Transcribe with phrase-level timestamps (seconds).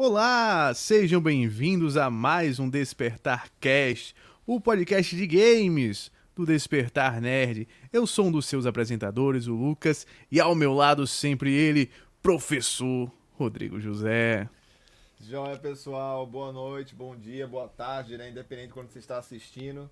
[0.00, 4.14] Olá, sejam bem-vindos a mais um Despertar Cast,
[4.46, 7.66] o podcast de games do Despertar Nerd.
[7.92, 11.90] Eu sou um dos seus apresentadores, o Lucas, e ao meu lado sempre ele,
[12.22, 14.48] professor Rodrigo José.
[15.20, 16.24] Joia, pessoal.
[16.24, 18.30] Boa noite, bom dia, boa tarde, né?
[18.30, 19.90] Independente de quando você está assistindo.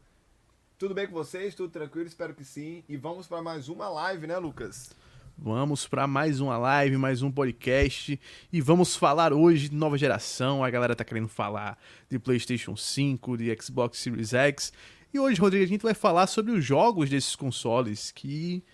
[0.79, 1.53] Tudo bem com vocês?
[1.53, 2.07] Tudo tranquilo?
[2.07, 2.85] Espero que sim.
[2.89, 4.95] E vamos para mais uma live, né, Lucas?
[5.39, 8.19] Vamos para mais uma live, mais um podcast
[8.51, 10.65] e vamos falar hoje de nova geração.
[10.65, 11.79] A galera tá querendo falar
[12.09, 14.73] de PlayStation 5, de Xbox Series X.
[15.13, 18.65] E hoje, Rodrigo, a gente vai falar sobre os jogos desses consoles que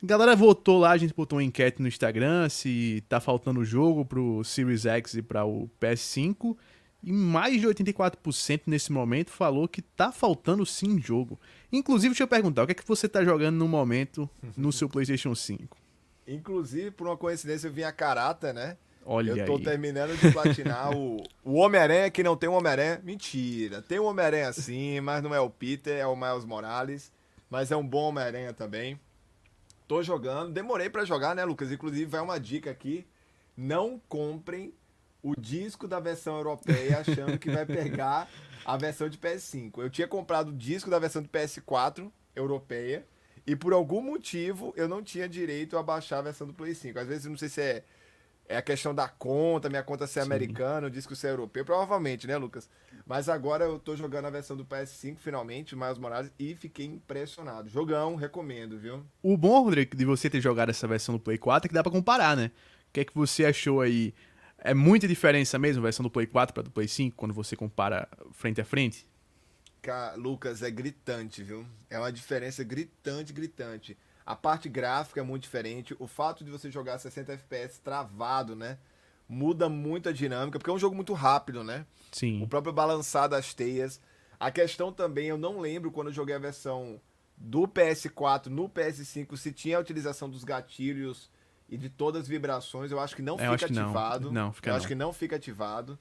[0.00, 4.04] a galera votou lá, a gente botou uma enquete no Instagram se tá faltando jogo
[4.04, 6.56] pro Series X e para o PS5.
[7.02, 11.40] E mais de 84% nesse momento falou que tá faltando sim jogo.
[11.72, 14.88] Inclusive, deixa eu perguntar, o que é que você tá jogando no momento no seu
[14.88, 15.87] PlayStation 5?
[16.28, 18.76] Inclusive, por uma coincidência, eu vim a Karata, né?
[19.04, 19.62] Olha eu tô aí.
[19.62, 23.00] terminando de platinar o, o Homem-Aranha que não tem um Homem-Aranha.
[23.02, 27.10] Mentira, tem um Homem-Aranha sim, mas não é o Peter, é o Miles Morales.
[27.48, 29.00] Mas é um bom Homem-Aranha também.
[29.86, 31.72] Tô jogando, demorei pra jogar, né, Lucas?
[31.72, 33.06] Inclusive, vai uma dica aqui:
[33.56, 34.74] não comprem
[35.22, 38.28] o disco da versão europeia achando que vai pegar
[38.66, 39.78] a versão de PS5.
[39.78, 43.06] Eu tinha comprado o disco da versão de PS4 europeia.
[43.48, 46.98] E por algum motivo eu não tinha direito a baixar a versão do Play 5.
[46.98, 47.82] Às vezes não sei se é,
[48.46, 50.26] é a questão da conta, minha conta ser Sim.
[50.26, 51.64] americana, o disco ser europeu.
[51.64, 52.68] Provavelmente, né, Lucas?
[53.06, 57.70] Mas agora eu tô jogando a versão do PS5 finalmente, Miles Morales, e fiquei impressionado.
[57.70, 59.02] Jogão, recomendo, viu?
[59.22, 61.82] O bom, Rodrigo, de você ter jogado essa versão do Play 4 é que dá
[61.82, 62.50] pra comparar, né?
[62.90, 64.12] O que é que você achou aí?
[64.58, 67.56] É muita diferença mesmo a versão do Play 4 para do Play 5 quando você
[67.56, 69.07] compara frente a frente?
[69.88, 71.64] Ca- Lucas, é gritante, viu?
[71.88, 73.96] É uma diferença gritante, gritante.
[74.26, 75.96] A parte gráfica é muito diferente.
[75.98, 78.76] O fato de você jogar 60 FPS travado, né?
[79.26, 81.86] Muda muito a dinâmica, porque é um jogo muito rápido, né?
[82.12, 82.46] O Sim.
[82.46, 83.98] próprio balançar das teias.
[84.38, 87.00] A questão também, eu não lembro quando eu joguei a versão
[87.34, 91.30] do PS4 no PS5 se tinha a utilização dos gatilhos
[91.66, 92.90] e de todas as vibrações.
[92.92, 93.84] Eu acho que não É, eu fica que não.
[93.84, 94.30] ativado.
[94.30, 94.76] Não, fica eu não.
[94.76, 95.98] acho que não fica ativado.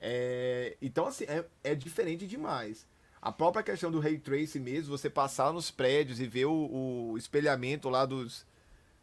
[0.00, 2.84] É, Então, assim, é, é diferente demais.
[3.20, 7.18] A própria questão do Ray Tracing mesmo, você passar nos prédios e ver o, o
[7.18, 8.46] espelhamento lá dos,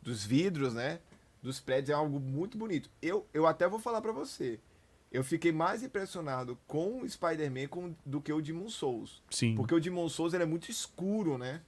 [0.02, 1.00] dos vidros, né?
[1.42, 2.90] Dos prédios é algo muito bonito.
[3.02, 4.60] Eu, eu até vou falar pra você.
[5.12, 9.22] Eu fiquei mais impressionado com o Spider-Man do que o Demon Souls.
[9.30, 9.56] Sim.
[9.56, 11.62] Porque o Demon Souls ele é muito escuro, né?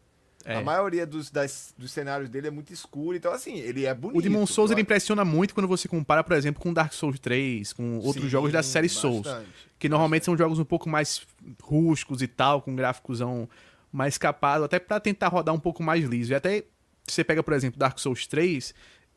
[0.49, 0.55] É.
[0.55, 3.17] A maioria dos, das- dos cenários dele é muito escuro.
[3.17, 4.17] Então, assim, ele é bonito.
[4.17, 7.73] O Demon Souls ele impressiona muito quando você compara, por exemplo, com Dark Souls 3,
[7.73, 9.23] com outros Sim, jogos da série Souls.
[9.27, 9.49] bastante.
[9.77, 11.21] Que normalmente são jogos um pouco mais
[11.61, 13.49] rústicos e tal, com gráficosão
[13.91, 16.31] mais capado, até pra tentar rodar um pouco mais liso.
[16.31, 16.63] E até
[17.05, 18.73] você pega, por exemplo, Dark Souls 3,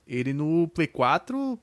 [0.06, 1.56] ele no Play 4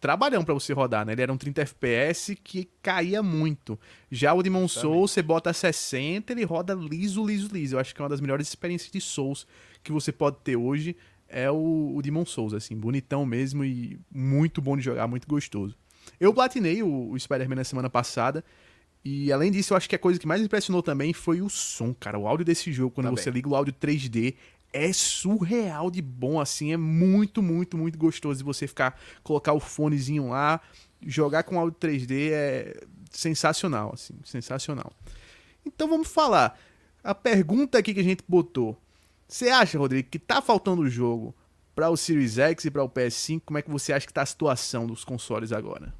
[0.00, 1.12] trabalhão pra você rodar, né?
[1.12, 3.78] Ele era um 30 FPS que caía muito.
[4.10, 4.68] Já o Demon.
[4.68, 7.76] Souls, você bota 60, ele roda liso, liso, liso.
[7.76, 9.46] Eu acho que é uma das melhores experiências de Souls
[9.82, 10.96] que você pode ter hoje
[11.28, 15.76] é o, o Demon Souls, assim, bonitão mesmo e muito bom de jogar, muito gostoso.
[16.18, 18.42] Eu platinei o, o Spider-Man na semana passada.
[19.04, 21.94] E além disso, eu acho que a coisa que mais impressionou também foi o som,
[21.94, 22.18] cara.
[22.18, 23.22] O áudio desse jogo, quando Também.
[23.22, 24.34] você liga o áudio 3D,
[24.72, 26.72] é surreal de bom, assim.
[26.72, 30.60] É muito, muito, muito gostoso de você ficar, colocar o fonezinho lá,
[31.02, 32.80] jogar com áudio 3D é
[33.10, 34.14] sensacional, assim.
[34.24, 34.92] Sensacional.
[35.64, 36.58] Então vamos falar.
[37.02, 38.76] A pergunta aqui que a gente botou.
[39.26, 41.34] Você acha, Rodrigo, que tá faltando o jogo
[41.74, 43.42] para o Series X e para o PS5?
[43.44, 45.94] Como é que você acha que tá a situação dos consoles agora?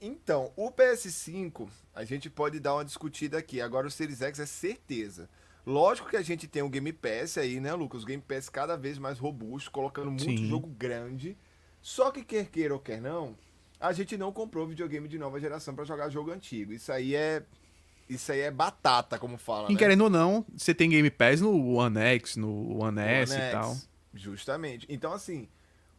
[0.00, 3.60] Então, o PS5, a gente pode dar uma discutida aqui.
[3.60, 5.30] Agora o Series X é certeza.
[5.64, 8.02] Lógico que a gente tem o Game Pass aí, né, Lucas?
[8.02, 10.48] O Game Pass cada vez mais robusto, colocando muito Sim.
[10.48, 11.36] jogo grande.
[11.80, 13.36] Só que quer queira ou quer não,
[13.80, 16.72] a gente não comprou videogame de nova geração pra jogar jogo antigo.
[16.72, 17.42] Isso aí é
[18.08, 19.78] isso aí é batata, como fala, E né?
[19.78, 23.44] querendo ou não, você tem Game Pass no One X, no One S One e
[23.44, 23.76] X, tal.
[24.14, 24.86] Justamente.
[24.88, 25.48] Então, assim,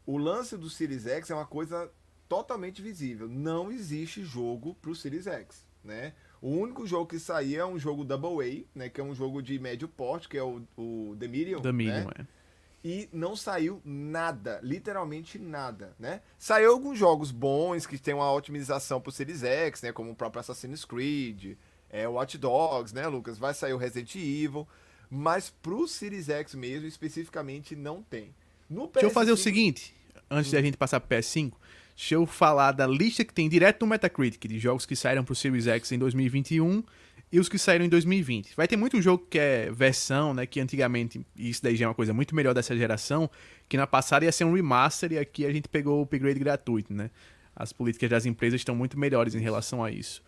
[0.05, 1.89] o lance do Series X é uma coisa
[2.29, 3.27] totalmente visível.
[3.27, 6.13] Não existe jogo pro Series X, né?
[6.43, 8.89] O único jogo que saía é um jogo Double A, né?
[8.89, 12.03] Que é um jogo de médio porte, que é o, o The Medium, Da Medium,
[12.03, 12.11] né?
[12.19, 12.25] é.
[12.83, 16.19] E não saiu nada, literalmente nada, né?
[16.37, 19.93] Saiu alguns jogos bons que tem uma otimização pro Series X, né?
[19.93, 21.55] Como o próprio Assassin's Creed,
[21.89, 23.37] é, Watch Dogs, né, Lucas?
[23.37, 24.67] Vai sair o Resident Evil,
[25.09, 28.35] mas pro Series X mesmo, especificamente, não tem.
[28.69, 29.95] No Deixa eu fazer o PS5 seguinte,
[30.29, 30.55] antes Hum.
[30.57, 31.53] da gente passar pro PS5,
[31.95, 35.35] deixa eu falar da lista que tem direto no Metacritic de jogos que saíram pro
[35.35, 36.83] Series X em 2021
[37.31, 38.55] e os que saíram em 2020.
[38.55, 41.87] Vai ter muito jogo que é versão, né, que antigamente, e isso daí já é
[41.87, 43.29] uma coisa muito melhor dessa geração,
[43.67, 46.93] que na passada ia ser um remaster e aqui a gente pegou o upgrade gratuito,
[46.93, 47.09] né?
[47.55, 50.23] As políticas das empresas estão muito melhores em relação a isso.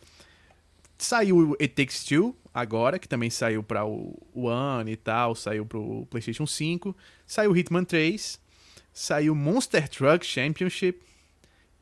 [0.98, 5.66] Saiu o It Takes Two agora, que também saiu para o One e tal, saiu
[5.66, 6.96] para o PlayStation 5.
[7.28, 8.40] Saiu Hitman 3,
[8.94, 11.00] saiu Monster Truck Championship,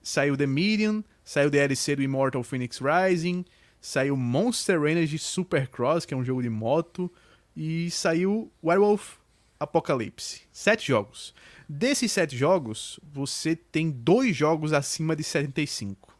[0.03, 3.45] saiu The Medium, saiu DLC do Immortal Phoenix Rising,
[3.79, 7.11] saiu Monster Energy Supercross, que é um jogo de moto,
[7.55, 9.15] e saiu Werewolf
[9.59, 10.41] Apocalypse.
[10.51, 11.33] Sete jogos.
[11.67, 16.13] Desses sete jogos, você tem dois jogos acima de 75.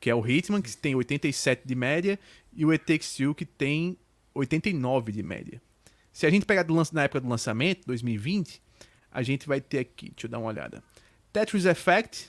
[0.00, 2.18] Que é o Hitman, que tem 87 de média,
[2.52, 3.98] e o Takes Two, que tem
[4.34, 5.60] 89 de média.
[6.12, 8.62] Se a gente pegar do na época do lançamento, 2020,
[9.10, 10.82] a gente vai ter aqui, deixa eu dar uma olhada.
[11.32, 12.28] Tetris Effect,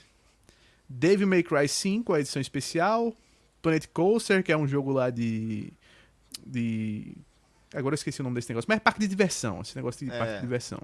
[0.90, 3.14] Devil May Cry 5, a edição especial,
[3.62, 5.72] Planet Coaster, que é um jogo lá de
[6.46, 7.16] de
[7.74, 10.12] Agora eu esqueci o nome desse negócio, mas é parque de diversão, esse negócio de
[10.12, 10.18] é.
[10.18, 10.82] parque de diversão.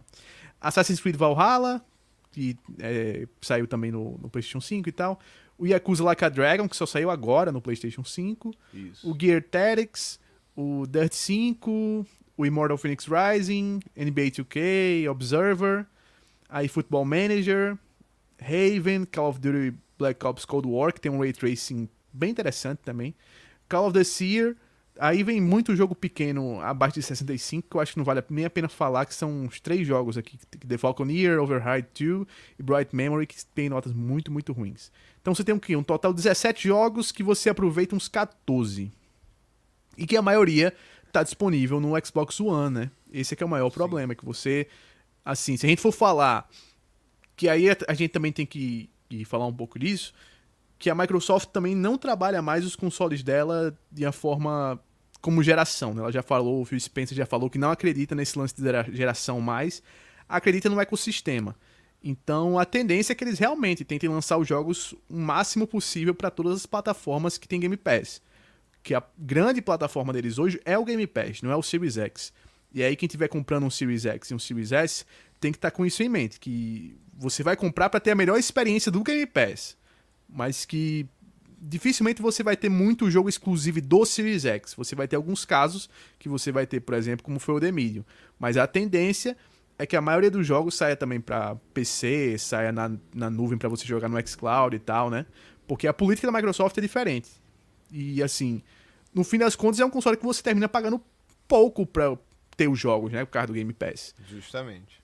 [0.61, 1.83] Assassin's Creed Valhalla,
[2.31, 5.19] que é, saiu também no, no, PlayStation 5 e tal.
[5.57, 8.53] O Yakuza Like a Dragon, que só saiu agora no PlayStation 5.
[8.73, 9.09] Isso.
[9.09, 10.19] O Gear Tactics,
[10.55, 12.05] o Dirt 5,
[12.37, 15.87] o Immortal Phoenix Rising, NBA 2K, Observer,
[16.47, 17.77] aí Football Manager,
[18.39, 22.80] Haven, Call of Duty Black Ops Cold War, que tem um ray tracing bem interessante
[22.80, 23.15] também.
[23.68, 24.56] Call of the Seer,
[24.97, 28.45] Aí vem muito jogo pequeno abaixo de 65, que eu acho que não vale nem
[28.45, 32.25] a pena falar, que são uns três jogos aqui: The Falconeer, Override 2
[32.57, 34.92] e Bright Memory, que tem notas muito, muito ruins.
[35.21, 38.89] Então você tem um, um total de 17 jogos que você aproveita uns 14.
[39.98, 40.74] E que a maioria
[41.06, 42.91] está disponível no Xbox One, né?
[43.12, 43.75] Esse é que é o maior Sim.
[43.75, 44.68] problema, que você.
[45.25, 46.50] Assim, se a gente for falar.
[47.36, 50.13] Que aí a gente também tem que, que falar um pouco disso
[50.77, 54.79] que a Microsoft também não trabalha mais os consoles dela de uma forma
[55.21, 55.93] como geração.
[55.93, 56.01] Né?
[56.01, 59.39] Ela já falou, o Phil Spencer já falou que não acredita nesse lance de geração
[59.41, 59.81] mais,
[60.27, 61.55] acredita no ecossistema.
[62.03, 66.29] Então a tendência é que eles realmente tentem lançar os jogos o máximo possível para
[66.29, 68.21] todas as plataformas que tem Game Pass.
[68.83, 72.31] Que a grande plataforma deles hoje é o Game Pass, não é o Series X.
[72.71, 75.05] E aí quem estiver comprando um Series X e um Series S
[75.39, 78.15] tem que estar tá com isso em mente, que você vai comprar para ter a
[78.15, 79.77] melhor experiência do Game Pass
[80.27, 81.07] mas que
[81.59, 84.73] dificilmente você vai ter muito jogo exclusivo do Series X.
[84.75, 85.89] Você vai ter alguns casos
[86.19, 88.03] que você vai ter, por exemplo, como foi o The Medium.
[88.38, 89.38] Mas a tendência
[89.77, 93.69] é que a maioria dos jogos saia também para PC, saia na, na nuvem para
[93.69, 95.25] você jogar no xCloud e tal, né?
[95.67, 97.29] Porque a política da Microsoft é diferente.
[97.91, 98.62] E assim,
[99.13, 101.01] no fim das contas é um console que você termina pagando
[101.47, 102.17] pouco para
[102.56, 103.25] ter os jogos, né?
[103.25, 104.13] Por causa do Game Pass.
[104.29, 105.03] Justamente.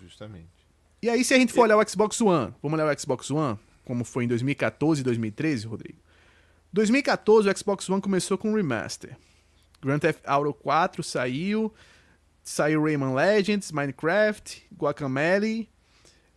[0.00, 0.55] Justamente.
[1.02, 3.58] E aí, se a gente for olhar o Xbox One, vamos olhar o Xbox One,
[3.84, 5.98] como foi em 2014 e 2013, Rodrigo.
[6.72, 9.16] 2014 o Xbox One começou com um remaster.
[9.80, 11.72] Grand Theft Auto 4 saiu,
[12.42, 15.68] saiu Rayman Legends, Minecraft, Guacamelee,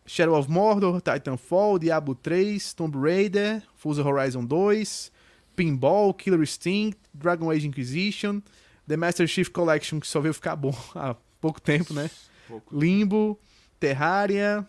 [0.06, 5.11] Shadow of Mordor, Titanfall, Diablo 3, Tomb Raider, Forza Horizon 2,
[5.56, 8.41] Pinball, Killer Instinct, Dragon Age Inquisition,
[8.88, 12.09] The Master Chief Collection, que só veio ficar bom há pouco tempo, né?
[12.47, 12.75] Pouco.
[12.75, 13.39] Limbo,
[13.80, 14.68] Terraria,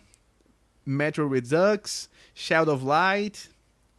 [0.87, 3.49] Metro Redux, Shadow of Light,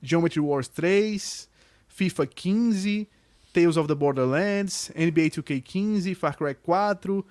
[0.02, 3.08] Geometry Wars 3, FIFA 15,
[3.54, 7.24] Tales of the Borderlands, NBA 2K15, Far Cry 4,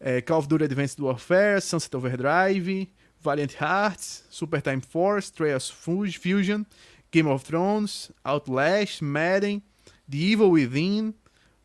[0.00, 2.88] é, Call of Duty Advanced Warfare, Sunset Overdrive,
[3.22, 6.66] Valiant Hearts, Super Time Force, Trails Fusion,
[7.10, 9.62] Game of Thrones, Outlast, Madden,
[10.08, 11.14] The Evil Within,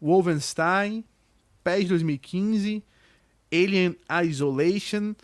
[0.02, 1.04] Wolfenstein,
[1.64, 2.84] PES 2015,
[3.52, 5.16] Alien Isolation,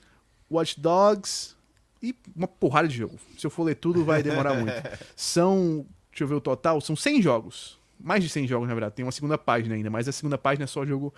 [0.49, 1.55] Watch Dogs,
[2.03, 3.17] e uma porrada de jogo.
[3.37, 4.73] Se eu for ler tudo, vai demorar muito.
[5.15, 7.79] São, deixa eu ver o total, são 100 jogos.
[7.97, 8.95] Mais de 100 jogos, na verdade.
[8.95, 11.13] Tem uma segunda página ainda, mas a segunda página é só jogo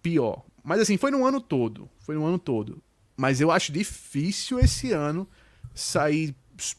[0.00, 0.44] pior.
[0.62, 1.90] Mas assim, foi no ano todo.
[1.98, 2.80] Foi no ano todo.
[3.16, 5.28] Mas eu acho difícil esse ano
[5.74, 6.34] sair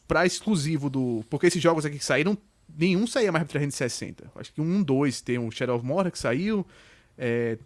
[0.08, 1.22] pra exclusivo do.
[1.28, 2.38] Porque esses jogos aqui que saíram,
[2.74, 4.32] nenhum saía mais pra 360.
[4.34, 5.20] Acho que um, dois.
[5.20, 6.66] Tem o Shadow of Mordor que saiu,
[7.18, 7.58] é,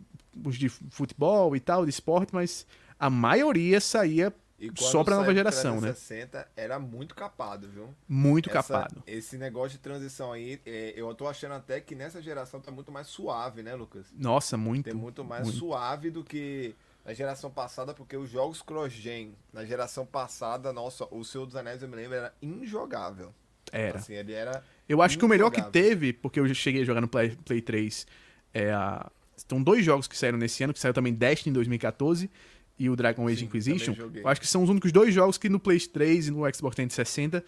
[0.45, 2.66] os de futebol e tal, de esporte, mas
[2.99, 4.33] a maioria saía
[4.75, 6.45] só pra nova geração, 360, né?
[6.57, 7.95] era muito capado, viu?
[8.09, 9.03] Muito Essa, capado.
[9.07, 12.91] Esse negócio de transição aí, é, eu tô achando até que nessa geração tá muito
[12.91, 14.07] mais suave, né, Lucas?
[14.17, 14.87] Nossa, muito.
[14.87, 15.59] Tem muito mais muito.
[15.59, 16.75] suave do que
[17.05, 21.83] na geração passada, porque os jogos cross-gen, na geração passada, nossa, o Senhor dos Anéis,
[21.83, 23.35] eu me lembro, era injogável.
[23.71, 23.99] Era.
[23.99, 24.65] Assim, ele era.
[24.88, 27.61] Eu acho que o melhor que teve, porque eu cheguei a jogar no Play, Play
[27.61, 28.07] 3,
[28.55, 29.11] é a.
[29.37, 32.31] Estão dois jogos que saíram nesse ano, que saiu também Destiny em 2014
[32.78, 35.49] e o Dragon Age Sim, Inquisition, eu acho que são os únicos dois jogos que
[35.49, 37.45] no Play 3 e no Xbox 360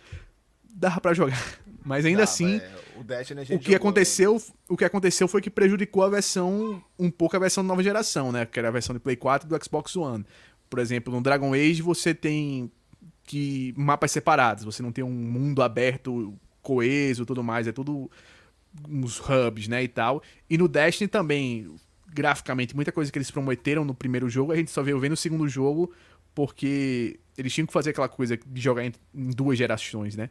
[0.74, 1.38] dava para jogar.
[1.84, 2.74] Mas ainda assim, é.
[2.96, 4.40] o, o, que jogou, aconteceu, né?
[4.68, 8.30] o que aconteceu foi que prejudicou a versão um pouco a versão da nova geração,
[8.30, 10.24] né, que era a versão de Play 4 do Xbox One.
[10.68, 12.70] Por exemplo, no Dragon Age você tem
[13.24, 18.10] que mapas separados, você não tem um mundo aberto, coeso, tudo mais, é tudo
[18.88, 20.22] uns hubs, né, e tal.
[20.48, 21.74] E no Destiny também,
[22.12, 25.16] graficamente, muita coisa que eles prometeram no primeiro jogo, a gente só veio ver no
[25.16, 25.92] segundo jogo,
[26.34, 30.30] porque eles tinham que fazer aquela coisa de jogar em, em duas gerações, né?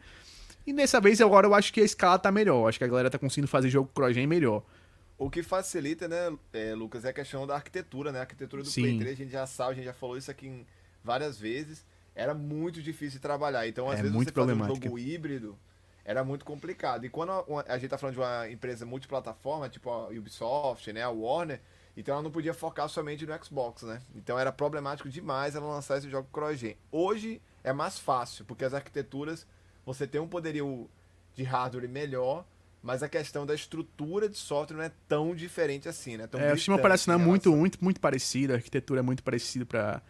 [0.66, 2.68] E dessa vez, agora eu acho que a escala tá melhor.
[2.68, 4.64] Acho que a galera tá conseguindo fazer jogo cross-gen melhor.
[5.18, 8.20] O que facilita, né, é, Lucas, é a questão da arquitetura, né?
[8.20, 8.82] A arquitetura do Sim.
[8.82, 10.66] Play 3, a gente já sabe, a gente já falou isso aqui
[11.04, 11.86] várias vezes.
[12.14, 13.66] Era muito difícil de trabalhar.
[13.68, 15.58] Então, às É vezes, muito você fazer um jogo híbrido
[16.08, 17.06] era muito complicado.
[17.06, 21.04] E quando a, a gente tá falando de uma empresa multiplataforma, tipo a Ubisoft, né,
[21.04, 21.60] a Warner,
[21.98, 24.02] então ela não podia focar somente no Xbox, né?
[24.16, 26.78] Então era problemático demais ela lançar esse jogo cross-gen.
[26.90, 29.46] Hoje é mais fácil, porque as arquiteturas,
[29.86, 30.90] você tem um poderio
[31.36, 32.46] de hardware melhor,
[32.82, 36.26] mas a questão da estrutura de software não é tão diferente assim, né?
[36.26, 39.24] Tão É, o sistema operacional em é muito, muito, muito parecido, a arquitetura é muito
[39.24, 40.02] parecida pra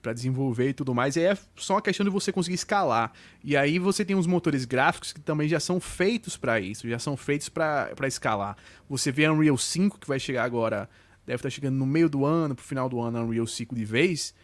[0.00, 1.16] para desenvolver e tudo mais.
[1.16, 3.12] E aí é só uma questão de você conseguir escalar.
[3.42, 6.98] E aí você tem uns motores gráficos que também já são feitos pra isso, já
[6.98, 8.56] são feitos pra escalar.
[8.88, 10.88] Você vê a Unreal 5 que vai chegar agora,
[11.26, 13.84] deve estar chegando no meio do ano, pro final do ano, a Unreal 5 de
[13.84, 14.34] vez.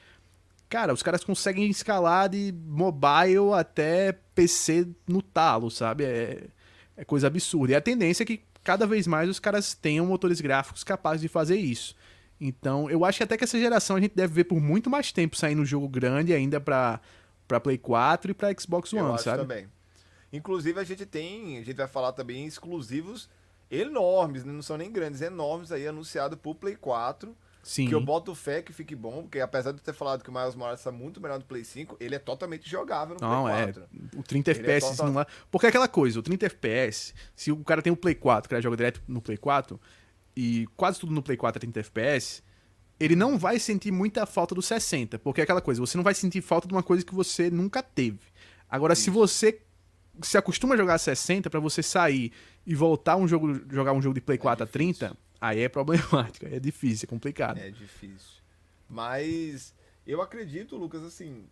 [0.68, 6.04] Cara, os caras conseguem escalar de mobile até PC no talo, sabe?
[6.04, 6.44] É,
[6.96, 7.72] é coisa absurda.
[7.72, 11.28] E a tendência é que cada vez mais os caras tenham motores gráficos capazes de
[11.28, 11.94] fazer isso.
[12.46, 15.10] Então, eu acho que até que essa geração a gente deve ver por muito mais
[15.10, 17.00] tempo saindo jogo grande ainda pra,
[17.48, 19.38] pra Play 4 e pra Xbox Eu One, acho sabe?
[19.42, 19.66] também.
[20.30, 23.30] Inclusive, a gente tem, a gente vai falar também exclusivos
[23.70, 24.52] enormes, né?
[24.52, 27.34] não são nem grandes, enormes aí, anunciado pro Play 4.
[27.62, 27.88] Sim.
[27.88, 30.32] Que eu boto fé que fique bom, porque apesar de eu ter falado que o
[30.34, 33.54] Miles Morales está muito melhor no Play 5, ele é totalmente jogável no Não, Play
[33.56, 33.64] é.
[33.72, 33.82] 4.
[34.18, 35.26] O 30 Ele é FPS total- não lá.
[35.50, 38.50] Porque é aquela coisa, o 30 FPS, se o cara tem o Play 4, o
[38.50, 39.80] cara joga direto no Play 4,
[40.36, 42.42] e quase tudo no Play 4 é 30 FPS,
[42.98, 45.18] ele não vai sentir muita falta do 60.
[45.18, 47.82] Porque é aquela coisa, você não vai sentir falta de uma coisa que você nunca
[47.82, 48.20] teve.
[48.68, 49.60] Agora, se você
[50.22, 52.32] se acostuma a jogar 60, pra você sair
[52.66, 56.46] e voltar um jogo, jogar um jogo de Play 4 a 30, aí é problemático,
[56.46, 57.58] aí é difícil, é complicado.
[57.58, 58.42] É difícil.
[58.88, 59.74] Mas
[60.06, 61.44] eu acredito, Lucas, assim,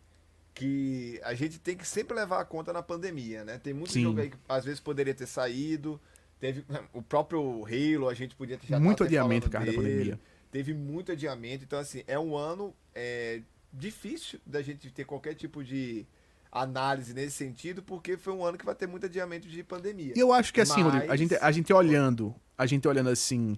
[0.55, 3.59] que a gente tem que sempre levar a conta na pandemia, né?
[3.59, 4.03] Tem muito Sim.
[4.03, 6.01] jogo aí que às vezes poderia ter saído.
[6.43, 9.81] Teve o próprio Halo, a gente podia ter já Muito adiamento, cara, da dele.
[9.81, 10.21] pandemia.
[10.51, 11.63] Teve muito adiamento.
[11.63, 16.05] Então, assim, é um ano é, difícil da gente ter qualquer tipo de
[16.51, 20.15] análise nesse sentido, porque foi um ano que vai ter muito adiamento de pandemia.
[20.17, 23.11] E eu acho que assim, Mas- Rodrigo, a gente, a gente olhando, a gente olhando
[23.11, 23.57] assim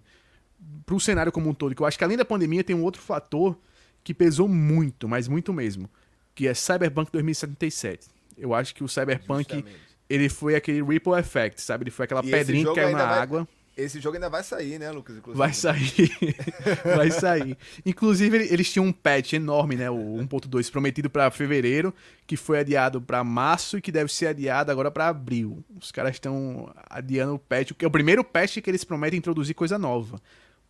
[0.85, 3.01] pro cenário como um todo, que eu acho que além da pandemia tem um outro
[3.01, 3.59] fator
[4.05, 5.89] que pesou muito, mas muito mesmo,
[6.35, 8.09] que é Cyberpunk 2077.
[8.37, 9.84] Eu acho que o Cyberpunk, Justamente.
[10.09, 11.85] Ele foi aquele ripple effect, sabe?
[11.85, 13.49] Ele foi aquela E pedrinha que caiu na vai- água.
[13.77, 15.17] Esse jogo ainda vai sair, né, Lucas?
[15.17, 15.37] Inclusive.
[15.37, 16.13] Vai sair.
[16.97, 17.59] vai sair.
[17.85, 19.91] Inclusive, ele- eles tinham um patch enorme, né?
[19.91, 21.93] O 1.2 prometido pra fevereiro,
[22.25, 25.65] que foi adiado pra março e que deve ser adiado agora pra abril.
[25.81, 29.57] Os caras estão adiando o patch, que é o primeiro patch que eles prometem introduzir
[29.57, 30.21] coisa nova.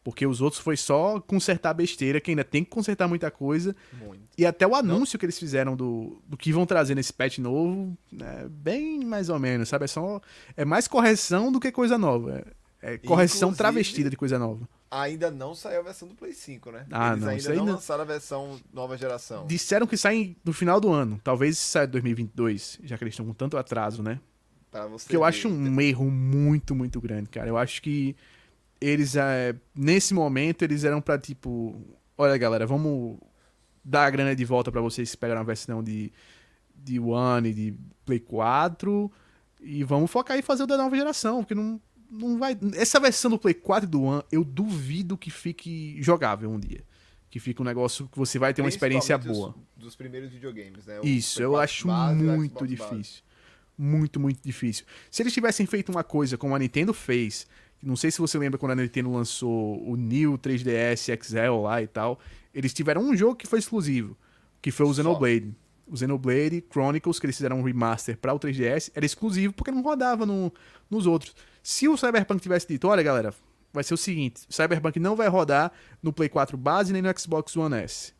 [0.04, 3.74] Porque os outros foi só consertar besteira, que ainda tem que consertar muita coisa.
[3.92, 4.20] Muito.
[4.36, 7.96] E até o anúncio que eles fizeram do, do que vão trazer nesse patch novo,
[8.20, 9.86] é bem mais ou menos, sabe?
[9.86, 10.20] É, só,
[10.56, 12.44] é mais correção do que coisa nova.
[12.82, 14.68] É, é correção Inclusive- travestida de coisa nova.
[14.90, 16.86] Ainda não saiu a versão do Play 5, né?
[16.92, 17.72] Ah, Eles não, ainda não não.
[17.74, 19.46] lançaram a versão nova geração.
[19.46, 21.18] Disseram que sai no final do ano.
[21.24, 24.20] Talvez saia em 2022, já que eles estão com tanto atraso, né?
[24.70, 25.26] Pra você Que eu ver.
[25.26, 27.48] acho um erro muito, muito grande, cara.
[27.48, 28.14] Eu acho que
[28.80, 31.80] eles, é, nesse momento, eles eram pra tipo:
[32.16, 33.18] olha, galera, vamos
[33.84, 36.12] dar a grana de volta pra vocês que pegaram a versão de,
[36.74, 39.10] de One e de Play 4
[39.60, 42.56] e vamos focar em fazer o da nova geração, porque não, não vai.
[42.74, 46.82] Essa versão do Play 4 e do One, eu duvido que fique jogável um dia.
[47.30, 49.54] Que fique um negócio que você vai ter uma experiência boa.
[49.76, 51.00] Dos, dos primeiros videogames, né?
[51.00, 52.94] O Isso, Play eu 4 acho base muito Xbox base.
[52.94, 53.22] difícil.
[53.76, 54.84] Muito, muito difícil.
[55.10, 57.46] Se eles tivessem feito uma coisa como a Nintendo fez,
[57.84, 61.86] não sei se você lembra quando a Nintendo lançou o New 3DS XL lá e
[61.86, 62.18] tal,
[62.52, 64.16] eles tiveram um jogo que foi exclusivo,
[64.62, 65.02] que foi o Só.
[65.02, 65.54] Xenoblade.
[65.86, 69.82] O Xenoblade Chronicles, que eles fizeram um remaster para o 3DS, era exclusivo porque não
[69.82, 70.50] rodava no-
[70.90, 71.34] nos outros.
[71.62, 73.34] Se o Cyberpunk tivesse dito, olha galera,
[73.72, 75.70] vai ser o seguinte, o Cyberpunk não vai rodar
[76.02, 78.14] no Play 4 base nem no Xbox One S.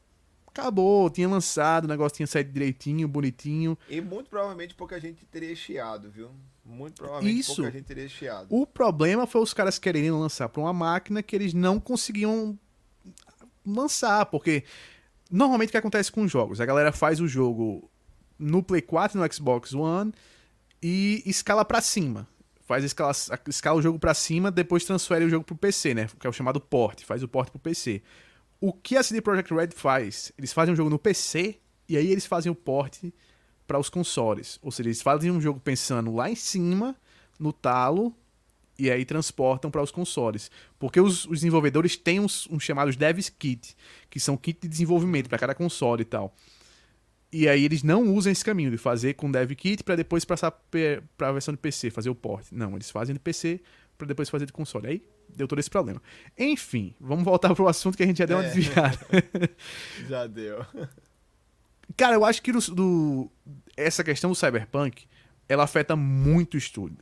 [0.47, 3.77] Acabou, tinha lançado, o negócio tinha saído direitinho, bonitinho.
[3.89, 6.31] E muito provavelmente pouca gente teria chiado, viu?
[6.65, 7.57] Muito provavelmente Isso.
[7.57, 8.47] pouca gente teria chiado.
[8.49, 12.59] O problema foi os caras quererem lançar para uma máquina que eles não conseguiam
[13.67, 14.65] lançar, porque
[15.31, 16.61] normalmente o que acontece com os jogos?
[16.61, 17.91] A galera faz o jogo
[18.39, 20.13] no Play 4 e no Xbox One
[20.83, 22.27] e escala para cima.
[22.67, 23.13] Faz escala,
[23.47, 26.09] escala o jogo para cima, depois transfere o jogo pro PC, né?
[26.19, 28.03] Que é o chamado port, faz o port pro PC.
[28.59, 30.33] O que a CD Projekt Red faz?
[30.39, 33.05] Eles fazem um jogo no PC e aí eles fazem o port
[33.67, 34.59] para os consoles.
[34.63, 36.97] Ou seja, eles fazem um jogo pensando lá em cima,
[37.39, 38.15] no talo,
[38.79, 40.51] e aí transportam para os consoles.
[40.79, 43.77] Porque os, os desenvolvedores têm uns, uns, chamados Devs Kit,
[44.11, 46.35] que são kit de desenvolvimento para cada console e tal.
[47.33, 50.53] E aí eles não usam esse caminho de fazer com Dev Kit para depois passar
[50.53, 52.47] para a versão de PC, fazer o port.
[52.53, 53.61] Não, eles fazem de PC
[53.99, 54.87] para depois fazer de console.
[54.87, 55.03] Aí
[55.35, 56.01] deu todo esse problema.
[56.39, 58.51] Enfim, vamos voltar pro assunto que a gente já deu uma é.
[58.51, 59.07] desviada.
[60.09, 60.65] já deu.
[61.97, 63.31] Cara, eu acho que do, do,
[63.77, 65.07] essa questão do Cyberpunk,
[65.49, 66.99] ela afeta muito o estúdio.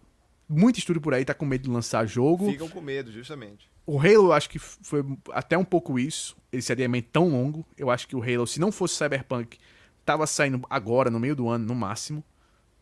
[0.48, 2.50] Muito estúdio por aí tá com medo de lançar jogo.
[2.50, 3.70] Ficam com medo, justamente.
[3.86, 7.66] O Halo, eu acho que foi até um pouco isso, esse adiamento tão longo.
[7.76, 9.58] Eu acho que o Halo, se não fosse Cyberpunk,
[10.04, 12.22] tava saindo agora, no meio do ano, no máximo.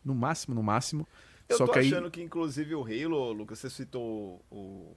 [0.03, 1.07] No máximo, no máximo.
[1.47, 2.11] Eu Só tô que achando aí...
[2.11, 4.95] que, inclusive, o Halo, Lucas, você citou o,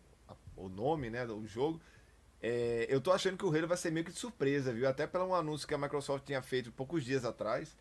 [0.57, 1.81] o nome, né, do jogo.
[2.47, 4.87] É, eu tô achando que o Halo vai ser meio que de surpresa, viu?
[4.87, 7.75] Até pelo um anúncio que a Microsoft tinha feito poucos dias atrás.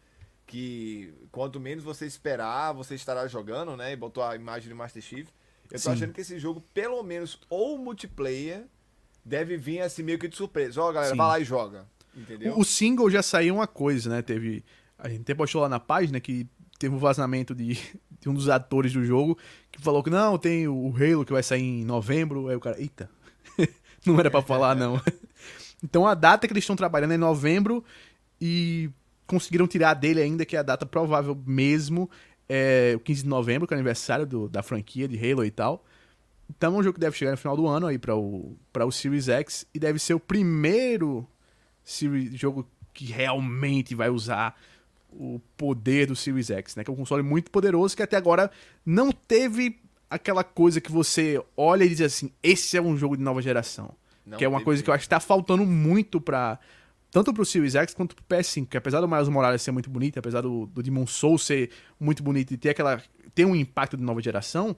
[0.48, 3.92] Que quanto menos você esperar, você estará jogando, né?
[3.92, 5.28] E botou a imagem do Master Chief.
[5.66, 5.92] Eu tô Sim.
[5.92, 8.64] achando que esse jogo, pelo menos, ou multiplayer,
[9.26, 10.82] deve vir assim meio que de surpresa.
[10.82, 11.18] Ó, galera, Sim.
[11.18, 11.86] vai lá e joga.
[12.16, 12.54] Entendeu?
[12.54, 14.22] O, o single já saiu uma coisa, né?
[14.22, 14.64] Teve.
[14.98, 16.48] A gente até postou lá na página que
[16.80, 17.74] teve um vazamento de,
[18.18, 19.38] de, um dos atores do jogo
[19.70, 22.48] que falou que não, tem o Halo que vai sair em novembro.
[22.48, 23.10] Aí o cara, eita,
[24.08, 25.02] não era para falar não.
[25.84, 27.84] então a data que eles estão trabalhando é novembro
[28.40, 28.90] e
[29.26, 32.10] conseguiram tirar dele ainda que é a data provável mesmo
[32.48, 35.52] é o 15 de novembro, que é o aniversário do, da franquia de Halo e
[35.52, 35.84] tal.
[36.50, 38.86] Então é um jogo que deve chegar no final do ano aí para o, pra
[38.86, 41.28] o Series X e deve ser o primeiro
[41.84, 44.60] Series, jogo que realmente vai usar
[45.12, 46.84] o poder do Series X, né?
[46.84, 48.52] Que é um console muito poderoso que até agora
[48.86, 49.80] não teve
[50.14, 53.92] aquela coisa que você olha e diz assim, esse é um jogo de nova geração.
[54.26, 56.60] Não que é uma coisa que eu acho que tá faltando muito para
[57.12, 60.18] tanto pro Series X quanto pro PS5, que apesar do Miles Morales ser muito bonito,
[60.18, 63.02] apesar do, do Demon Souls ser muito bonito e ter aquela
[63.34, 64.76] ter um impacto de nova geração,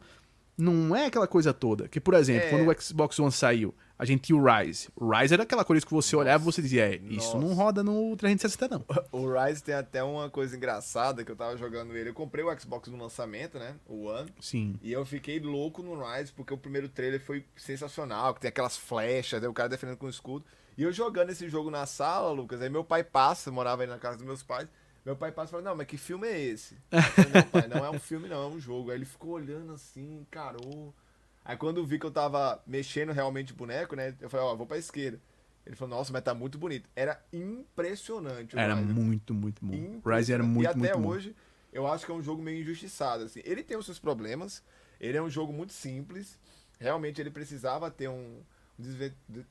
[0.57, 1.87] não é aquela coisa toda.
[1.87, 2.49] Que, por exemplo, é...
[2.49, 4.89] quando o Xbox One saiu, a gente tinha o Rise.
[4.95, 7.83] O Rise era aquela coisa que você olhava e você dizia, é, isso não roda
[7.83, 8.85] no 360 não.
[9.11, 12.09] O Rise tem até uma coisa engraçada que eu tava jogando ele.
[12.09, 13.75] Eu comprei o Xbox no lançamento, né?
[13.87, 14.29] O One.
[14.39, 14.77] Sim.
[14.81, 18.75] E eu fiquei louco no Rise porque o primeiro trailer foi sensacional, que tem aquelas
[18.77, 20.45] flechas, aí o cara defendendo com o escudo.
[20.77, 23.97] E eu jogando esse jogo na sala, Lucas, aí meu pai passa, morava aí na
[23.97, 24.67] casa dos meus pais.
[25.05, 26.75] Meu pai passa e fala, não, mas que filme é esse?
[26.89, 28.89] Falei, não, pai, não é um filme, não, é um jogo.
[28.89, 30.93] Aí ele ficou olhando assim, encarou.
[31.45, 34.15] Aí quando vi que eu tava mexendo realmente o boneco, né?
[34.19, 35.21] Eu falei, ó, oh, vou pra esquerda.
[35.63, 36.89] Ele falou, nossa, mas tá muito bonito.
[36.95, 38.57] Era impressionante.
[38.57, 38.93] era Ryzen.
[38.93, 40.01] muito, muito bom.
[40.03, 41.35] Ryzen era muito, E até muito hoje, bom.
[41.71, 43.41] eu acho que é um jogo meio injustiçado, assim.
[43.45, 44.63] Ele tem os seus problemas.
[44.99, 46.37] Ele é um jogo muito simples.
[46.79, 48.41] Realmente ele precisava ter um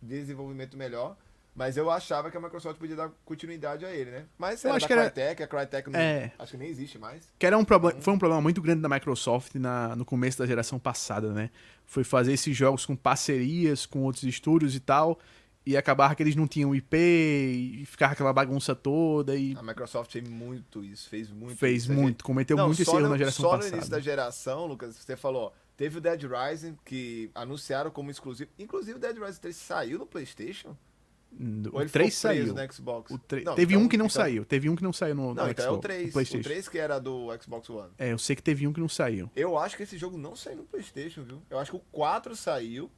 [0.03, 1.17] desenvolvimento melhor.
[1.55, 4.25] Mas eu achava que a Microsoft podia dar continuidade a ele, né?
[4.37, 6.33] Mas eu era acho que Crytek, a Crytek não, é...
[6.37, 7.33] acho que nem existe mais.
[7.39, 10.47] Que era um problema, foi um problema muito grande da Microsoft na, no começo da
[10.47, 11.51] geração passada, né?
[11.87, 15.21] Foi fazer esses jogos com parcerias com outros estúdios e tal,
[15.65, 20.11] e acabar que eles não tinham IP e ficava aquela bagunça toda e a Microsoft
[20.11, 23.45] fez muito isso, fez muito fez isso, muito, cometeu não, muito esse erro na geração
[23.45, 23.63] só passada.
[23.63, 28.11] Só no início da geração, Lucas, você falou, teve o Dead Rising que anunciaram como
[28.11, 30.77] exclusivo, inclusive o Dead Rising 3 saiu no PlayStation.
[31.73, 32.55] O 3 saiu.
[32.55, 33.11] No Xbox?
[33.11, 33.45] O 3...
[33.45, 34.15] não, teve então, um que não então...
[34.15, 34.45] saiu.
[34.45, 35.67] Teve um que não saiu no, não, no então Xbox.
[35.67, 36.15] É o 3.
[36.17, 37.91] O 3 que era do Xbox One.
[37.99, 39.31] É, eu sei que teve um que não saiu.
[39.35, 41.43] Eu acho que esse jogo não saiu no PlayStation, viu?
[41.51, 42.91] Eu acho que o 4 saiu.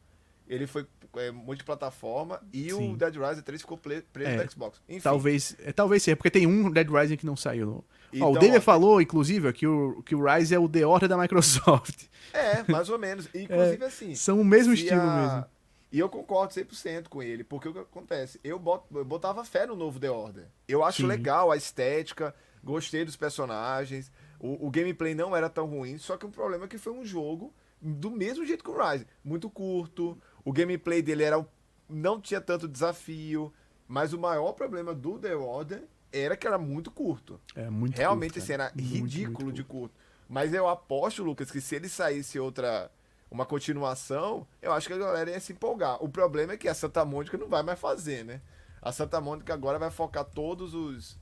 [0.49, 2.93] Ele foi é, multiplataforma e Sim.
[2.93, 4.81] o Dead Rising 3 ficou preso é, no Xbox.
[4.89, 5.01] Enfim.
[5.01, 7.67] Talvez, é, talvez seja, porque tem um Dead Rising que não saiu.
[7.67, 7.85] No...
[8.13, 10.87] Então, ó, o David ó, falou, inclusive, que o, que o Rise é o The
[10.87, 12.05] Order da Microsoft.
[12.33, 13.29] É, mais ou menos.
[13.35, 14.15] Inclusive, assim.
[14.15, 15.17] São o mesmo estilo a...
[15.17, 15.56] mesmo.
[15.91, 18.41] E eu concordo 100% com ele, porque o que acontece?
[18.43, 20.47] Eu, bot, eu botava fé no novo The Order.
[20.67, 21.09] Eu acho Sim.
[21.09, 26.27] legal a estética, gostei dos personagens, o, o, gameplay não era tão ruim, só que
[26.27, 29.07] o problema é que foi um jogo do mesmo jeito que o Rise.
[29.25, 31.47] Muito curto, o gameplay dele era
[31.89, 33.53] não tinha tanto desafio,
[33.87, 37.41] mas o maior problema do The Order era que era muito curto.
[37.55, 39.95] É, muito Realmente, curto, assim, era muito, ridículo muito de curto.
[40.29, 42.91] Mas eu aposto, Lucas, que se ele saísse outra
[43.31, 46.03] uma continuação, eu acho que a galera ia se empolgar.
[46.03, 48.41] O problema é que a Santa Mônica não vai mais fazer, né?
[48.81, 51.19] A Santa Mônica agora vai focar todos os,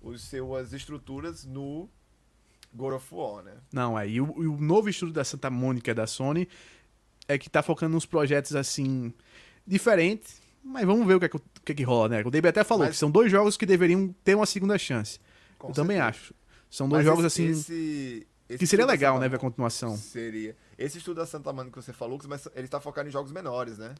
[0.00, 1.88] os suas estruturas no
[2.72, 3.52] God of War, né?
[3.72, 6.48] Não, aí é, o, o, novo estudo da Santa Mônica da Sony
[7.28, 9.12] é que tá focando nos projetos assim
[9.66, 12.22] diferentes, mas vamos ver o que é que, o que, é que rola, né?
[12.24, 12.94] O David até falou mas...
[12.94, 15.18] que são dois jogos que deveriam ter uma segunda chance.
[15.58, 15.82] Com Eu certeza.
[15.82, 16.34] também acho.
[16.70, 19.96] São dois mas jogos esse, assim esse, esse que seria legal, né, ver a continuação.
[19.96, 20.56] Seria.
[20.78, 23.78] Esse estudo da Santa Mônica que você falou, mas ele está focado em jogos menores,
[23.78, 23.94] né?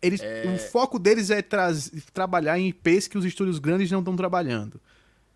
[0.00, 0.44] Eles, é...
[0.54, 1.42] O foco deles é
[2.12, 4.80] trabalhar em IPs que os estúdios grandes não estão trabalhando.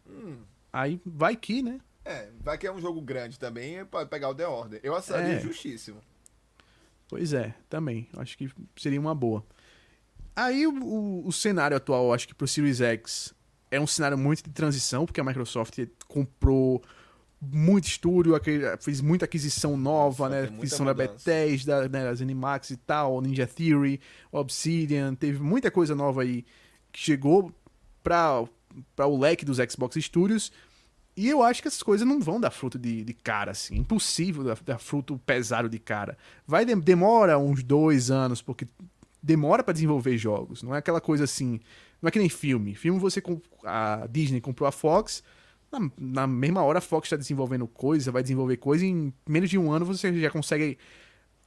[0.09, 0.38] Hum,
[0.73, 1.81] Aí vai que, né?
[2.05, 4.81] É, vai que é um jogo grande também, pode pegar o The Order.
[4.83, 5.40] Eu acharia É.
[5.40, 6.01] justíssimo.
[7.09, 8.09] Pois é, também.
[8.16, 9.44] Acho que seria uma boa.
[10.37, 13.33] Aí o, o- cenário atual, acho que pro Series X
[13.70, 16.83] é um cenário muito de transição, porque a Microsoft comprou
[17.52, 20.48] muito estúdio, aquele- fez muita aquisição nova, Nossa, né?
[20.48, 20.94] Aquisição da.
[20.94, 22.09] Bethesda, né?
[22.09, 24.00] As Animax e tal, Ninja Theory,
[24.33, 26.44] Obsidian, teve muita coisa nova aí
[26.92, 27.52] que chegou
[28.02, 28.44] para
[28.96, 30.50] para o leque dos Xbox Studios.
[31.16, 33.76] E eu acho que essas coisas não vão dar fruto de, de cara, assim.
[33.76, 36.18] Impossível dar, dar fruto pesado de cara.
[36.44, 38.66] Vai dem- demora uns dois anos, porque
[39.22, 40.61] demora pra desenvolver jogos.
[40.64, 41.61] Não é aquela coisa assim.
[42.02, 42.74] Não é que nem filme.
[42.74, 43.22] Filme você.
[43.64, 45.22] A Disney comprou a Fox.
[45.78, 48.84] Na, na mesma hora a Fox está desenvolvendo coisa, vai desenvolver coisa.
[48.84, 50.78] E em menos de um ano você já consegue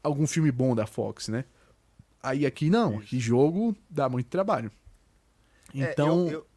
[0.04, 1.46] algum filme bom da Fox, né?
[2.22, 2.98] Aí aqui não.
[3.00, 4.72] Aqui jogo dá muito trabalho.
[5.76, 6.26] É, Então.
[6.28, 6.48] eu- eu-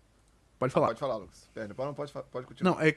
[0.59, 0.89] Pode falar.
[0.89, 1.49] Pode falar, Lucas.
[1.55, 2.73] Perdão, não, pode, fa- pode continuar.
[2.75, 2.95] Não, é.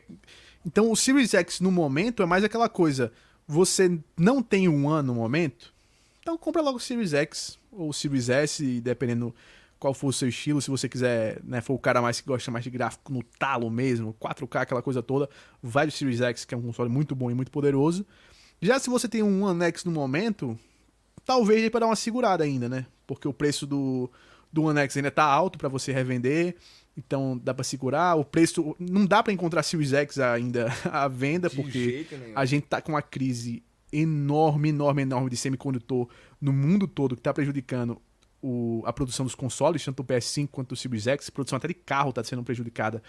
[0.66, 3.10] Então o Series X no momento é mais aquela coisa.
[3.48, 5.74] Você não tem um ano no momento,
[6.20, 9.34] então compra logo o Series X ou o Series S, dependendo
[9.84, 10.62] qual for o seu estilo.
[10.62, 13.70] Se você quiser, né, for o cara mais que gosta mais de gráfico no talo
[13.70, 15.30] mesmo, 4K, aquela coisa toda,
[15.62, 18.06] vai do Series X, que é um console muito bom e muito poderoso.
[18.62, 20.58] Já se você tem um One X no momento,
[21.26, 22.86] talvez dê pra dar uma segurada ainda, né?
[23.06, 24.10] Porque o preço do,
[24.54, 26.56] do One X ainda tá alto pra você revender.
[26.96, 28.16] Então dá pra segurar.
[28.16, 28.74] O preço.
[28.80, 32.94] Não dá pra encontrar Series X ainda à venda, De porque a gente tá com
[32.94, 36.08] uma crise enorme, enorme, enorme de semicondutor
[36.40, 38.02] no mundo todo que tá prejudicando
[38.46, 41.30] o- a produção dos consoles, tanto o PS5 quanto o Series X.
[41.30, 43.02] Produção até de carro tá sendo prejudicada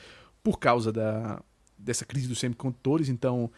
[0.42, 1.42] por causa da,
[1.76, 3.08] dessa crise dos semicondutores.
[3.08, 3.50] Então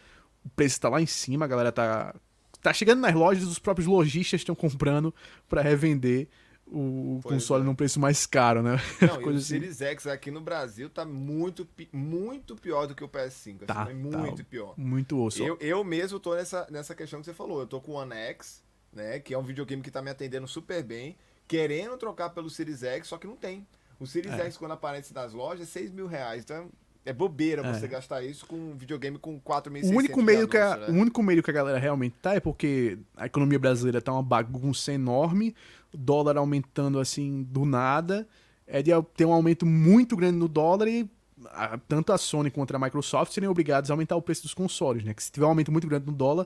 [0.43, 2.15] o preço tá lá em cima, a galera tá.
[2.61, 5.13] Tá chegando nas lojas, os próprios lojistas estão comprando
[5.47, 6.27] pra revender
[6.65, 7.65] o Pois console é.
[7.65, 8.77] num preço mais caro, né?
[8.99, 9.39] Não, o assim.
[9.41, 13.65] Series X aqui no Brasil tá muito, muito pior do que o PS5.
[13.67, 14.17] Tá, assim, tá.
[14.17, 14.73] muito pior.
[14.75, 15.41] Muito osso.
[15.43, 17.61] Eu, eu mesmo tô nessa, nessa questão que você falou.
[17.61, 18.61] Eu tô com o One X,
[18.91, 19.19] né?
[19.19, 21.15] Que é um videogame que tá me atendendo super bem.
[21.47, 23.65] Querendo trocar pelo Series X, só que não tem.
[23.99, 24.43] O Series É.
[24.45, 26.43] X, quando aparece nas lojas, é 6 mil reais.
[26.43, 26.69] Então
[27.05, 27.73] é bobeira É.
[27.73, 30.89] você gastar isso com um videogame com 4.600 O único, de meio que a, anúncio,
[30.89, 31.01] o né?
[31.01, 34.91] único meio que a galera realmente tá é porque a economia brasileira tá uma bagunça
[34.91, 35.55] enorme,
[35.93, 38.27] o dólar aumentando assim do nada,
[38.67, 41.09] é de ter um aumento muito grande no dólar e
[41.51, 45.03] a- tanto a Sony quanto a Microsoft serem obrigados a aumentar o preço dos consoles,
[45.05, 45.13] né?
[45.13, 46.45] Que se tiver um aumento muito grande no dólar,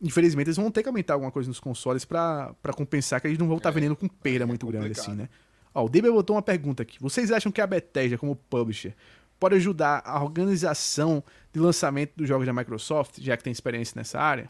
[0.00, 3.38] infelizmente eles vão ter que aumentar alguma coisa nos consoles pra pra compensar que eles
[3.38, 5.28] não vão estar É, vendendo com perda é muito grande assim, né?
[5.74, 6.96] Ó, o Deber botou uma pergunta aqui.
[7.00, 8.94] Vocês acham que a Bethesda, como publisher,
[9.38, 14.18] pode ajudar a organização de lançamento dos jogos da Microsoft, já que tem experiência nessa
[14.18, 14.48] área?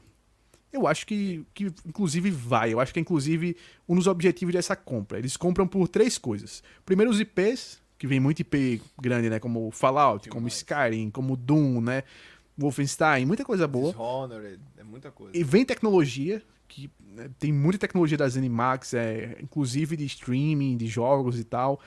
[0.73, 2.73] Eu acho que, que inclusive vai.
[2.73, 3.57] Eu acho que é inclusive
[3.89, 5.19] um dos objetivos dessa compra.
[5.19, 6.63] Eles compram por três coisas.
[6.85, 9.39] Primeiro os IPs, que vem muito IP grande, né?
[9.39, 10.59] Como Fallout, como Demais.
[10.59, 12.03] Skyrim, como Doom, né?
[12.57, 13.91] Wolfenstein, muita coisa boa.
[13.93, 15.37] Dishonored, é muita coisa.
[15.37, 20.87] E vem tecnologia, que né, tem muita tecnologia das Animax, é, inclusive de streaming, de
[20.87, 21.81] jogos e tal.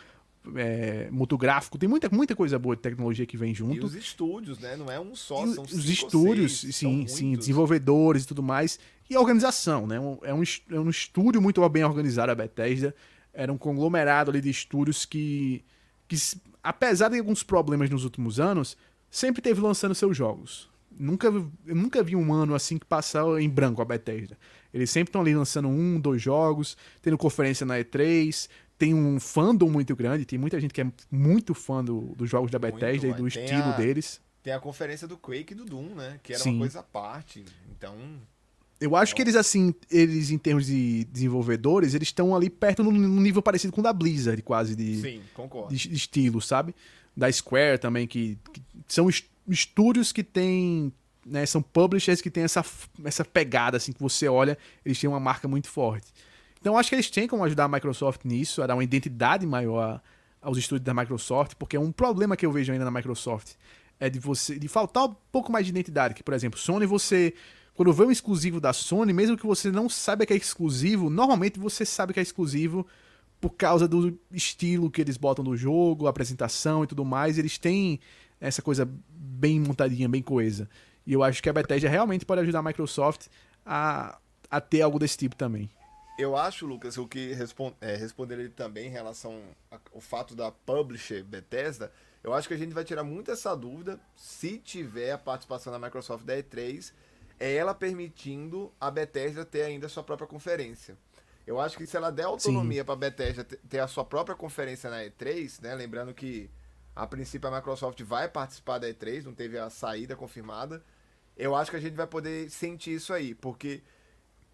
[0.55, 3.85] É, motográfico, tem muita, muita coisa boa de tecnologia que vem E junto.
[3.85, 4.75] os estúdios, né?
[4.77, 7.45] Não é um só, E são os estúdios, seis, sim, sim, muitos.
[7.45, 8.79] desenvolvedores e tudo mais.
[9.09, 9.97] E a organização, né?
[10.23, 12.95] É um, é um estúdio muito bem organizado, a Bethesda.
[13.33, 15.63] Era um conglomerado ali de estúdios que,
[16.07, 16.15] que,
[16.63, 18.77] apesar de alguns problemas nos últimos anos,
[19.09, 20.69] sempre teve lançando seus jogos.
[20.91, 24.37] Nunca, eu nunca vi um ano assim que passou em branco a Bethesda.
[24.73, 29.69] Eles sempre estão ali lançando um, dois jogos, tendo conferência na E3, tem um fandom
[29.69, 33.07] muito grande, tem muita gente que é muito fã do- dos jogos da Muito, Bethesda
[33.07, 34.21] e mas do tem estilo a- deles.
[34.43, 36.19] Tem a conferência do Quake e do Doom, né?
[36.23, 36.51] Que era Sim.
[36.51, 37.43] uma coisa à parte.
[37.77, 37.95] Então,
[38.81, 42.91] Eu acho que eles, assim, eles, em termos de desenvolvedores, eles estão ali perto num
[43.19, 45.75] nível parecido com o da Blizzard, quase, de, sim, concordo.
[45.75, 46.73] de, de estilo, sabe?
[47.15, 50.91] Da Square também, que, que são est- estúdios que têm.
[51.25, 52.65] Né, são publishers que têm essa,
[53.03, 56.11] essa pegada, assim, que você olha, eles têm uma marca muito forte.
[56.59, 60.01] Então, acho que eles têm como ajudar a Microsoft nisso, a dar uma identidade maior
[60.41, 63.55] aos estúdios da Microsoft, porque é um problema que eu vejo ainda na Microsoft
[63.99, 67.33] é de você de faltar um pouco mais de identidade, que por exemplo, Sony você
[67.75, 71.57] quando vê um exclusivo da Sony, mesmo que você não saiba que é exclusivo, normalmente
[71.57, 72.85] você sabe que é exclusivo
[73.39, 77.57] por causa do estilo que eles botam no jogo, a apresentação e tudo mais, eles
[77.57, 77.99] têm
[78.39, 80.69] essa coisa bem montadinha, bem coesa.
[81.05, 83.27] E eu acho que a Bethesda realmente pode ajudar a Microsoft
[83.65, 84.17] a,
[84.49, 85.69] a ter algo desse tipo também.
[86.17, 90.51] Eu acho, Lucas, o que respon é, responder ele também em relação ao fato da
[90.51, 95.17] publisher Bethesda, eu acho que a gente vai tirar muito essa dúvida se tiver a
[95.17, 96.91] participação da Microsoft da E3,
[97.39, 100.97] é ela permitindo a Bethesda ter ainda a sua própria conferência.
[101.47, 104.35] Eu acho que se ela der autonomia para a Bethesda te- ter a sua própria
[104.35, 106.49] conferência na E3, né, lembrando que
[106.95, 110.83] A princípio a Microsoft vai participar da E3, não teve a saída confirmada.
[111.37, 113.81] Eu acho que a gente vai poder sentir isso aí, porque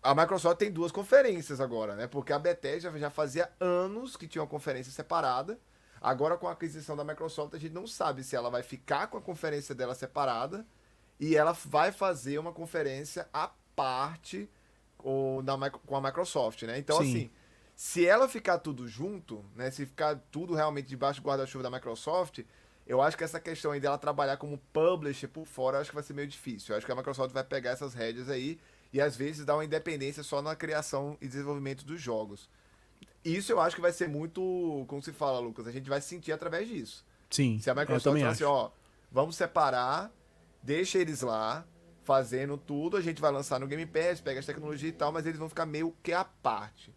[0.06, 2.06] a Microsoft tem duas conferências agora, né?
[2.06, 5.60] Porque a Bethesda já fazia anos que tinha uma conferência separada.
[6.00, 9.18] Agora, com a aquisição da Microsoft, a gente não sabe se ela vai ficar com
[9.18, 10.64] a conferência dela separada
[11.20, 14.48] e ela vai fazer uma conferência à parte
[15.00, 16.78] ou na, com a Microsoft, né?
[16.78, 17.10] Então, Sim.
[17.10, 17.32] assim,
[17.76, 19.70] se ela ficar tudo junto, né?
[19.70, 22.40] Se ficar tudo realmente debaixo do guarda-chuva da Microsoft,
[22.88, 25.96] eu acho que essa questão aí dela trabalhar como publisher por fora, eu acho que
[25.96, 26.74] vai ser meio difícil.
[26.74, 28.60] Eu acho que a Microsoft vai pegar essas rédeas aí
[28.94, 32.50] e às vezes dar uma independência só na criação e desenvolvimento dos jogos.
[33.26, 36.32] Isso eu acho que vai ser muito, como se fala, Lucas, a gente vai sentir
[36.32, 37.04] através disso.
[37.30, 37.60] Sim.
[37.60, 38.70] Se a Microsoft falar assim, ó,
[39.12, 40.12] vamos separar,
[40.64, 41.66] deixa eles lá,
[42.04, 45.26] fazendo tudo, a gente vai lançar no Game Pass, pega as tecnologias e tal, mas
[45.26, 46.94] eles vão ficar meio que à parte.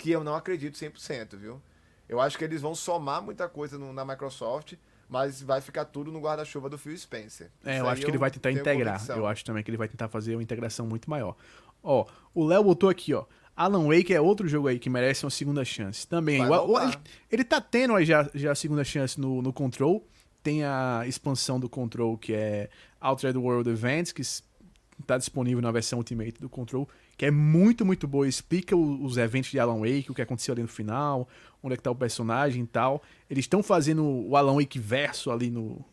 [0.00, 1.60] Que eu não acredito 100%, viu?
[2.08, 4.72] Eu acho que eles vão somar muita coisa no, na Microsoft,
[5.06, 7.50] mas vai ficar tudo no guarda-chuva do Phil Spencer.
[7.62, 8.94] É, Isso eu acho que ele vai tentar integrar.
[8.94, 9.16] Convicção.
[9.18, 11.36] Eu acho também que ele vai tentar fazer uma integração muito maior.
[11.82, 13.26] Ó, o Léo botou aqui, ó.
[13.54, 16.06] Alan Wake é outro jogo aí que merece uma segunda chance.
[16.06, 16.40] Também.
[16.42, 16.96] O, ele,
[17.30, 20.02] ele tá tendo aí já, já a segunda chance no, no Control.
[20.42, 25.98] Tem a expansão do Control que é Altered World Events, que está disponível na versão
[25.98, 26.88] Ultimate do Control,
[27.20, 28.26] que é muito, muito boa.
[28.26, 31.28] Explica os eventos de Alan Wake, o que aconteceu ali no final,
[31.62, 33.02] onde é que tá o personagem e tal.
[33.28, 35.84] Eles estão fazendo o Alan Wake verso ali no,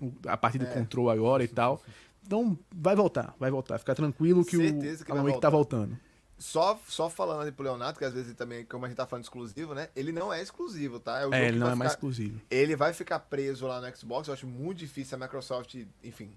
[0.00, 0.70] no a partir do é.
[0.70, 1.82] Control agora e tal.
[2.24, 3.76] Então vai voltar, vai voltar.
[3.80, 5.98] Fica tranquilo que Certeza o que Alan Wake tá voltando.
[6.38, 9.24] Só, só falando ali pro Leonardo, que às vezes também, como a gente tá falando
[9.24, 9.88] exclusivo, né?
[9.96, 11.22] Ele não é exclusivo, tá?
[11.22, 12.40] É, é ele não é ficar, mais exclusivo.
[12.48, 14.28] Ele vai ficar preso lá no Xbox.
[14.28, 16.30] Eu acho muito difícil a Microsoft, enfim,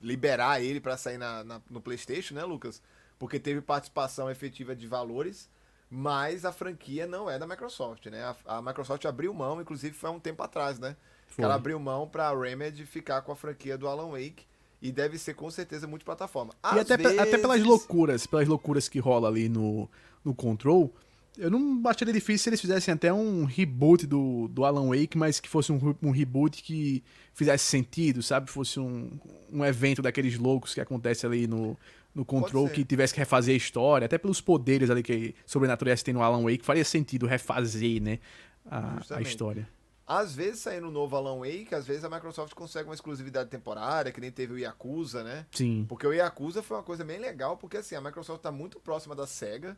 [0.00, 2.80] liberar ele para sair na, na, no PlayStation, né, Lucas?
[3.18, 5.48] Porque teve participação efetiva de valores,
[5.90, 8.22] mas a franquia não é da Microsoft, né?
[8.46, 10.96] A, a Microsoft abriu mão, inclusive foi há um tempo atrás, né?
[11.26, 11.44] Foi.
[11.44, 14.44] Ela abriu mão para a Remedy ficar com a franquia do Alan Wake
[14.80, 16.52] e deve ser com certeza multiplataforma.
[16.62, 17.18] Às e até, vezes...
[17.18, 19.88] até pelas loucuras, pelas loucuras que rola ali no,
[20.24, 20.92] no Control,
[21.38, 25.38] eu não acharia difícil se eles fizessem até um reboot do, do Alan Wake, mas
[25.38, 27.02] que fosse um, um reboot que
[27.34, 28.50] fizesse sentido, sabe?
[28.50, 29.10] Fosse um,
[29.52, 31.76] um evento daqueles loucos que acontece ali no,
[32.16, 36.14] no Control, que tivesse que refazer a história, até pelos poderes ali que sobrenaturais tem
[36.14, 38.18] no Alan Wake, faria sentido refazer, né?
[38.64, 39.68] A, a história.
[40.06, 44.10] Às vezes, saindo um novo Alan Wake, às vezes a Microsoft consegue uma exclusividade temporária,
[44.10, 45.44] que nem teve o Yakuza, né?
[45.50, 45.84] Sim.
[45.86, 49.14] Porque o Yakuza foi uma coisa bem legal, porque assim, a Microsoft tá muito próxima
[49.14, 49.76] da SEGA.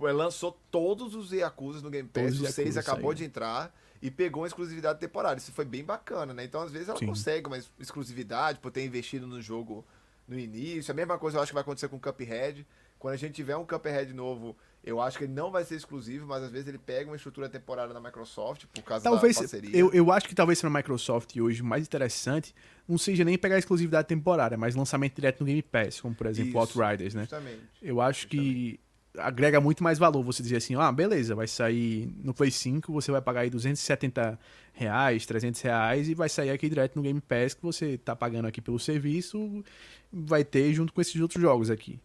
[0.00, 3.14] Ela lançou todos os Yakuza no Game Pass, o 6 acabou saiu.
[3.14, 5.38] de entrar e pegou uma exclusividade temporária.
[5.38, 6.44] Isso foi bem bacana, né?
[6.44, 7.06] Então, às vezes, ela Sim.
[7.06, 9.84] consegue uma exclusividade por ter investido no jogo
[10.32, 10.90] no início.
[10.90, 12.66] A mesma coisa eu acho que vai acontecer com o Cuphead.
[12.98, 16.26] Quando a gente tiver um Cuphead novo, eu acho que ele não vai ser exclusivo,
[16.26, 19.76] mas às vezes ele pega uma estrutura temporária da Microsoft por causa talvez, da parceria.
[19.76, 22.54] Eu, eu acho que talvez seja a Microsoft hoje mais interessante
[22.88, 26.50] não seja nem pegar exclusividade temporária, mas lançamento direto no Game Pass, como por exemplo
[26.50, 27.22] Isso, Outriders, né?
[27.22, 27.60] Justamente.
[27.80, 28.52] Eu acho justamente.
[28.52, 28.80] que
[29.18, 33.10] agrega muito mais valor você dizer assim, ah, beleza, vai sair no Play 5, você
[33.10, 34.38] vai pagar aí 270
[34.72, 38.46] reais, 300 reais e vai sair aqui direto no Game Pass que você tá pagando
[38.46, 39.62] aqui pelo serviço,
[40.10, 42.00] vai ter junto com esses outros jogos aqui.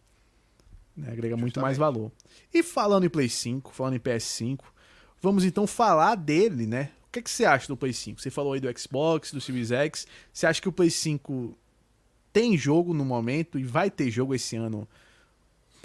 [0.94, 1.06] Né?
[1.06, 1.40] Agrega Justamente.
[1.40, 2.12] muito mais valor.
[2.52, 4.60] E falando em Play 5, falando em PS5,
[5.20, 6.90] vamos então falar dele, né?
[7.06, 8.20] O que, é que você acha do Play 5?
[8.20, 10.06] Você falou aí do Xbox, do Series X.
[10.30, 11.56] Você acha que o Play 5
[12.34, 14.86] tem jogo no momento e vai ter jogo esse ano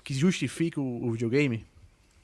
[0.04, 1.66] que justifique o, o videogame?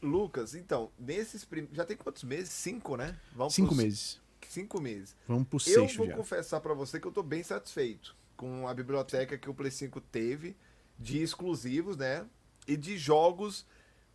[0.02, 1.68] Lucas, então, nesses prim...
[1.74, 2.50] já tem quantos meses?
[2.50, 3.18] Cinco, né?
[3.34, 3.84] Vamos Cinco pros...
[3.84, 4.22] meses.
[4.48, 5.16] Cinco meses.
[5.28, 6.16] Vamos pro sexto Eu vou já.
[6.16, 10.00] confessar para você que eu tô bem satisfeito com a biblioteca que o Play 5
[10.00, 10.56] teve
[10.98, 12.26] de exclusivos, né?
[12.70, 13.66] e de jogos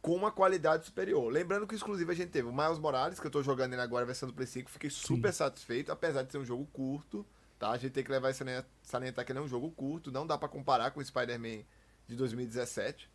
[0.00, 1.32] com uma qualidade superior.
[1.32, 3.82] Lembrando que o exclusivo a gente teve o Miles Morales, que eu tô jogando ele
[3.82, 5.38] agora, versão do Play 5, fiquei super Sim.
[5.38, 7.26] satisfeito, apesar de ser um jogo curto,
[7.58, 7.70] tá?
[7.70, 8.44] A gente tem que levar esse
[8.82, 11.64] salientar que ele é um jogo curto, não dá para comparar com o Spider-Man
[12.06, 13.10] de 2017.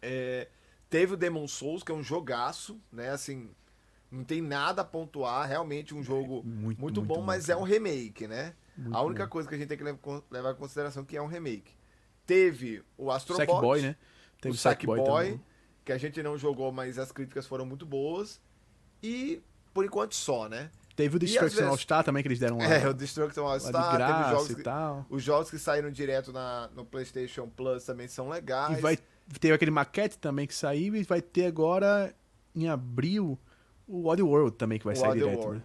[0.00, 0.48] É,
[0.88, 3.10] teve o Demon Souls, que é um jogaço, né?
[3.10, 3.50] Assim,
[4.10, 7.56] não tem nada a pontuar, realmente um jogo muito, muito, muito bom, muito mas é
[7.56, 8.54] um remake, né?
[8.92, 9.30] A única bom.
[9.30, 9.84] coisa que a gente tem que
[10.30, 11.72] levar em consideração é que é um remake.
[12.26, 13.96] Teve o Astro Boy, né?
[14.40, 15.40] Teve o Sackboy, Boy,
[15.84, 18.40] que a gente não jogou, mas as críticas foram muito boas.
[19.02, 20.70] E por enquanto só, né?
[20.94, 21.70] Teve o Destruction vezes...
[21.70, 22.64] All Star também que eles deram lá.
[22.64, 25.06] É, o Destruction All Star, teve os jogos, que, tal.
[25.08, 28.78] os jogos que saíram direto na, no PlayStation Plus também são legais.
[28.78, 28.98] E vai
[29.40, 32.14] ter aquele maquete também que saiu e vai ter agora
[32.54, 33.38] em abril
[33.86, 35.52] o World também que vai o sair direto.
[35.52, 35.62] Né?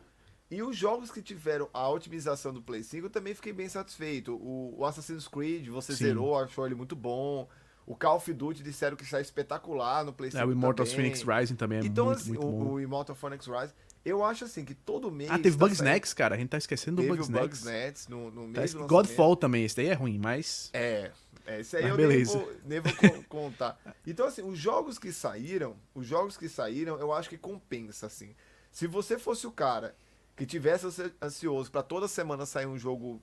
[0.49, 4.33] E os jogos que tiveram a otimização do Play 5 eu também fiquei bem satisfeito.
[4.35, 6.05] O, o Assassin's Creed, você Sim.
[6.05, 7.47] zerou, achou ele muito bom.
[7.85, 10.45] O Call of Duty disseram que está espetacular no PlayStation.
[10.45, 12.71] É, o Immortal Phoenix Rising também é então, muito, assim, muito o, bom.
[12.73, 13.73] o Immortal Phoenix Rising.
[14.03, 15.29] Eu acho assim que todo mês.
[15.31, 16.35] Ah, teve tá Bugsnax, cara.
[16.35, 17.47] A gente tá esquecendo do Teve o Bugsnax.
[17.47, 20.69] Bugsnax no, no Tá mês do Godfall também, esse daí é ruim, mas.
[20.73, 21.11] É,
[21.45, 22.37] é isso aí Mas eu beleza.
[22.37, 23.79] nem vou, nem vou con- contar.
[24.05, 28.35] Então, assim, os jogos que saíram, os jogos que saíram, eu acho que compensa, assim.
[28.71, 29.95] Se você fosse o cara
[30.35, 33.21] que tivesse ansi- ansioso pra toda semana sair um jogo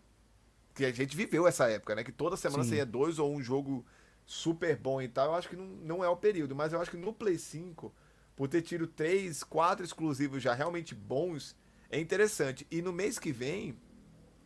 [0.74, 2.04] que a gente viveu essa época, né?
[2.04, 2.70] Que toda semana Sim.
[2.70, 3.84] saía dois ou um jogo
[4.24, 6.54] super bom e tal, eu acho que não, não é o período.
[6.54, 7.92] Mas eu acho que no Play 5,
[8.36, 11.56] por ter tido três, quatro exclusivos já realmente bons,
[11.90, 12.66] é interessante.
[12.70, 13.76] E no mês que vem,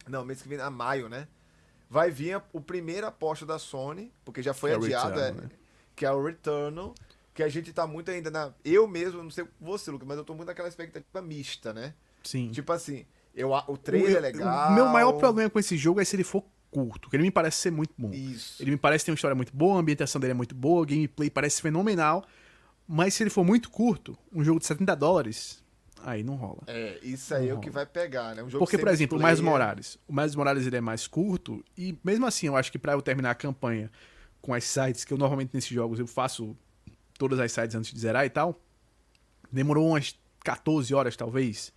[0.08, 1.28] não, mês que vem, a maio, né?
[1.92, 5.50] Vai vir o primeiro aposta da Sony, porque já foi Que é adiado, é, né?
[5.94, 6.94] que é o Returnal,
[7.34, 8.50] que a gente tá muito ainda na.
[8.64, 11.92] Eu mesmo, não sei você, Lucas, mas eu tô muito naquela expectativa mista, né?
[12.24, 12.50] Sim.
[12.50, 14.70] Tipo assim, eu, o trailer é o, legal.
[14.70, 17.30] o meu maior problema com esse jogo é se ele for curto, que ele me
[17.30, 18.10] parece ser muito bom.
[18.10, 18.62] Isso.
[18.62, 20.86] Ele me parece ter uma história muito boa, a ambientação dele é muito boa, o
[20.86, 22.24] gameplay parece fenomenal.
[22.88, 25.61] Mas se ele for muito curto, um jogo de 70 dólares,
[26.04, 26.62] aí não rola.
[26.66, 28.42] É, isso aí é o que vai pegar, né?
[28.42, 29.42] Um jogo Porque, por exemplo, o multiplayer.
[29.42, 29.98] Miles Morales.
[30.06, 33.02] O Miles Morales ele é mais curto, e mesmo assim, eu acho que pra eu
[33.02, 33.90] terminar a campanha
[34.40, 36.56] com as sites, que eu normalmente nesses jogos eu faço
[37.16, 38.60] todas as sites antes de zerar e tal,
[39.50, 41.72] demorou umas 14 horas, talvez.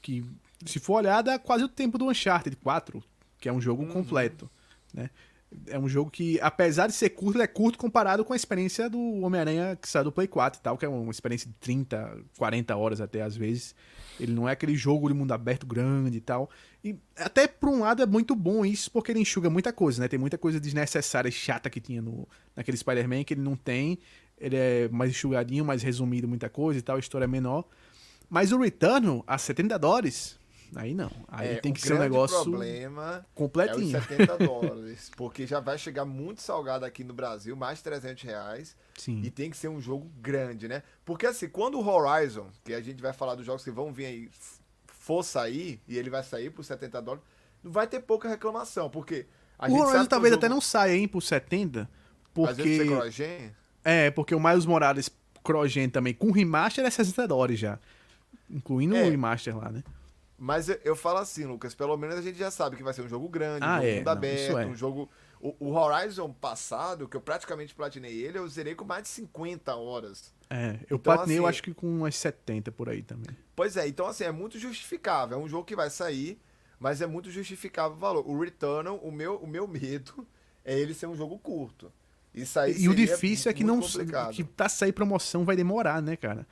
[0.00, 0.24] Que,
[0.64, 3.02] se for olhar, dá quase o tempo do Uncharted 4,
[3.38, 4.50] que é um jogo completo.
[4.94, 5.10] Né?
[5.68, 8.90] É um jogo que, apesar de ser curto, ele é curto comparado com a experiência
[8.90, 12.18] do Homem-Aranha que saiu do Play 4 e tal, que é uma experiência de 30,
[12.36, 13.74] 40 horas até às vezes.
[14.18, 16.50] Ele não é aquele jogo de mundo aberto grande e tal.
[16.82, 20.08] E até por um lado é muito bom isso, porque ele enxuga muita coisa, né?
[20.08, 23.98] Tem muita coisa desnecessária e chata que tinha no, naquele Spider-Man que ele não tem.
[24.38, 27.64] Ele é mais enxugadinho, mais resumido, muita coisa e tal, a história é menor.
[28.28, 30.38] Mas o Returnal, a 70 dólares,
[30.74, 31.10] aí não.
[31.28, 33.98] Aí É, tem que ser um negócio problema é completinho.
[33.98, 35.10] os 70 dólares.
[35.16, 38.76] Porque já vai chegar muito salgado aqui no Brasil, mais de 300 reais.
[38.96, 39.22] Sim.
[39.24, 40.82] E tem que ser um jogo grande, né?
[41.04, 44.06] Porque assim, quando o Horizon, que a gente vai falar dos jogos que vão vir
[44.06, 44.30] aí,
[44.86, 47.24] for sair, e ele vai sair por 70 dólares,
[47.62, 48.90] não vai ter pouca reclamação.
[48.90, 49.26] Porque
[49.58, 51.88] a o gente Horizon talvez que o até jogo, não saia, hein, por 70.
[52.48, 53.50] Às vezes tem Porque.
[53.84, 55.08] É, porque o Miles Morales
[55.42, 57.78] Crogen também, com remaster, é 60 dólares já.
[58.50, 59.04] Incluindo É.
[59.04, 59.82] o remaster lá, né?
[60.38, 63.02] Mas eu, eu falo assim, Lucas, pelo menos a gente já sabe que vai ser
[63.02, 64.66] um jogo grande, Ah, um jogo é, mundo não, aberto, isso é.
[64.66, 65.08] um jogo.
[65.40, 69.74] O, o Horizon passado, que eu praticamente platinei ele, eu zerei com mais de 50
[69.76, 70.32] horas.
[70.50, 73.36] É, eu Então, platinei, eu assim- acho que com umas 70 por aí também.
[73.54, 75.38] Pois é, então assim, é muito justificável.
[75.38, 76.38] É um jogo que vai sair,
[76.78, 78.28] mas é muito justificável o valor.
[78.28, 80.26] O Returnal, o meu, o meu medo
[80.64, 81.90] é ele ser um jogo curto.
[82.34, 84.34] Isso aí E o difícil é que não complicado.
[84.34, 86.46] que tá sair promoção vai demorar, né, cara?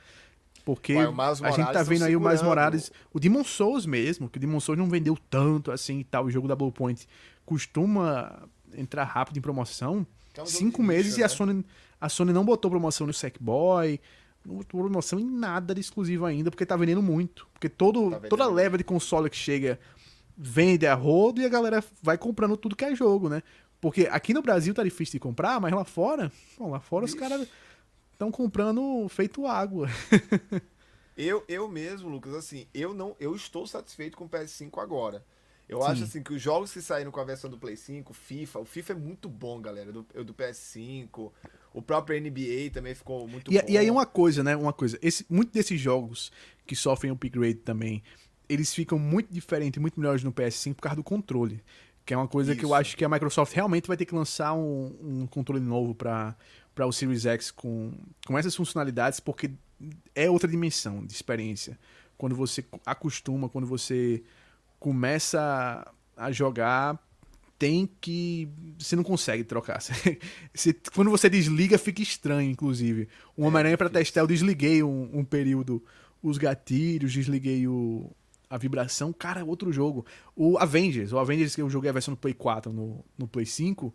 [0.65, 1.05] Porque Ué,
[1.43, 2.43] a gente tá vendo aí o segurando.
[2.43, 6.25] Morales, o Demon Souls mesmo, que o Demon Souls não vendeu tanto assim e tal,
[6.25, 7.07] o jogo da Bluepoint
[7.45, 10.05] costuma entrar rápido em promoção.
[10.35, 11.29] É um cinco meses e a né?
[11.29, 11.65] Sony
[12.01, 14.01] a Sony não botou promoção no Sackboy,
[14.43, 17.47] não botou promoção em nada de exclusivo ainda, porque tá vendendo muito.
[17.53, 19.79] Porque todo, Tá toda leva de console que chega
[20.37, 23.41] vende a rodo e a galera vai comprando tudo que é jogo, né?
[23.79, 27.13] Porque aqui no Brasil tá difícil de comprar, mas lá fora, bom, lá fora os
[27.13, 27.23] Vixe.
[27.29, 27.47] caras
[28.15, 29.87] estão comprando feito água.
[31.17, 35.23] Eu, eu mesmo, Lucas, assim, eu não, eu estou satisfeito com o PS5 agora.
[35.67, 35.87] Eu Sim.
[35.87, 38.65] acho assim que os jogos que saíram com a versão do Play 5, FIFA, o
[38.65, 41.31] FIFA é muito bom, galera, do, do PS5.
[41.73, 43.65] O próprio NBA também ficou muito E, bom.
[43.67, 44.55] e aí uma coisa, né?
[44.55, 46.31] Uma coisa, esse, muito desses jogos
[46.67, 48.03] que sofrem upgrade também,
[48.47, 51.63] eles ficam muito diferentes, muito melhores no PS5 por causa do controle.
[52.05, 52.75] Que é uma coisa que eu Isso.
[52.75, 56.35] acho que a Microsoft realmente vai ter que lançar um, um controle novo para
[56.83, 57.93] o Series X com,
[58.25, 59.51] com essas funcionalidades, porque
[60.15, 61.77] é outra dimensão de experiência.
[62.17, 64.23] Quando você acostuma, quando você
[64.79, 66.97] começa a jogar,
[67.57, 68.47] tem que.
[68.77, 69.79] Você não consegue trocar.
[69.81, 70.19] Você-
[70.53, 73.07] você- quando você desliga, fica estranho, inclusive.
[73.35, 75.83] O Homem-Aranha, pra testar, eu desliguei um, um período
[76.21, 78.09] os gatilhos, desliguei o,
[78.49, 79.13] a vibração.
[79.13, 80.05] Cara, outro jogo.
[80.35, 81.11] O Avengers.
[81.13, 83.93] O Avengers que eu joguei a versão no Play 4 no, no Play 5.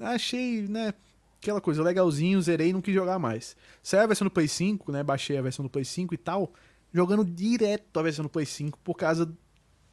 [0.00, 0.94] Achei, né?
[1.40, 3.56] Aquela coisa legalzinho, zerei e não quis jogar mais.
[3.82, 5.02] Saiu a versão do Play 5, né?
[5.04, 6.52] Baixei a versão do Play 5 e tal.
[6.92, 9.30] Jogando direto a versão do Play 5 por causa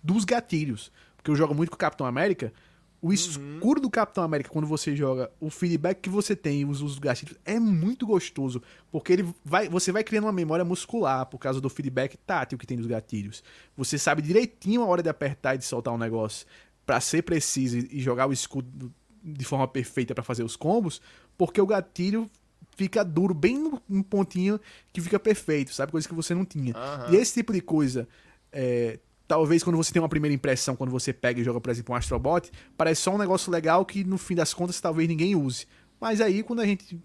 [0.01, 0.91] dos gatilhos.
[1.15, 2.51] Porque eu jogo muito com o Capitão América.
[2.99, 6.97] O escuro do Capitão América, quando você joga, o feedback que você tem os usos
[6.97, 8.59] gatilhos é muito gostoso.
[8.91, 12.65] Porque ele vai, você vai criando uma memória muscular por causa do feedback tátil que
[12.65, 13.43] tem dos gatilhos.
[13.77, 16.47] Você sabe direitinho a hora de apertar e de soltar um negócio
[16.83, 18.91] pra ser preciso e e jogar o escudo
[19.25, 21.01] de forma perfeita pra fazer os combos,
[21.37, 22.29] porque o gatilho
[22.77, 24.59] fica duro, bem no, no pontinho
[24.91, 25.91] que fica perfeito, sabe?
[25.91, 26.73] Coisa que você não tinha.
[26.75, 27.11] Aham.
[27.11, 28.07] E esse tipo de coisa,
[28.51, 31.93] é, talvez quando você tem uma primeira impressão, quando você pega e joga, por exemplo,
[31.93, 35.67] um Astrobot, parece só um negócio legal que no fim das contas talvez ninguém use.
[36.01, 36.99] Mas aí, quando a gente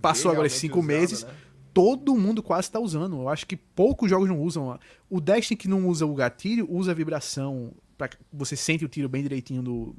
[0.00, 1.32] passou agora cinco usando, meses, né?
[1.72, 3.16] todo mundo quase tá usando.
[3.20, 4.78] Eu acho que poucos jogos não usam.
[5.08, 7.72] O Destiny que não usa o gatilho, usa a vibração.
[7.96, 9.94] Pra que você sente o tiro bem direitinho do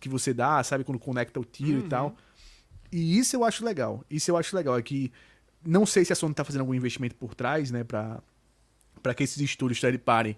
[0.00, 0.84] que você dá, sabe?
[0.84, 1.86] Quando conecta o tiro Uhum.
[1.86, 2.16] e tal.
[2.92, 4.04] E isso eu acho legal.
[4.10, 4.78] Isso eu acho legal.
[4.78, 5.10] É que
[5.64, 7.82] não sei se a Sony tá fazendo algum investimento por trás, né?
[7.82, 8.22] Pra,
[9.02, 10.36] pra que esses estúdios third party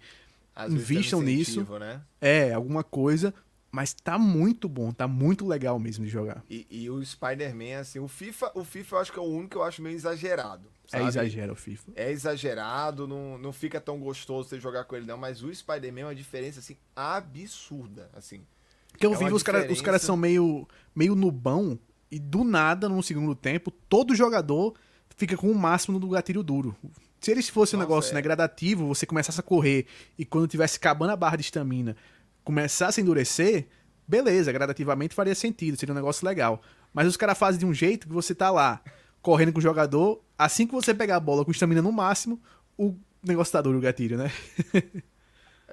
[0.54, 1.64] Às um Invistam nisso.
[1.78, 2.00] Né?
[2.20, 3.34] é alguma coisa.
[3.72, 6.44] Mas tá muito bom, tá muito legal mesmo de jogar.
[6.48, 9.50] E, e o Spider-Man, assim, o FIFA, o FIFA eu acho que é o único
[9.50, 10.68] que eu acho meio exagerado.
[10.92, 11.08] É sabe?
[11.08, 11.90] exagero o FIFA.
[11.96, 15.16] É exagerado, não, não fica tão gostoso você jogar com ele, não.
[15.16, 18.46] Mas o Spider-Man é uma diferença, assim, absurda, assim.
[18.92, 21.76] Porque eu É vi os caras os caras são meio, meio nubão
[22.14, 24.74] e do nada, no segundo tempo, todo jogador
[25.16, 26.76] fica com o máximo do gatilho duro.
[27.20, 28.14] Se eles fosse um negócio é.
[28.14, 29.86] né, gradativo, você começasse a correr
[30.16, 31.96] e quando tivesse acabando a barra de estamina,
[32.44, 33.66] começasse a endurecer,
[34.06, 36.62] beleza, gradativamente faria sentido, seria um negócio legal.
[36.92, 38.80] Mas os caras fazem de um jeito que você tá lá,
[39.20, 42.40] correndo com o jogador, assim que você pegar a bola com estamina no máximo,
[42.78, 42.94] o
[43.24, 44.30] negócio tá duro, o gatilho, né?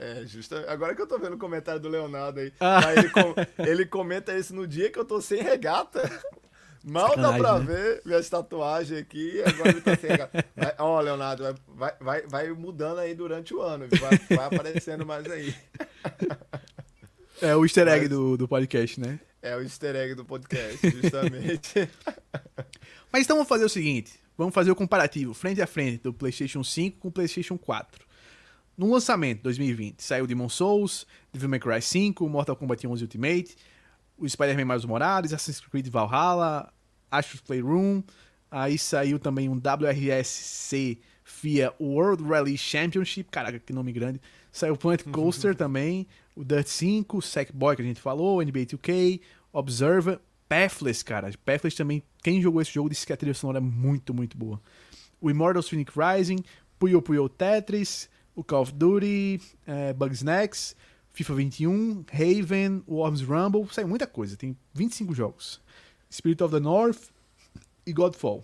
[0.03, 0.55] É, justo.
[0.67, 2.51] Agora que eu tô vendo o comentário do Leonardo aí.
[2.59, 2.87] Ah.
[2.87, 6.01] Aí ele, com- ele comenta isso no dia que eu tô sem regata.
[6.83, 7.65] Mal dá Sacanagem, pra né?
[7.65, 10.43] ver minhas tatuagens aqui, agora ele tá sem regata.
[10.79, 15.53] Ó, Leonardo, vai, vai, vai, mudando aí durante o ano, vai, vai aparecendo mais aí.
[17.39, 19.19] É o easter egg Mas- do, do podcast, né?
[19.43, 21.87] É o easter egg do podcast, justamente.
[23.13, 26.63] Mas então vamos fazer o seguinte: vamos fazer o comparativo frente a frente do PlayStation
[26.63, 28.05] 5 com o PlayStation 4.
[28.81, 33.55] No lançamento 2020, saiu Demon Souls, Devil May Cry 5, Mortal Kombat 11 Ultimate,
[34.17, 36.73] o Spider-Man Miles Morales, Assassin's Creed Valhalla,
[37.11, 38.01] Astro's Playroom,
[38.49, 44.19] aí saiu também um WRSC FIA World Rally Championship, caraca, que nome grande.
[44.51, 49.21] Saiu Planet Coaster também, o Dirt 5, Sackboy que a gente falou, NBA 2K,
[49.53, 50.19] Observer,
[50.49, 51.29] Pathless, cara.
[51.45, 54.59] Pathless também, quem jogou esse jogo disse que a trilha sonora é muito, muito boa.
[55.21, 56.43] O Immortals Phoenix Rising,
[56.79, 58.09] Puyo Puyo Tetris,
[58.41, 60.75] o Call of Duty, é, Bugsnax,
[61.13, 65.61] FIFA 21, Haven, Worms Rumble, saiu muita coisa, tem 25 jogos.
[66.11, 67.09] Spirit of the North
[67.85, 68.43] e Godfall.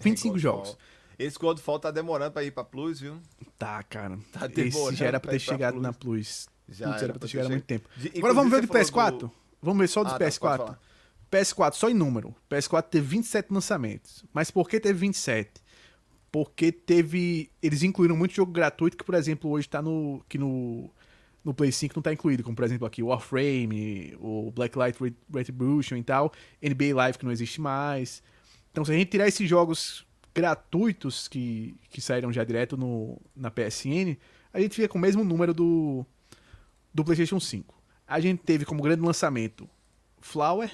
[0.00, 0.40] 25 Godfall.
[0.64, 0.78] jogos.
[1.18, 3.16] Esse Godfall tá demorando pra ir pra Plus, viu?
[3.58, 4.18] Tá, cara.
[4.32, 5.82] Tá Esse demorando já era pra ter pra chegado Plus.
[5.82, 6.48] na Plus.
[6.68, 7.88] Já Putz, era pra ter chegado há muito tempo.
[7.96, 9.04] De- Agora vamos ver o de inclusive, você PS4?
[9.04, 10.56] falou do- Vamos ver só o de Ah, tá, pode PS4.
[10.58, 10.80] falar.
[11.30, 12.34] PS4, só em número.
[12.48, 14.24] PS4 teve 27 lançamentos.
[14.32, 15.50] Mas por que teve 27?
[16.30, 17.50] Porque teve.
[17.62, 20.22] Eles incluíram muito jogo gratuito que, por exemplo, hoje tá no.
[20.28, 20.90] que no.
[21.44, 25.96] No Play 5 não tá incluído, como por exemplo aqui Warframe, o Blacklight Ret- Retribution
[25.96, 28.22] e tal, NBA Live que não existe mais.
[28.70, 30.04] Então se a gente tirar esses jogos
[30.34, 34.16] gratuitos que, que saíram já direto no, na PSN,
[34.52, 36.04] a gente fica com o mesmo número do,
[36.92, 37.74] do PlayStation 5.
[38.06, 39.68] A gente teve como grande lançamento
[40.20, 40.70] Flower,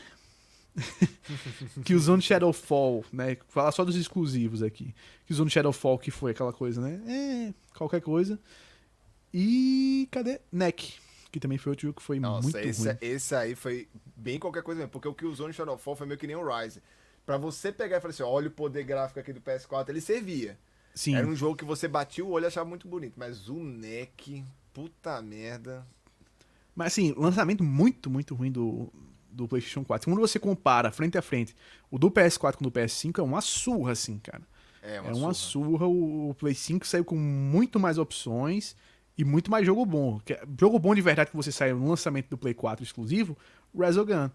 [1.85, 3.37] que usou no Shadowfall, né?
[3.49, 4.95] Falar só dos exclusivos aqui.
[5.27, 7.01] Que usou no Shadowfall, que foi aquela coisa, né?
[7.07, 8.39] É, qualquer coisa.
[9.33, 10.41] E cadê?
[10.53, 10.95] Neck,
[11.33, 12.99] que também foi outro jogo que foi Nossa, muito esse, ruim.
[13.01, 16.19] esse aí foi bem qualquer coisa mesmo, porque o que usou no Shadowfall foi meio
[16.19, 16.81] que nem o Rise.
[17.27, 20.59] Pra você pegar e falar assim, olha o poder gráfico aqui do PS4, ele servia.
[20.95, 23.55] Sim, Era um jogo que você batia o olho e achava muito bonito, mas o
[23.65, 25.85] NEC, puta merda.
[26.77, 28.93] mas assim, lançamento muito, muito ruim do,
[29.35, 30.11] do PlayStation 4.
[30.11, 31.55] Quando você compara frente a frente
[31.91, 34.43] o do PS4 com o do PS5, é uma surra, assim, cara.
[34.83, 35.79] É uma, é uma surra.
[35.79, 35.87] surra.
[35.87, 38.77] O Play 5 saiu com muito mais opções
[39.17, 40.21] e muito mais jogo bom.
[40.21, 43.37] Que- Jogo bom de verdade que você saiu no lançamento do Play 4 exclusivo,
[43.77, 44.31] Resogun.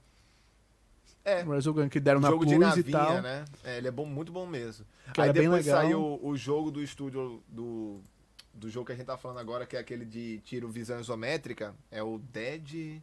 [1.24, 3.22] É, O Resogun que deram na jogo Plus de e navinha, tal.
[3.22, 3.46] né?
[3.64, 4.86] É, ele é bom, muito bom mesmo.
[5.14, 8.00] Que Aí depois saiu o jogo do estúdio do,
[8.54, 11.76] do jogo que a gente tá falando agora, que é aquele de tiro visão isométrica,
[11.92, 13.02] é o Dead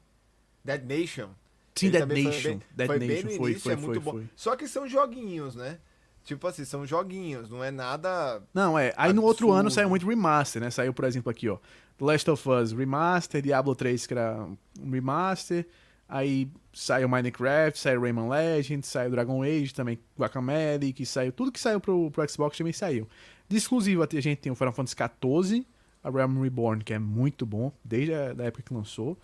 [0.64, 1.28] Dead Nation.
[1.76, 2.60] Sim, Dead Nation.
[2.74, 4.26] Dead foi bem Nation no foi, início, foi, é muito foi, bom.
[4.34, 5.78] Só que são joguinhos, né?
[6.24, 8.42] Tipo assim, são joguinhos, não é nada.
[8.52, 8.92] Não, é.
[8.96, 9.60] Aí no outro Absurdo.
[9.60, 10.70] ano saiu muito remaster, né?
[10.70, 11.58] Saiu, por exemplo, aqui, ó.
[11.98, 14.44] The Last of Us Remaster, Diablo 3, que era
[14.80, 15.66] um remaster.
[16.08, 21.32] Aí saiu Minecraft, saiu Rayman Legends, saiu Dragon Age também, Guacamelee, que saiu.
[21.32, 23.08] Tudo que saiu pro, pro Xbox também saiu.
[23.48, 25.66] De exclusivo, a gente tem o Final Fantasy XIV,
[26.02, 29.16] a Realm Reborn, que é muito bom, desde a da época que lançou.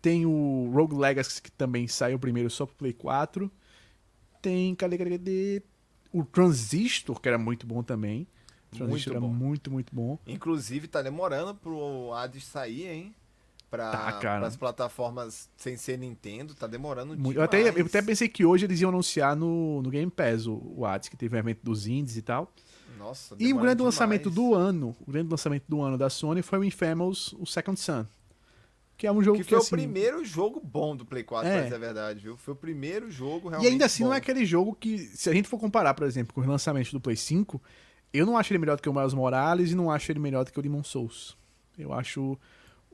[0.00, 3.50] Tem o Rogue Legacy, que também saiu primeiro só pro Play 4.
[4.40, 5.62] Tem, cadê, cadê, cadê?
[6.12, 8.26] O Transistor, que era muito bom também.
[8.70, 9.28] Transistor Muito era bom.
[9.28, 10.18] muito, muito bom.
[10.26, 13.14] Inclusive, tá demorando pro Hades sair, hein?
[13.70, 17.36] Pra, Tá, pras plataformas sem ser Nintendo, tá demorando Muito-.
[17.38, 20.74] Eu até, eu até pensei que hoje eles iam anunciar no, no Game Pass o,
[20.76, 22.50] o Hades, que teve o evento dos indies e tal.
[22.98, 23.94] Nossa, E o grande demais.
[23.94, 27.78] lançamento do ano, o grande lançamento do ano da Sony foi o Infamous, o Second
[27.78, 28.06] Son.
[28.98, 31.48] Que é um jogo Que que, foi assim, o primeiro jogo bom do Play 4,
[31.48, 31.72] É.
[31.72, 32.36] a verdade, viu?
[32.36, 34.08] Foi o primeiro jogo E realmente ainda assim bom.
[34.08, 36.92] não é aquele jogo que, se a gente for comparar, por exemplo, com os lançamentos
[36.92, 37.62] do Play 5,
[38.12, 40.44] eu não acho ele melhor do que o Miles Morales e não acho ele melhor
[40.44, 41.36] do que o Demon Souls.
[41.78, 42.36] Eu acho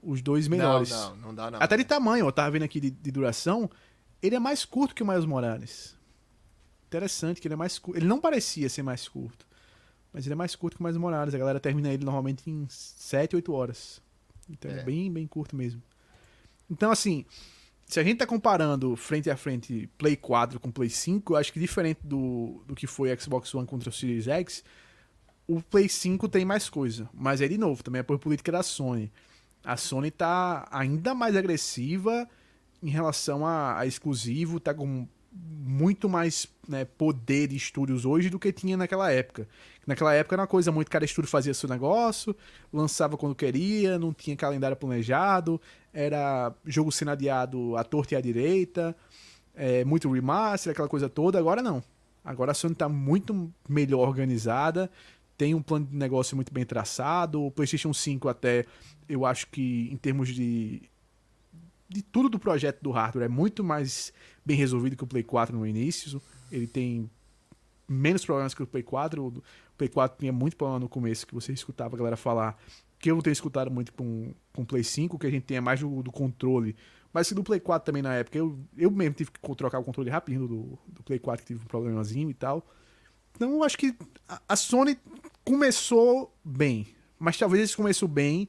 [0.03, 0.91] os dois melhores.
[0.91, 1.59] Não, não, não dá não.
[1.63, 3.71] Até de tamanho, eu tava vendo aqui de, de duração,
[4.21, 5.97] ele é mais curto que o Miles Morales.
[6.87, 7.99] Interessante que ele é mais curto.
[7.99, 9.47] Ele não parecia ser mais curto,
[10.13, 11.35] mas ele é mais curto que o Miles Morales.
[11.35, 14.03] A galera termina ele normalmente em 7, 8 horas.
[14.51, 14.83] Então é, É.
[14.83, 15.83] bem, bem curto mesmo.
[16.71, 17.25] Então, assim,
[17.87, 21.53] se a gente tá comparando frente a frente Play 4 com Play 5, eu acho
[21.53, 24.65] que diferente do, do que foi Xbox One contra o Series X,
[25.47, 27.09] o Play 5 tem mais coisa.
[27.13, 29.13] Mas é de novo, também é por política da Sony.
[29.63, 32.29] A Sony tá ainda mais agressiva
[32.83, 38.39] em relação a, a exclusivo, tá com muito mais né, poder de estúdios hoje do
[38.39, 39.49] que tinha naquela época.
[39.87, 42.35] Naquela época era uma coisa muito, cada estúdio fazia seu negócio,
[42.73, 45.61] lançava quando queria, não tinha calendário planejado,
[45.93, 48.97] era jogo sendo adiado à torta e à direita,
[49.55, 51.39] é, muito remaster, aquela coisa toda.
[51.39, 51.83] Agora não.
[52.25, 54.91] Agora a Sony tá muito melhor organizada,
[55.37, 57.45] tem um plano de negócio muito bem traçado.
[57.45, 58.65] O PlayStation 5 até,
[59.09, 60.83] eu acho que em termos de
[61.95, 64.13] de tudo do projeto do hardware é muito mais
[64.45, 66.21] bem resolvido que o Play 4 no início.
[66.51, 67.09] Ele tem
[67.89, 69.25] menos problemas que o Play 4.
[69.25, 69.43] O
[69.79, 72.61] Play 4 tinha muito problema no começo, que você escutava a galera falar,
[72.99, 75.61] que eu não tenho escutado muito com, com o Play 5, que a gente tem
[75.61, 76.75] mais do, do controle.
[77.13, 79.85] Mas que do Play 4 também na época, eu, eu mesmo tive que trocar o
[79.85, 82.67] controle rapidinho do, do Play 4, que tive um problemazinho e tal.
[83.37, 83.97] Então acho que
[84.29, 84.99] a, a Sony
[85.45, 86.89] começou bem.
[87.21, 88.49] Mas talvez esse começo bem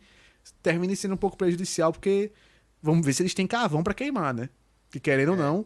[0.64, 2.32] termine sendo um pouco prejudicial, porque
[2.86, 4.50] vamos ver se eles têm carvão pra queimar, né?
[4.92, 5.66] Que querendo ou não,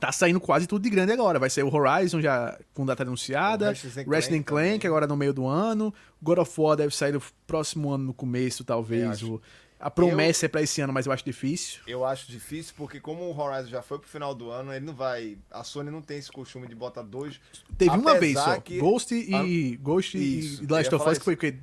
[0.00, 1.38] tá saindo quase tudo de grande agora.
[1.38, 5.46] Vai sair o Horizon já com data anunciada, Resident Clank Clank agora no meio do
[5.46, 5.92] ano,
[6.22, 9.22] God of War deve sair no próximo ano no começo, Eu talvez.
[9.22, 9.40] O-
[9.78, 11.80] A promessa é pra esse ano, mas eu acho difícil.
[11.86, 14.94] Eu acho difícil porque como o Horizon já foi pro final do ano, ele não
[14.94, 15.36] vai...
[15.50, 17.38] A Sony não tem esse costume de botar dois...
[17.76, 18.58] Teve uma vez só.
[18.58, 21.56] que- Ghost e Ghost Isso, e Last eu of Us, que foi o quê?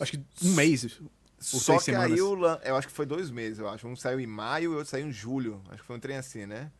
[0.00, 1.00] Acho que um mês.
[1.40, 2.12] Só que semanas.
[2.12, 2.36] aí o...
[2.62, 3.88] Eu acho que foi dois meses, eu acho.
[3.88, 5.62] Um saiu em maio e outro saiu em julho.
[5.70, 6.70] Acho que foi um trem assim, né?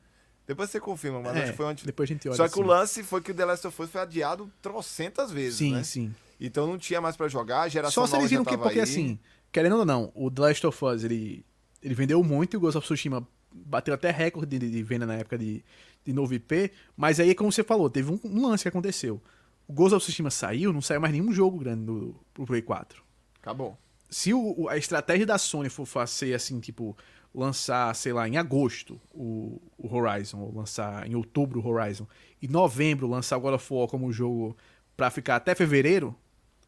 [0.47, 1.85] Depois você confirma, mas É, acho que foi antes...
[1.85, 2.37] Depois a gente olha.
[2.37, 2.71] Só que o assim.
[2.71, 5.83] lance foi que o The Last of Us foi adiado trocentas vezes, Sim, né?
[5.83, 6.15] sim.
[6.39, 8.81] Então não tinha mais pra jogar, a geração Só se eles viram que, porque aí.
[8.81, 9.19] assim,
[9.53, 11.45] querendo ou não, o The Last of Us, ele,
[11.83, 15.15] ele vendeu muito e o Ghost of Tsushima bateu até recorde de, de venda na
[15.15, 15.63] época de,
[16.05, 19.21] de novo IP, mas aí, como você falou, teve um, um lance que aconteceu.
[19.69, 23.03] O Ghost of Tsushima saiu, não saiu mais nenhum jogo grande no, pro Play 4.
[23.41, 23.79] Acabou.
[24.11, 26.97] Se o, a estratégia da Sony for fazer assim, tipo,
[27.35, 32.07] lançar, sei lá, em agosto o, o Horizon, ou lançar em outubro o Horizon,
[32.43, 34.57] e novembro lançar o God of War como jogo
[34.97, 36.15] pra ficar até fevereiro,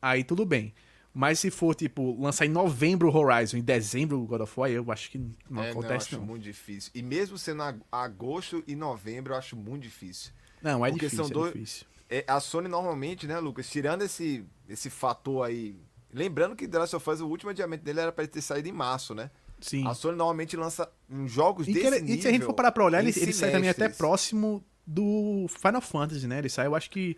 [0.01, 0.73] aí tudo bem.
[1.15, 4.71] Mas se for, tipo, lançar em novembro o Horizon, em dezembro o God of War,
[4.71, 5.19] eu acho que
[5.51, 6.25] não é, acontece, não, eu acho não.
[6.27, 6.91] muito difícil.
[6.95, 10.33] E mesmo sendo ag- agosto e novembro, eu acho muito difícil.
[10.63, 11.87] Não, é Porque difícil, são é dois- difícil.
[12.09, 15.77] É, a Sony normalmente, né, Lucas, tirando esse, esse fator aí.
[16.13, 18.69] Lembrando que The Last of Us, o último adiamento dele era pra ele ter saído
[18.69, 19.31] em março, né?
[19.61, 19.87] Sim.
[19.87, 20.91] A Sony normalmente lança
[21.27, 22.17] jogos E, desse ele- nível.
[22.17, 25.47] e se a gente for parar pra olhar, ele, ele sai também até próximo do
[25.49, 26.39] Final Fantasy, né?
[26.39, 27.17] Ele sai, eu acho que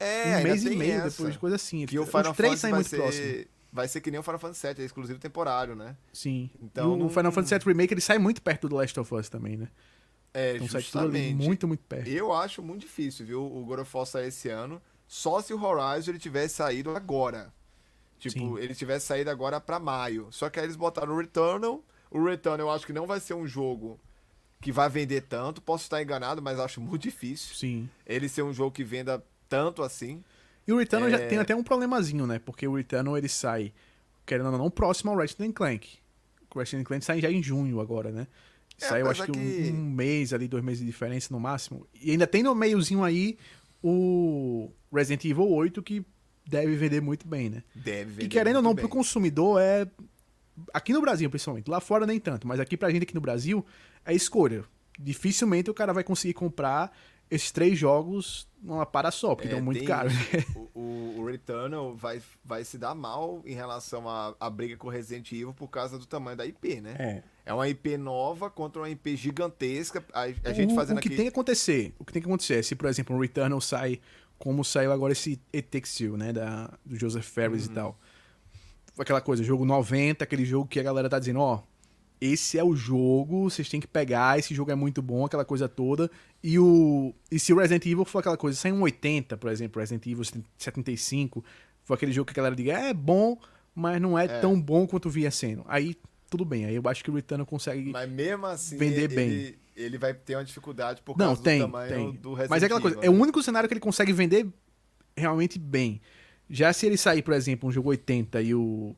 [0.00, 1.10] É, um mês e meio essa.
[1.10, 1.84] depois, coisa assim.
[1.86, 3.12] Que o Os Final três Fantasy saem muito próximo.
[3.24, 5.96] ser, vai ser que nem o Final Fantasy VII, é exclusivo temporário, né?
[6.12, 6.50] Sim.
[6.60, 9.14] Então, e o não- Final Fantasy VII Remake ele sai muito perto do Last of
[9.14, 9.68] Us também, né?
[10.34, 11.34] É, Então justamente.
[11.34, 12.08] muito, muito perto.
[12.08, 13.44] Eu acho muito difícil, viu?
[13.44, 14.80] O God of War sair esse ano.
[15.06, 17.52] Só se o Horizon ele tivesse saído agora.
[18.28, 18.58] Tipo, Sim.
[18.58, 20.28] ele tivesse saído agora pra maio.
[20.30, 21.82] Só que aí eles botaram o Returnal.
[22.10, 23.98] O Returnal eu acho que não vai ser um jogo
[24.60, 25.60] que vai vender tanto.
[25.60, 27.54] Posso estar enganado, mas acho muito difícil.
[27.56, 27.88] Sim.
[28.06, 30.22] Ele ser um jogo que venda tanto assim.
[30.68, 31.26] E o Returnal já É.
[31.26, 32.38] tem até um problemazinho, né?
[32.38, 33.72] Porque o Returnal ele sai,
[34.24, 35.98] querendo ou não, próximo ao Ratchet Clank.
[36.54, 38.28] O Ratchet Clank sai já em junho agora, né?
[38.80, 41.28] É, Sai, eu acho apesar que, um- que- Um, mês ali, dois meses de diferença
[41.32, 41.86] no máximo.
[42.00, 43.36] E ainda tem no meiozinho aí
[43.82, 46.04] o Resident Evil 8 que
[46.46, 47.62] deve vender muito bem, né?
[47.74, 48.82] Deve vender E querendo ou não, bem.
[48.84, 49.86] pro consumidor é.
[50.72, 51.68] Aqui no Brasil, principalmente.
[51.70, 53.64] Lá fora nem tanto, mas aqui pra gente aqui no Brasil
[54.04, 54.64] é escolha.
[54.98, 56.94] Dificilmente o cara vai conseguir comprar
[57.30, 60.08] esses três jogos numa para só, porque É, dão muito tem caro.
[60.10, 60.52] isso.
[60.74, 64.86] O, o, o Returnal vai, vai se dar mal em relação à, à briga com
[64.88, 66.96] o Resident Evil por causa do tamanho da IP, né?
[66.98, 67.22] É.
[67.46, 70.04] É uma IP nova contra uma IP gigantesca.
[70.12, 71.16] A, a gente o, fazendo o que aqui.
[71.16, 74.00] tem que acontecer, o que tem que acontecer é se, por exemplo, o Returnal sai
[74.42, 77.70] como saiu agora esse It Takes né, da, do Joseph Ferris Uhum.
[77.70, 78.00] e tal.
[78.98, 81.62] Aquela coisa, jogo 90, aquele jogo que a galera tá dizendo, ó,
[82.20, 85.68] esse é o jogo, vocês têm que pegar, esse jogo é muito bom, aquela coisa
[85.68, 86.10] toda.
[86.42, 89.78] E o e se o Resident Evil for aquela coisa, sai um 80, por exemplo,
[89.80, 90.24] Resident Evil
[90.58, 91.44] 75,
[91.84, 93.38] foi aquele jogo que a galera diga, é bom,
[93.72, 94.40] mas não é, É.
[94.40, 95.64] tão bom quanto via sendo.
[95.68, 95.96] Aí
[96.28, 96.64] tudo bem.
[96.64, 97.90] Aí eu acho que o Returnal consegue.
[97.92, 99.54] Mas mesmo assim, Vender ele, bem.
[99.82, 102.12] Ele, vai ter uma dificuldade por Não, causa tem, do tamanho tem.
[102.12, 103.22] do Resident Mas é aquela coisa, Evil, é o né?
[103.22, 104.46] único cenário que ele consegue vender
[105.16, 106.00] realmente bem.
[106.48, 108.94] Já se ele sair, por exemplo, um jogo 80 e o.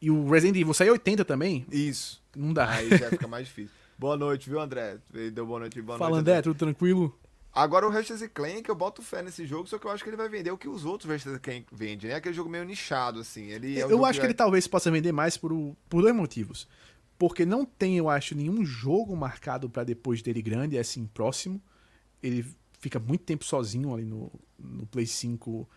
[0.00, 2.20] E o Resident Evil sair 80 também, Isso.
[2.36, 2.68] não dá.
[2.70, 3.72] Aí já fica mais difícil.
[3.96, 4.98] Boa noite, viu, André?
[5.14, 5.80] Ele deu boa noite.
[5.80, 7.16] Boa Fala, noite, André, tudo tranquilo?
[7.54, 10.16] Agora o Ratchet Clank, eu boto fé nesse jogo, só que eu acho que ele
[10.16, 12.16] vai vender o que os outros Ratchet Clank vendem, né?
[12.16, 13.48] Aquele jogo meio nichado, assim.
[13.50, 15.52] Ele é eu acho que ele talvez possa vender mais por,
[15.88, 16.66] por dois motivos.
[17.18, 21.62] Porque não tem, eu acho, nenhum jogo marcado pra depois dele grande, assim, próximo.
[22.22, 22.44] Ele
[22.78, 25.68] fica muito tempo sozinho ali no, no Play 5.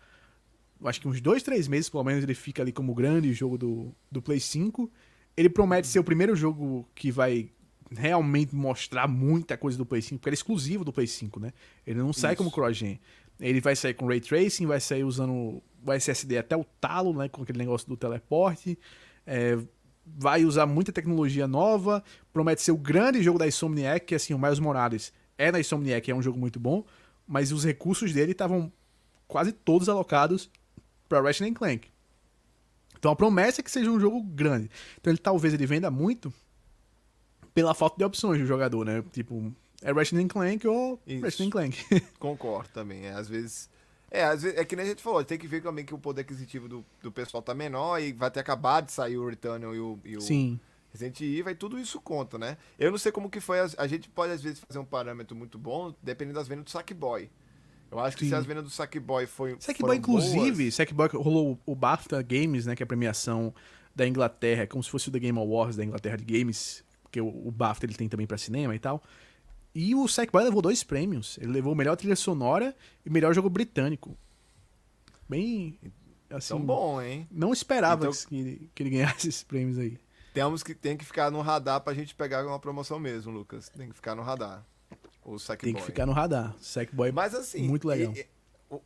[0.80, 3.56] Eu acho que uns dois, três meses, pelo menos, ele fica ali como grande jogo
[3.56, 4.90] do, do Play 5.
[5.36, 7.50] Ele promete ser o primeiro jogo que vai
[7.90, 11.52] realmente mostrar muita coisa do Play 5, porque ele é exclusivo do Play 5, né?
[11.86, 12.38] Ele não sai Isso.
[12.38, 13.00] como CrossGen.
[13.38, 17.28] Ele vai sair com Ray Tracing, vai sair usando o SSD até o talo, né?
[17.28, 18.78] Com aquele negócio do teleporte.
[19.26, 19.58] É,
[20.06, 22.02] vai usar muita tecnologia nova.
[22.32, 26.10] Promete ser o grande jogo da Insomniac, que assim, o Miles Morales é da Insomniac,
[26.10, 26.84] é um jogo muito bom,
[27.26, 28.72] mas os recursos dele estavam
[29.26, 30.50] quase todos alocados
[31.08, 31.88] para Ratchet Clank.
[32.98, 34.70] Então a promessa é que seja um jogo grande.
[35.00, 36.32] Então ele talvez ele venda muito
[37.52, 39.02] pela falta de opções do jogador, né?
[39.12, 39.52] Tipo,
[39.82, 41.22] é Ratchet Clank ou Isso.
[41.22, 41.84] Ratchet Clank.
[42.18, 43.06] Concordo também.
[43.06, 43.68] É, às vezes.
[44.18, 46.68] É, é que nem a gente falou, tem que ver também que o poder aquisitivo
[46.68, 49.98] do, do pessoal tá menor e vai ter acabado de sair o Returnal e o,
[50.04, 50.58] e o Sim.
[50.92, 52.56] Resident Evil e tudo isso conta, né?
[52.78, 55.58] Eu não sei como que foi, a gente pode às vezes fazer um parâmetro muito
[55.58, 57.28] bom dependendo das vendas do Sackboy.
[57.90, 58.30] Eu acho que Sim.
[58.30, 62.74] se as vendas do Sackboy foi Sackboy, inclusive, boas- Sackboy rolou o BAFTA Games, né?
[62.74, 63.54] Que é a premiação
[63.94, 67.20] da Inglaterra, é como se fosse o The Game Awards da Inglaterra de Games, porque
[67.20, 69.02] o, o BAFTA ele tem também pra cinema e tal.
[69.78, 71.36] E o Sackboy levou dois prêmios.
[71.38, 72.74] Ele levou melhor trilha sonora
[73.04, 74.16] e melhor jogo britânico.
[75.28, 75.78] Bem.
[76.30, 77.28] Assim, Então bom, hein?
[77.30, 79.98] Não esperava Então- que, que ele ganhasse esses prêmios aí.
[80.32, 83.68] Temos que, tem que ficar no radar pra gente pegar uma promoção mesmo, Lucas.
[83.68, 84.64] Tem que ficar no radar.
[85.24, 85.72] O Sackboy.
[85.72, 86.54] Tem que ficar no radar.
[86.60, 88.12] Sackboy Mas assim, muito legal.
[88.14, 88.26] e- e-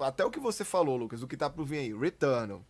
[0.01, 2.65] até o que você falou, Lucas, o que tá por vir aí, Returnal,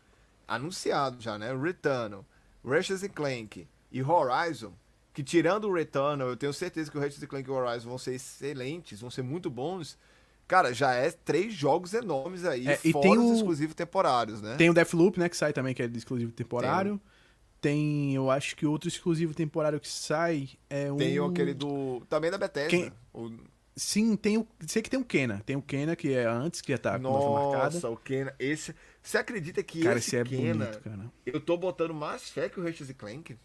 [0.47, 1.55] anunciado já, né?
[1.57, 2.25] Returnal,
[2.65, 4.73] Ratchet Clank e Horizon,
[5.13, 7.99] que tirando o Returnal, eu tenho certeza que o Ratchet Clank e o Horizon vão
[7.99, 9.99] ser excelentes, vão ser muito bons.
[10.47, 14.41] Cara, já é três jogos enormes aí, É, e fora tem os o- exclusivos temporários,
[14.43, 14.57] né?
[14.57, 17.01] Tem o Deathloop, né, que sai também, que é de exclusivo temporário.
[17.61, 20.97] Tem, eu acho que outro exclusivo temporário que sai é um...
[20.97, 22.01] Tem o aquele do.
[22.09, 22.71] Também da Bethesda.
[22.71, 23.31] Quem- O-
[23.77, 24.47] Sim, tem o...
[24.67, 25.43] Sei que tem o Kena.
[25.47, 27.75] Tem o Kena, que é antes, que já tá com nova marcada.
[27.75, 28.35] Nossa, o Kena.
[28.39, 28.75] Esse.
[29.03, 30.67] Você acredita que Cara, esse, esse é Kena.
[30.67, 31.11] bonito, cara.
[31.25, 33.37] Eu tô botando mais fé que o Ratchet Clank.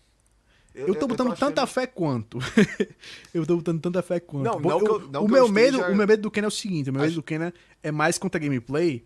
[0.75, 2.37] Eu tô botando tanta fé quanto.
[3.33, 4.43] eu tô botando tanta fé quanto.
[4.43, 6.47] Não, não eu- eu- não o meu eu medo, esteja- o meu medo do Kena
[6.47, 9.03] é o seguinte, o meu medo Acho- do Kena é mais contra gameplay,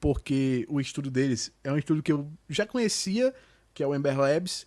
[0.00, 3.34] porque o estúdio deles é um estúdio que eu já conhecia,
[3.74, 4.66] que é o Ember Labs,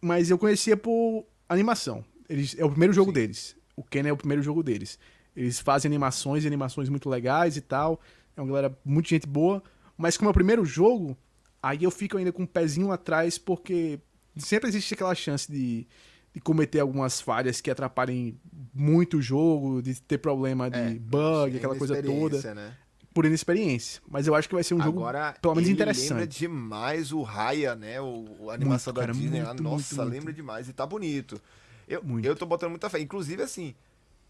[0.00, 2.04] mas eu conhecia por animação.
[2.28, 3.14] Eles é o primeiro jogo Sim.
[3.14, 3.56] deles.
[3.74, 4.98] O Kena é o primeiro jogo deles.
[5.34, 8.00] Eles fazem animações e animações muito legais e tal.
[8.36, 9.62] É uma galera muito gente boa,
[9.96, 11.16] mas como é o primeiro jogo,
[11.62, 13.98] aí eu fico ainda com um pezinho atrás porque
[14.36, 15.86] sempre existe aquela chance de,
[16.34, 18.38] de cometer algumas falhas que atrapalhem
[18.74, 22.76] muito o jogo, de ter problema de É, bug, aquela coisa toda, Né?
[23.12, 24.00] por inexperiência.
[24.08, 26.38] Mas eu acho que vai ser um jogo Agora, pelo menos ele lembra interessante.
[26.38, 28.00] demais o Raya, né?
[28.00, 29.42] O, a animação Muito, da cara, Disney.
[29.42, 29.48] lá.
[29.48, 30.68] muito, Nossa, muito, lembra demais.
[30.68, 31.40] E tá bonito.
[31.88, 32.24] Eu, Muito.
[32.24, 33.00] eu tô botando muita fé.
[33.00, 33.74] Inclusive, assim,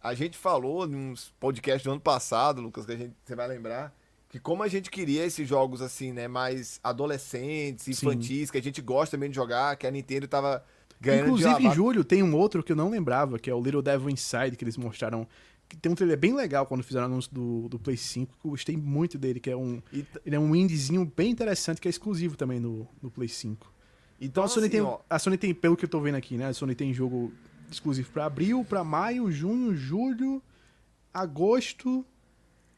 [0.02, 3.94] a gente falou nos podcasts do ano passado, Lucas, que a gente, você vai lembrar,
[4.30, 6.28] que como a gente queria esses jogos, assim, né?
[6.28, 10.64] Mais adolescentes, infantis, que a gente gosta também de jogar, que a Nintendo tava
[11.00, 11.74] ganhando de Inclusive, em lavar.
[11.74, 14.62] julho tem um outro que eu não lembrava, que é o Little Devil Inside, que
[14.64, 15.26] eles mostraram.
[15.68, 18.46] Que tem um trailer bem legal quando fizeram o anúncio do, do Play 5, que
[18.46, 19.82] eu gostei muito dele, que é um.
[20.24, 23.72] Ele é um indiezinho bem interessante, que é exclusivo também no, no Play 5.
[24.20, 26.16] Então Então, a Sony, assim, tem, ó, a Sony tem, pelo que eu tô vendo
[26.16, 26.46] aqui, né?
[26.46, 27.32] A Sony tem jogo
[27.70, 30.42] exclusivo pra abril, pra maio, junho, julho,
[31.14, 32.04] agosto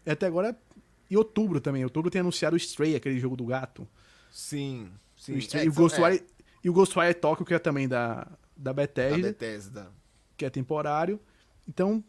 [0.04, 0.56] e até agora
[1.12, 1.84] e outubro também.
[1.84, 3.86] Outubro tem anunciado o Stray, aquele jogo do gato.
[4.30, 5.34] sim, sim.
[5.34, 6.24] O Stray- É, e, o são- Ghostwire,
[6.64, 9.92] e o Ghostwire Tokyo, que é também da, da é, Bethesda, da Bethesda.
[10.36, 11.20] que é temporário.
[11.68, 12.02] Então,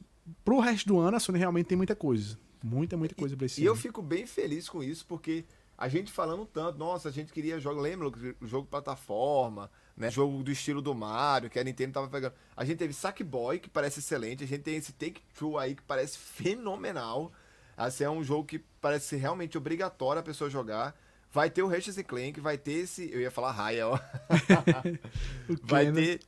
[0.45, 2.39] pro resto do ano, a Sony realmente tem muita coisa.
[2.63, 3.81] Muita, muita coisa pra esse E eu ano.
[3.81, 5.43] fico bem feliz com isso, porque
[5.77, 10.09] a gente falando tanto, nossa, a gente queria jogo, lembra o jogo plataforma, né?
[10.09, 12.33] Jogo do estilo do Mario, que a Nintendo tava pegando.
[12.55, 15.81] A gente teve Sackboy, que parece excelente, a gente tem esse Take Two aí que
[15.81, 17.33] parece fenomenal.
[17.75, 20.95] Assim, é um jogo que parece ser realmente obrigatório a pessoa jogar.
[21.31, 23.97] Vai ter o Ratchet Clank, vai ter esse, eu ia falar Raya, ó.
[25.63, 26.19] Vai ter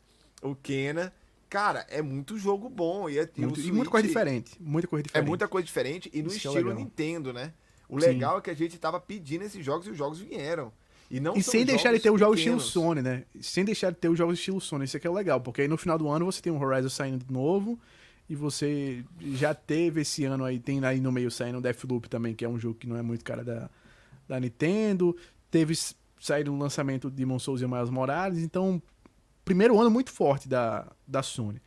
[0.42, 1.14] o Kena.
[1.50, 4.52] Cara, é muito jogo bom e, é, e o muito- e muita coisa Switch- diferente.
[4.60, 5.28] Muita coisa é diferente.
[5.28, 6.76] muita coisa diferente e no Isso é estilo legal.
[6.76, 7.54] Nintendo, né?
[7.88, 8.08] O Sim.
[8.08, 10.72] legal é que a gente tava pedindo esses jogos e os jogos vieram.
[11.10, 12.60] E, não E sem deixar de ter os jogos estilo.
[12.60, 13.26] Sony, né?
[13.40, 14.86] Sem deixar de ter os jogos estilo Sony.
[14.86, 16.90] Isso aqui é o legal, porque aí no final do ano você tem um Horizon
[16.90, 17.80] saindo de novo.
[18.28, 22.44] E você já teve esse ano aí, tem aí no meio saindo Deathloop também, que
[22.44, 23.70] é um jogo que não é muito cara da,
[24.28, 25.16] da Nintendo.
[25.52, 25.76] Teve
[26.20, 28.40] saído o lançamento de Demon Souls e Miles Morales.
[28.40, 28.82] Então,
[29.44, 31.62] primeiro ano muito forte da, da Sony.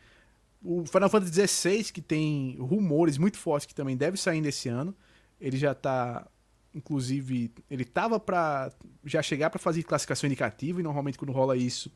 [0.61, 4.93] O Final Fantasy XVI, que tem rumores muito fortes que também deve sair nesse ano.
[5.39, 6.27] Ele já tá.
[6.75, 8.71] Inclusive, ele tava pra
[9.03, 11.91] já chegar pra fazer classificação indicativa, e normalmente quando rola isso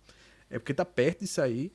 [0.49, 1.71] é porque tá perto de sair.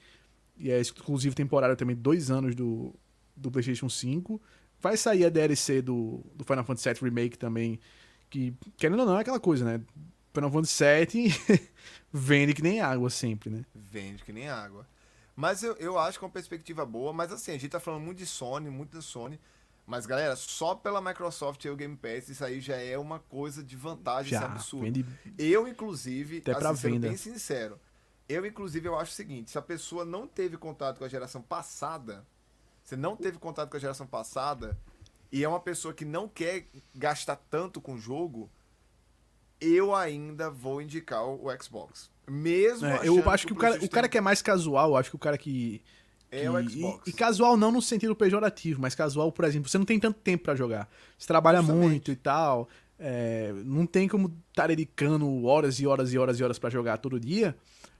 [0.58, 2.94] E é exclusivo temporário também, dois anos do,
[3.36, 4.40] do PlayStation 5.
[4.80, 7.78] Vai sair a DLC do, do Final Fantasy VII Remake também,
[8.28, 9.80] que, querendo ou não, é aquela coisa, né?
[10.34, 11.60] Final Fantasy VII
[12.12, 13.64] vende que nem água sempre, né?
[13.74, 14.86] Vende que nem água.
[15.34, 17.12] Mas eu, eu acho que é uma perspectiva boa.
[17.12, 19.38] Mas assim, a gente tá falando muito de Sony, muito da Sony.
[19.86, 23.62] Mas galera, só pela Microsoft e o Game Pass, isso aí já é uma coisa
[23.64, 24.84] de vantagem, Já, absurdo.
[24.84, 25.06] vende
[25.38, 27.08] Eu, inclusive, Até pra assim, sendo venda.
[27.08, 27.80] bem sincero,
[28.28, 31.40] eu, inclusive, eu acho o seguinte: se a pessoa não teve contato com a geração
[31.42, 32.24] passada,
[32.84, 34.78] você não teve contato com a geração passada,
[35.32, 38.50] e é uma pessoa que não quer gastar tanto com o jogo,
[39.60, 42.10] eu ainda vou indicar o Xbox.
[42.26, 45.10] Mesmo É, eu acho que o cara, o PlayStation cara que é mais casual, acho
[45.10, 45.82] que o cara que.
[46.30, 47.06] é o que- Xbox.
[47.06, 50.20] E, e casual não no sentido pejorativo, mas casual, por exemplo, você não tem tanto
[50.20, 50.88] tempo pra jogar.
[51.18, 51.86] Você trabalha Justamente.
[51.88, 52.68] muito e tal.
[53.00, 56.98] é, não tem como estar dedicando horas e horas e horas e horas pra jogar
[56.98, 57.56] todo dia.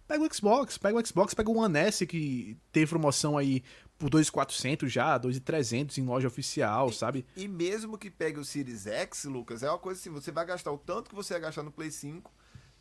[0.08, 3.62] Pega o Xbox, pega o Xbox, pega o One S que teve promoção aí
[3.98, 7.26] por 2.400 já, 2.300 em loja oficial, sabe?
[7.36, 10.72] E mesmo que pegue o Series X, Lucas, é uma coisa assim, você vai gastar
[10.72, 12.32] o tanto que você ia gastar no Play 5,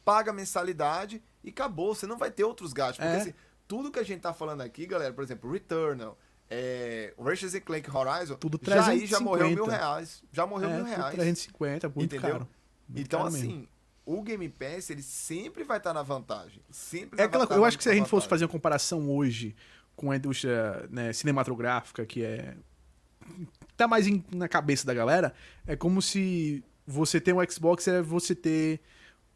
[0.05, 2.97] paga a mensalidade e acabou, você não vai ter outros gastos.
[2.99, 3.21] Porque É.
[3.21, 3.33] assim,
[3.67, 6.17] tudo que a gente tá falando aqui, galera, por exemplo, Returnal,
[6.49, 9.55] é, o Ratchet Clank Horizon, Tudo já aí já morreu 350.
[9.55, 10.23] mil reais.
[10.31, 11.13] Já morreu é, mil reais.
[11.13, 12.31] 350, muito Entendeu?
[12.35, 12.49] caro.
[12.87, 13.67] Muito Então, caro mesmo.
[14.07, 16.61] O Game Pass, ele sempre vai estar na vantagem.
[16.71, 19.53] Sempre É aquela, estar eu acho que se a gente fosse fazer uma comparação hoje
[19.97, 22.55] com a indústria né, cinematográfica, que é.
[23.75, 25.33] tá mais em- na cabeça da galera,
[25.65, 28.79] é como se você ter um Xbox é você ter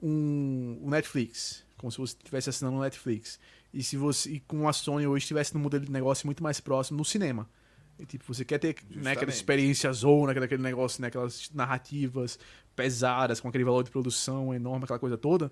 [0.02, 1.66] um, um Netflix.
[1.78, 3.40] Como se você estivesse assinando um Netflix.
[3.74, 4.30] E se você.
[4.30, 7.50] E com a Sony hoje estivesse num modelo de negócio muito mais próximo no cinema.
[8.00, 12.40] E, tipo, você quer ter né, aquela experiência zona, aquele negócio, né, aquelas narrativas
[12.76, 15.52] pesadas, com aquele valor de produção enorme, aquela coisa toda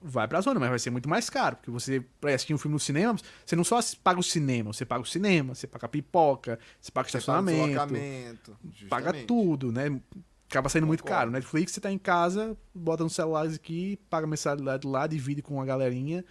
[0.00, 2.74] vai pra zona, mas vai ser muito mais caro, porque você, pra assistir um filme
[2.74, 5.88] no cinema, você não só paga o cinema, você paga o cinema, você paga a
[5.88, 8.56] pipoca, você paga o estacionamento,
[8.88, 10.00] paga tudo, né?
[10.48, 11.30] Acaba saindo muito caro.
[11.30, 15.64] Netflix, você tá em casa, bota no celular aqui, paga mensalidade lá, divide com a
[15.64, 16.24] galerinha,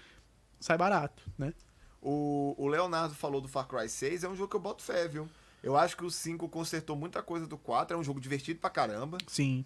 [0.60, 1.54] sai barato, né?
[2.02, 5.08] O, o Leonardo falou do Far Cry 6, é um jogo que eu boto fé,
[5.08, 5.28] viu?
[5.62, 8.70] Eu acho que o 5 consertou muita coisa do 4, é um jogo divertido pra
[8.70, 9.18] caramba.
[9.26, 9.66] Sim.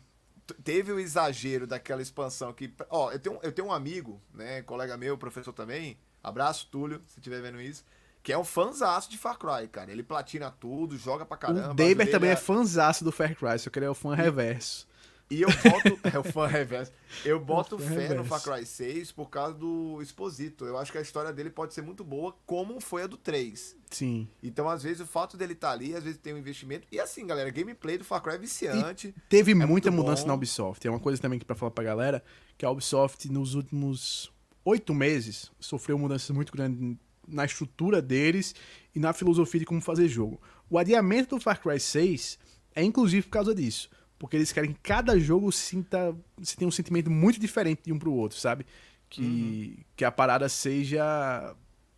[0.56, 2.74] Teve o exagero daquela expansão que.
[2.89, 4.62] Ó, eu tenho, eu tenho um amigo, né?
[4.64, 5.97] Colega meu, professor também.
[6.24, 7.84] Abraço, Túlio, se estiver vendo isso.
[8.22, 9.91] Que é um fãzaço de Far Cry, cara.
[9.91, 11.72] Ele platina tudo, joga pra caramba.
[11.72, 14.89] o David também é fãzaço do Far Cry, só que ele é o fã reverso.
[15.30, 16.00] E eu boto.
[16.12, 16.92] é o fã reverso.
[17.24, 18.24] Eu boto fé no reverso.
[18.26, 20.66] Far Cry 6 por causa do Exposito.
[20.66, 23.76] Eu acho que a história dele pode ser muito boa, como foi a do 3.
[23.92, 24.28] Sim.
[24.42, 26.88] Então, às vezes, o fato dele estar ali, às vezes tem um investimento.
[26.92, 29.14] E assim, galera, gameplay do Far Cry é viciante.
[29.30, 30.30] Teve É muita mudança bom.
[30.30, 30.86] na Ubisoft.
[30.88, 32.24] É uma coisa também que pra falar pra galera,
[32.58, 34.32] que a Ubisoft nos últimos
[34.66, 38.56] oito meses sofreu mudanças muito grandes na estrutura deles
[38.96, 40.42] e na filosofia de como fazer jogo.
[40.70, 42.40] O adiamento do Far Cry 6
[42.76, 43.90] é inclusive por causa disso.
[44.20, 46.14] Porque eles querem que cada jogo sinta.
[46.38, 48.66] Você tenha um sentimento muito diferente de um pro outro, sabe?
[49.10, 51.56] Que, que a parada seja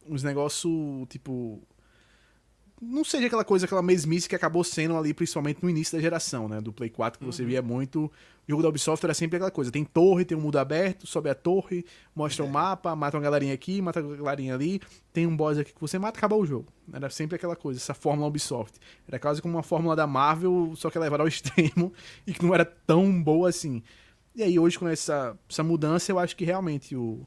[0.08, 1.62] uns negócios, tipo.
[2.80, 6.48] Não seja aquela coisa, aquela mesmice que acabou sendo ali, principalmente no início da geração,
[6.48, 6.62] né?
[6.62, 8.12] Do Play 4, que você via muito.
[8.52, 11.30] O jogo da Ubisoft era sempre aquela coisa: tem torre, tem um mundo aberto, sobe
[11.30, 12.52] a torre, mostra o É.
[12.52, 14.82] mapa, mata uma galerinha aqui, mata uma galerinha ali,
[15.14, 16.68] tem um boss aqui que você mata, acabou o jogo.
[16.92, 18.78] Era sempre aquela coisa, essa fórmula Ubisoft.
[19.08, 21.94] Era quase como uma fórmula da Marvel, só que levada ao extremo
[22.28, 23.82] e que não era tão boa assim.
[24.36, 27.26] E aí, hoje, com essa, essa mudança, eu acho que realmente o,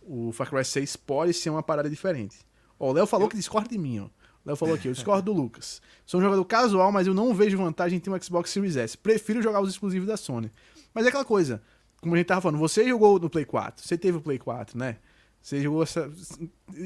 [0.00, 2.38] o Far Cry 6 pode ser uma parada diferente.
[2.78, 4.08] Ó, o Léo falou que discorda de mim, ó.
[4.46, 5.82] Léo falou aqui, eu discordo do Lucas.
[6.06, 8.96] Sou um jogador casual, mas eu não vejo vantagem em ter um Xbox Series S.
[8.96, 10.52] Prefiro jogar os exclusivos da Sony.
[10.94, 11.60] Mas é aquela coisa,
[12.00, 14.78] como a gente tava falando, você jogou no Play 4, você teve o Play 4,
[14.78, 14.98] né?
[15.42, 16.10] Você jogou essa.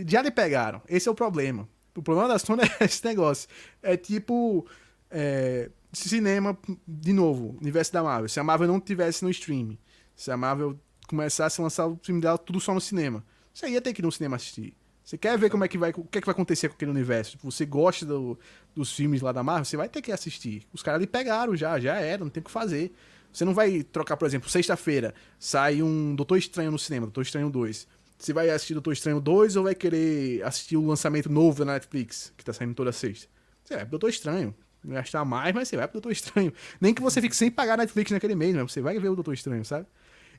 [0.06, 0.80] Já lhe pegaram.
[0.88, 1.68] Esse é o problema.
[1.94, 3.48] O problema da Sony é esse negócio.
[3.82, 4.66] É tipo.
[5.10, 6.56] é, cinema,
[6.86, 8.28] de novo, universo da Marvel.
[8.28, 9.76] Se a Marvel não tivesse no stream,
[10.14, 13.80] se a Marvel começasse a lançar o filme dela tudo só no cinema, você ia
[13.80, 14.74] ter que ir no cinema assistir.
[15.10, 16.92] Você quer ver como é que vai, o que é que vai acontecer com aquele
[16.92, 17.32] universo?
[17.32, 18.38] Tipo, você gosta do-
[18.76, 20.62] dos filmes lá da Marvel, você vai ter que assistir.
[20.72, 22.92] Os caras ali pegaram já, já era, não tem o que fazer.
[23.32, 27.50] Você não vai trocar, por exemplo, sexta-feira sai um Doutor Estranho no cinema, Doutor Estranho
[27.50, 27.88] 2.
[28.16, 32.32] Você vai assistir Doutor Estranho 2 ou vai querer assistir o lançamento novo da Netflix,
[32.36, 33.26] que tá saindo toda sexta?
[33.64, 34.54] Você vai pro Doutor Estranho.
[34.84, 36.52] Gastar mais, mas você vai pro Doutor Estranho.
[36.80, 39.34] Nem que você fique sem pagar Netflix naquele mês, mas você vai ver o Doutor
[39.34, 39.86] Estranho, sabe?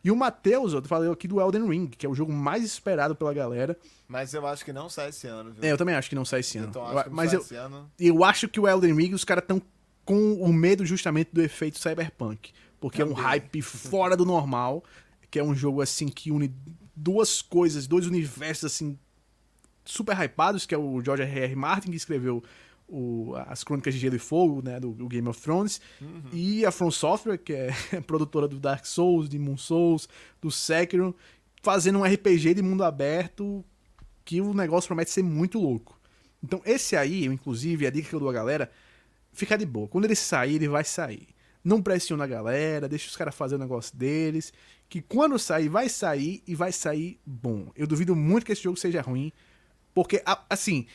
[0.04, 3.16] E o Matheus, eu falei aqui do Elden Ring, que é o jogo mais esperado
[3.16, 3.78] pela galera.
[4.08, 5.64] Mas eu acho que não sai esse ano, viu?
[5.64, 6.70] É, eu também acho que não sai esse ano.
[6.70, 7.92] Então, acho que não mas sai eu, esse ano.
[8.00, 9.62] eu acho que o Elden Ring, os caras estão
[10.04, 12.52] com o medo justamente do efeito cyberpunk.
[12.80, 14.84] Porque é um hype fora do normal,
[15.30, 16.52] que é um jogo assim que une
[16.96, 18.98] duas coisas, dois universos assim
[19.86, 21.56] super hypados, que é o George R.R.
[21.56, 22.44] Martin que escreveu
[22.92, 25.80] o- as Crônicas de Gelo e Fogo, né, do, do Game of Thrones,
[26.34, 27.72] e a From Software, que é
[28.06, 30.10] produtora do Dark Souls, de Moon Souls,
[30.42, 31.16] do Sekiro,
[31.64, 33.64] fazendo um RPG de mundo aberto
[34.26, 36.00] que o negócio promete ser muito louco.
[36.44, 38.70] Então, esse aí, eu, inclusive, a dica que eu dou à galera,
[39.32, 39.88] fica de boa.
[39.88, 41.28] Quando ele sair, ele vai sair.
[41.64, 44.52] Não pressiona a galera, deixa os caras fazer o negócio deles.
[44.90, 47.72] Que quando sair, vai sair e vai sair bom.
[47.76, 49.32] Eu duvido muito que esse jogo seja ruim.
[49.94, 50.88] Porque, assim,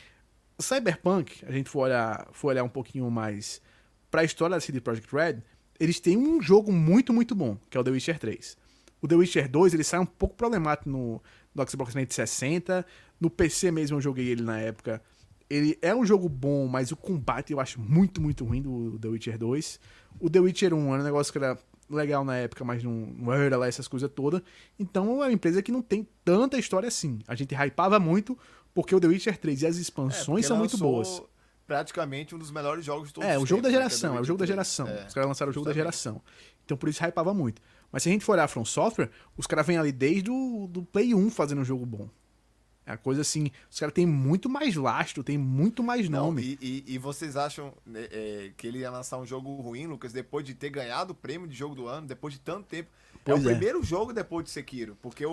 [0.59, 3.61] Cyberpunk, a gente for olhar, for olhar um pouquinho mais
[4.09, 5.43] pra história da CD Projekt Red,
[5.79, 8.57] eles têm um jogo muito, muito bom, que é o The Witcher 3.
[9.01, 11.21] O The Witcher 2, ele sai um pouco problemático no,
[11.53, 12.85] no Xbox 360.
[13.19, 15.01] No PC mesmo eu joguei ele na época.
[15.49, 19.07] Ele é um jogo bom, mas o combate eu acho muito, muito ruim do The
[19.07, 19.79] Witcher 2.
[20.19, 21.57] O The Witcher 1 era um negócio que era
[21.89, 24.41] legal na época, mas não, não era lá essas coisas todas.
[24.77, 27.19] Então é uma empresa que não tem tanta história assim.
[27.27, 28.37] A gente hypava muito
[28.77, 31.19] porque o The Witcher 3 e as É, expansões porque são muito boas.
[31.65, 33.89] Praticamente um dos melhores jogos de todos É, os o jogo da tempos, né, que
[33.89, 34.85] geração, é o jogo da geração.
[34.85, 34.99] 3.
[34.99, 35.93] É, Os caras lançaram o jogo da justamente.
[35.95, 36.21] geração.
[36.63, 37.59] Então por isso hypava muito.
[37.91, 40.67] Mas se a gente for olhar a From Software, os caras vêm ali desde o
[40.69, 42.07] do Play 1 fazendo um jogo bom.
[42.85, 46.57] É uma coisa assim, os caras têm muito mais lastro, tem muito mais Não, nome.
[46.61, 50.13] e, e- e vocês acham né, é, que ele ia lançar um jogo ruim, Lucas,
[50.13, 52.89] depois de ter ganhado o prêmio de jogo do ano, depois de tanto tempo?
[53.25, 53.53] Pois é o é.
[53.55, 55.31] primeiro jogo depois de Sekiro, porque o,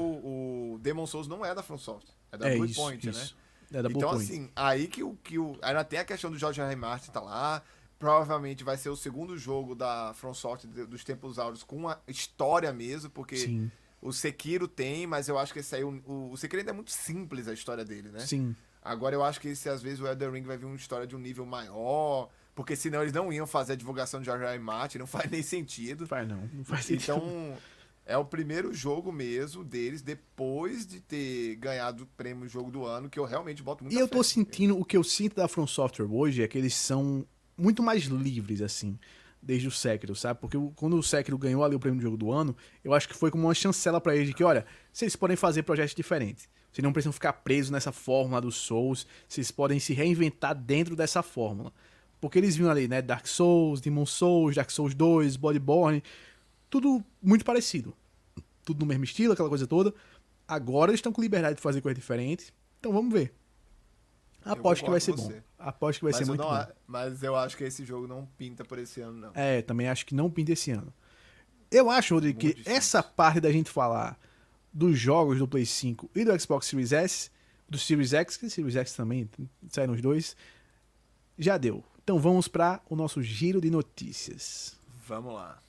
[0.74, 3.12] o Demon Souls não é da From Software, é da é Blue isso, Point, né?
[3.12, 3.37] isso.
[3.72, 4.24] É da então, Bluepoint.
[4.24, 5.57] assim, aí que o, que o.
[5.62, 6.76] Ainda tem a questão do George R.
[6.76, 7.62] Martin tá lá.
[7.99, 11.99] Provavelmente vai ser o segundo jogo da From Software de- dos Tempos Áureos com uma
[12.07, 13.70] história mesmo, porque Sim,
[14.03, 15.85] o Sekiro tem, mas eu acho que esse aí.
[15.85, 18.20] O, o, Sekiro ainda é muito simples a história dele, né?
[18.20, 18.55] sim.
[18.82, 21.16] Agora eu acho que esse, às vezes o Elden Ring vai vir uma história de
[21.16, 22.28] um nível maior.
[22.55, 24.53] Porque senão eles não iam fazer a divulgação de George R.
[24.53, 24.59] R.
[24.62, 26.07] Martin, não faz nem sentido.
[26.07, 27.16] Faz não, não faz sentido.
[27.16, 27.57] Então,
[28.07, 33.09] é o primeiro jogo mesmo deles, depois de ter ganhado o prêmio Jogo do Ano,
[33.09, 35.66] que eu realmente boto muito E eu tô sentindo, o que eu sinto da From
[35.66, 37.26] Software hoje é que eles são
[37.57, 38.98] muito mais livres, assim,
[39.40, 40.38] desde o Sekiro, sabe?
[40.40, 43.30] Porque quando o Sekiro ganhou ali o prêmio jogo do ano, eu acho que foi
[43.30, 46.48] como uma chancela pra eles de que, olha, vocês podem fazer projetos diferentes.
[46.70, 51.22] Vocês não precisam ficar presos nessa fórmula dos Souls, vocês podem se reinventar dentro dessa
[51.22, 51.72] fórmula.
[52.20, 56.02] Porque eles viram ali, né, Dark Souls, Demon Souls, Dark Souls 2, Bloodborne,
[56.75, 57.97] tudo muito parecido.
[58.64, 59.95] Tudo no mesmo estilo, aquela coisa toda.
[60.49, 62.53] Agora eles estão com liberdade de fazer coisa diferente.
[62.81, 63.33] Então vamos ver.
[64.45, 65.22] Aposto que vai ser bom.
[65.22, 65.41] você.
[65.57, 66.66] Aposto que vai mas, ser muito não bom.
[66.85, 69.31] mas eu acho que esse jogo não pinta por esse ano, não.
[69.35, 70.93] É, também acho que não pinta esse ano.
[71.70, 72.77] Eu acho, Rodrigo, que Muito difícil.
[72.77, 74.18] essa parte da gente falar
[74.72, 77.31] dos jogos do Play 5 e do Xbox Series S,
[77.68, 79.31] do Series X, que Series X também
[79.68, 80.37] saíram os dois,
[81.39, 81.85] já deu.
[82.03, 84.77] Então vamos para o nosso giro de notícias.
[85.07, 85.62] Vamos lá.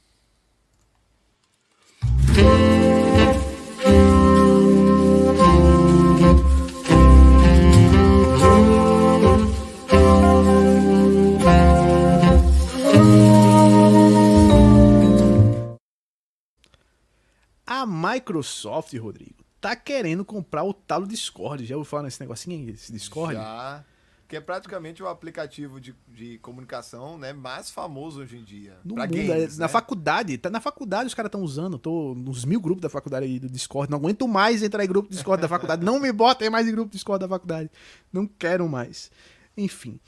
[17.65, 21.65] A Microsoft, Rodrigo, tá querendo comprar o tal do Discord.
[21.65, 23.35] Já ouviu falar nesse negocinho aí, esse Discord?
[23.35, 23.85] Já.
[24.27, 28.75] Que é praticamente o aplicativo de, de comunicação né, mais famoso hoje em dia.
[28.83, 29.67] No mundo, games, é, na né?
[29.67, 31.77] faculdade, tá na faculdade os caras estão usando.
[31.77, 33.91] Tô nos mil grupos da faculdade aí do Discord.
[33.91, 35.85] Não aguento mais entrar em grupo do Discord da faculdade.
[35.85, 37.69] Não me botem mais em grupo do Discord da faculdade.
[38.11, 39.11] Não quero mais.
[39.55, 39.99] Enfim.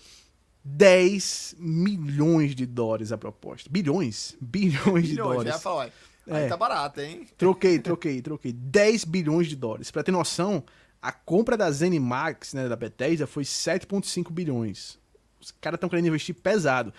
[0.64, 3.70] 10 milhões de dólares a proposta.
[3.72, 4.36] Bilhões?
[4.42, 5.62] Bilhões de Milhões, já dólares.
[5.62, 5.84] falar,
[6.28, 6.48] aí É.
[6.48, 7.26] tá barato, hein?
[7.38, 8.52] Troquei, troquei, troquei.
[8.52, 9.92] 10 bilhões de dólares.
[9.92, 10.64] Pra ter noção,
[11.02, 15.00] a compra da Zenimax, né, da Bethesda, foi 7,5 bilhões.
[15.40, 16.94] Os caras estão querendo investir pesado.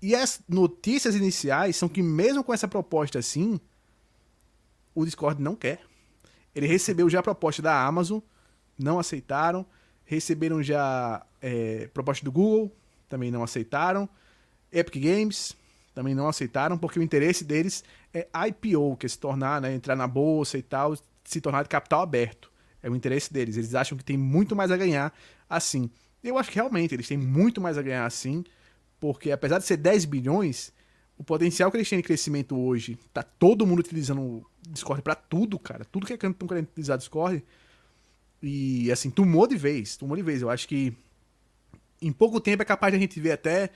[0.00, 3.60] E as notícias iniciais são que, mesmo com essa proposta assim,
[4.94, 5.80] o Discord não quer.
[6.54, 8.20] Ele recebeu já a proposta da Amazon,
[8.78, 9.66] não aceitaram.
[10.04, 12.72] Receberam já é, proposta do Google,
[13.08, 14.08] também não aceitaram.
[14.72, 15.56] Epic Games,
[15.94, 19.96] também não aceitaram, porque o interesse deles é IPO, que é se tornar, né, entrar
[19.96, 22.50] na bolsa e tal, se tornar de capital aberto.
[22.86, 23.56] É o interesse deles.
[23.56, 25.12] Eles acham que tem muito mais a ganhar
[25.50, 25.90] assim.
[26.22, 28.44] Eu acho que realmente eles têm muito mais a ganhar assim,
[29.00, 30.72] porque apesar de ser 10 bilhões,
[31.18, 35.16] o potencial que eles têm de crescimento hoje, tá todo mundo utilizando o Discord pra
[35.16, 35.84] tudo, cara.
[35.84, 37.44] Tudo que é canto estão querendo utilizar Discord.
[38.40, 40.40] E assim, tomou de vez, tomou de vez.
[40.40, 40.96] Eu acho que
[42.00, 43.70] em pouco tempo é capaz de a gente ver até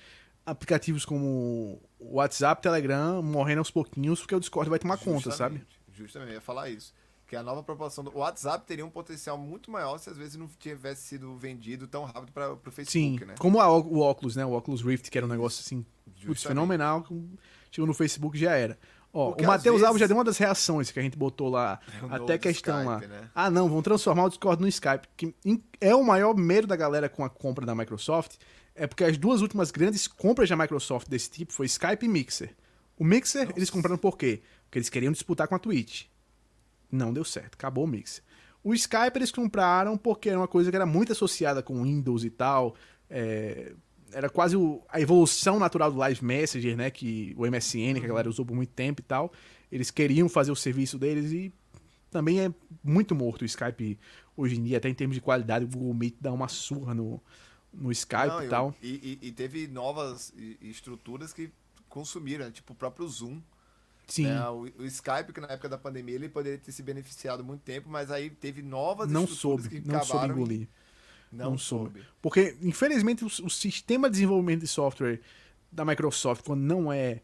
[0.47, 5.57] aplicativos como WhatsApp, Telegram morrendo aos pouquinhos, porque o Discord vai tomar conta, sabe?
[5.57, 6.95] Justamente, Justamente, eu ia falar isso.
[7.31, 10.35] Que a nova proporção do o WhatsApp teria um potencial muito maior se às vezes
[10.35, 13.35] não tivesse sido vendido tão rápido para o Facebook, Sim, né?
[13.39, 14.45] como a- o Oculus, né?
[14.45, 15.87] O Oculus Rift, que era um negócio assim,
[16.27, 17.07] putz, fenomenal.
[17.71, 18.77] Chegou no Facebook já era.
[19.13, 21.17] Ó, Porque o Matheus às Alves já vezes- deu uma das reações que a gente
[21.17, 21.79] botou lá.
[22.11, 23.21] É até questão Skype, lá.
[23.21, 23.31] né?
[23.33, 25.07] Ah, não, vão transformar o Discord no Skype.
[25.17, 25.33] Que
[25.81, 28.39] é o maior medo da galera com a compra da Microsoft.
[28.75, 32.57] É porque as duas últimas grandes compras da Microsoft desse tipo foi Skype e Mixer.
[32.99, 34.43] O Mixer, eles compraram por quê?
[34.65, 36.07] Porque eles queriam disputar com a Twitch.
[36.91, 38.23] Não deu certo, acabou o Mixer.
[38.63, 42.31] O Skype eles compraram porque era uma coisa que era muito associada com Windows e
[42.31, 42.75] tal.
[43.13, 43.73] é,
[44.13, 46.91] era quase o- a evolução natural do Live Messenger, né?
[46.91, 49.33] Que o MSN, que a galera usou por muito tempo e tal.
[49.71, 51.53] Eles queriam fazer o serviço deles e
[52.11, 52.53] também é
[52.85, 53.99] muito morto o Skype
[54.37, 55.65] hoje em dia, até em termos de qualidade.
[55.65, 57.21] O Google Meet dá uma surra no,
[57.73, 58.75] no Skype Não, e eu- tal.
[58.83, 61.51] E, e- teve novas estruturas que
[61.89, 62.51] consumiram, né?
[62.53, 63.41] tipo o próprio Zoom.
[64.11, 64.49] Sim, né?
[64.49, 67.89] O, o Skype, que na época da pandemia ele poderia ter se beneficiado muito tempo,
[67.89, 70.69] mas aí teve novas não soube, que não soube engolir.
[71.31, 72.01] Não, não soube.
[72.01, 72.09] soube.
[72.21, 75.21] Porque, infelizmente, o, o sistema de desenvolvimento de software
[75.71, 77.23] da Microsoft, quando não é.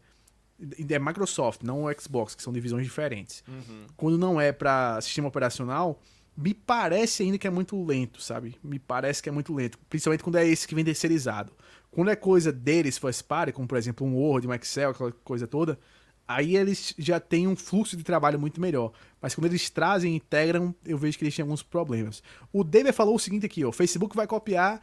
[0.89, 3.43] É Microsoft, não o Xbox, que são divisões diferentes.
[3.47, 3.85] Uhum.
[3.95, 6.01] Quando não é para sistema operacional,
[6.35, 8.55] me parece ainda que é muito lento, sabe?
[8.63, 9.77] Me parece que é muito lento.
[9.87, 11.51] Principalmente quando é esse que vem terceirizado.
[11.91, 15.45] Quando é coisa deles, first party, como por exemplo um Word, um Excel, aquela coisa
[15.45, 15.79] toda,
[16.27, 18.91] aí eles já têm um fluxo de trabalho muito melhor.
[19.21, 22.21] Mas quando eles trazem e integram, eu vejo que eles têm alguns problemas.
[22.51, 24.81] O David falou o seguinte aqui, ó, o Facebook vai copiar,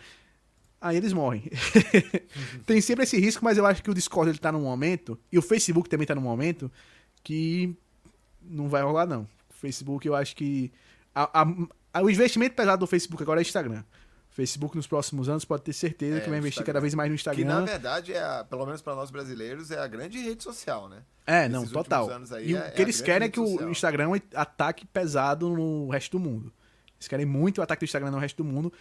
[0.81, 1.45] aí eles morrem.
[2.67, 5.39] Tem sempre esse risco, mas eu acho que o Discord ele tá num momento, e
[5.39, 6.71] o Facebook também tá num momento,
[7.23, 7.75] que
[8.43, 9.23] não vai rolar não.
[9.51, 10.73] O Facebook eu acho que...
[11.15, 11.47] a- a-
[11.95, 13.83] a- o investimento pesado do Facebook agora é Instagram.
[14.35, 16.73] O Facebook nos próximos anos pode ter certeza É, que vai o investir Instagram.
[16.75, 17.47] cada vez mais no Que Instagram.
[17.61, 21.05] na verdade é, a- pelo menos para nós brasileiros, é a grande rede social, né?
[21.25, 22.11] É, não, Esses total.
[22.11, 23.71] anos aí e é- o é que a eles querem é que o social.
[23.71, 26.53] Instagram ataque pesado no resto do mundo.
[26.99, 28.73] Eles querem muito o ataque do Instagram no resto do mundo,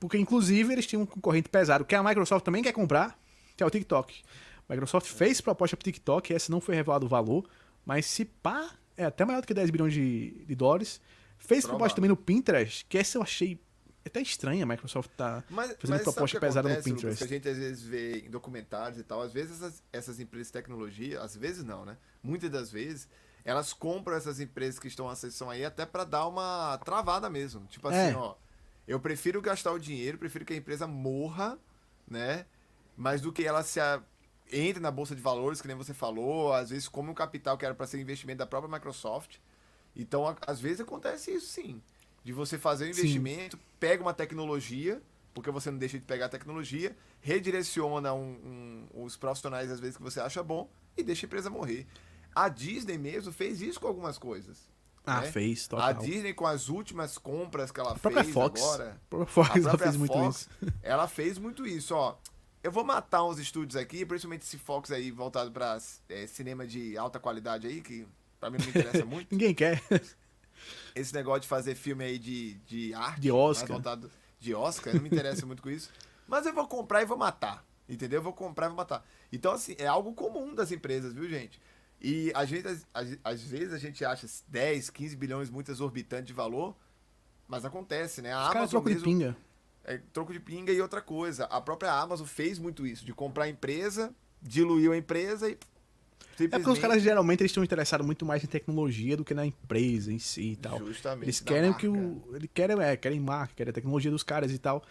[0.00, 3.16] porque inclusive eles tinham um concorrente pesado, que a Microsoft também quer comprar,
[3.56, 4.22] que é o TikTok.
[4.68, 7.48] A Microsoft fez proposta pro TikTok, essa não foi revelado o valor,
[7.84, 11.00] mas se pá, é até maior do que 10 bilhões de, de dólares.
[11.38, 11.68] Fez Provável.
[11.78, 13.60] proposta também no Pinterest, que essa eu achei
[14.06, 17.02] até estranha, a Microsoft tá Mas, fazendo mas proposta o pesada no acontece, Lucas?
[17.02, 17.18] Pinterest.
[17.18, 20.48] Que a gente às vezes vê em documentários e tal, às vezes essas, essas empresas
[20.48, 21.96] de tecnologia, às vezes não, né?
[22.22, 23.08] Muitas das vezes,
[23.44, 27.64] elas compram essas empresas que estão sessão aí até pra dar uma travada mesmo.
[27.66, 28.16] Tipo assim, É.
[28.16, 28.34] ó,
[28.88, 31.58] eu prefiro gastar o dinheiro, prefiro que a empresa morra,
[32.08, 32.46] né?
[32.96, 34.02] Mas do que ela se a-
[34.52, 37.64] entre na bolsa de valores, que nem você falou, às vezes come um capital que
[37.64, 39.38] era para ser investimento da própria Microsoft.
[39.94, 41.82] Então, a- às vezes acontece isso sim.
[42.26, 43.00] De você fazer um Sim.
[43.00, 45.00] investimento, pega uma tecnologia,
[45.32, 49.96] porque você não deixa de pegar a tecnologia, redireciona um- um- os profissionais às vezes
[49.96, 51.86] que você acha bom e deixa a empresa morrer.
[52.34, 54.58] A Disney mesmo fez isso com algumas coisas.
[55.06, 55.30] Ah, né?
[55.30, 55.86] fez, total.
[55.86, 58.60] A Disney com as últimas compras que ela A fez Fox.
[58.60, 58.90] agora.
[59.00, 60.48] A própria Fox A ela própria fez muito Fox, isso.
[60.82, 62.16] ela fez muito isso, ó.
[62.60, 66.98] Eu vou matar uns estúdios aqui, principalmente esse Fox aí voltado pra é, cinema de
[66.98, 68.04] alta qualidade aí, que
[68.40, 69.28] pra mim não me interessa muito.
[69.30, 69.80] Ninguém quer.
[70.94, 73.68] Esse negócio de fazer filme aí de, de arte, De Oscar.
[73.68, 75.90] voltado de Oscar, eu não me interessa muito com isso.
[76.28, 78.18] Mas eu vou comprar e vou matar, entendeu?
[78.18, 79.04] Eu vou comprar e vou matar.
[79.32, 81.60] Então, assim, é algo comum das empresas, viu, gente?
[82.00, 86.26] E a gente, às, às- às vezes a gente acha 10, 15 bilhões muito exorbitante
[86.26, 86.76] de valor,
[87.48, 88.32] mas acontece, né?
[88.32, 89.36] A Os caras Amazon trocam de mesmo, pinga.
[89.84, 91.44] é, troco de pinga e outra coisa.
[91.46, 95.58] A própria Amazon fez muito isso, de comprar a empresa, diluiu a empresa e.
[96.38, 99.46] É porque os caras geralmente eles estão interessados muito mais em tecnologia do que na
[99.46, 100.78] empresa em si e tal.
[100.84, 101.24] Justamente.
[101.24, 102.22] Eles querem que o.
[102.34, 104.82] Eles querem, é, querem marca, querem a tecnologia dos caras e tal.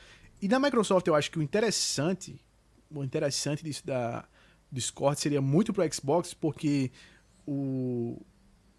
[0.42, 2.42] E na Microsoft eu acho que o interessante.
[2.90, 4.26] O interessante disso da
[4.72, 6.92] Discord seria muito pro Xbox, porque
[7.46, 8.22] o,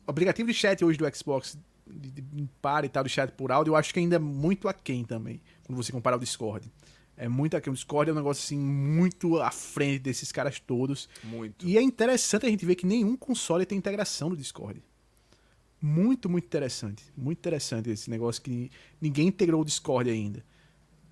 [0.07, 3.53] o aplicativo de chat hoje do Xbox, de, de par e tal, de chat por
[3.53, 6.71] áudio, eu acho que ainda é muito aquém também, quando você comparar o Discord.
[7.17, 7.73] É muito aquém.
[7.73, 11.09] O Discord é um negócio assim, muito à frente desses caras todos.
[11.25, 11.67] Muito.
[11.67, 14.83] E é interessante a gente ver que nenhum console tem integração do Discord.
[15.81, 17.05] Muito, muito interessante.
[17.17, 20.45] Muito interessante esse negócio que ninguém integrou o Discord ainda.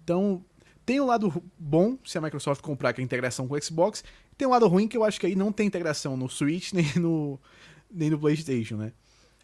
[0.02, 0.44] Então,
[0.84, 4.04] tem o lado bom se a Microsoft comprar que é a integração com o Xbox.
[4.36, 6.86] Tem o lado ruim que eu acho que aí não tem integração no Switch nem
[6.96, 7.40] no,
[7.90, 8.92] nem no PlayStation, né?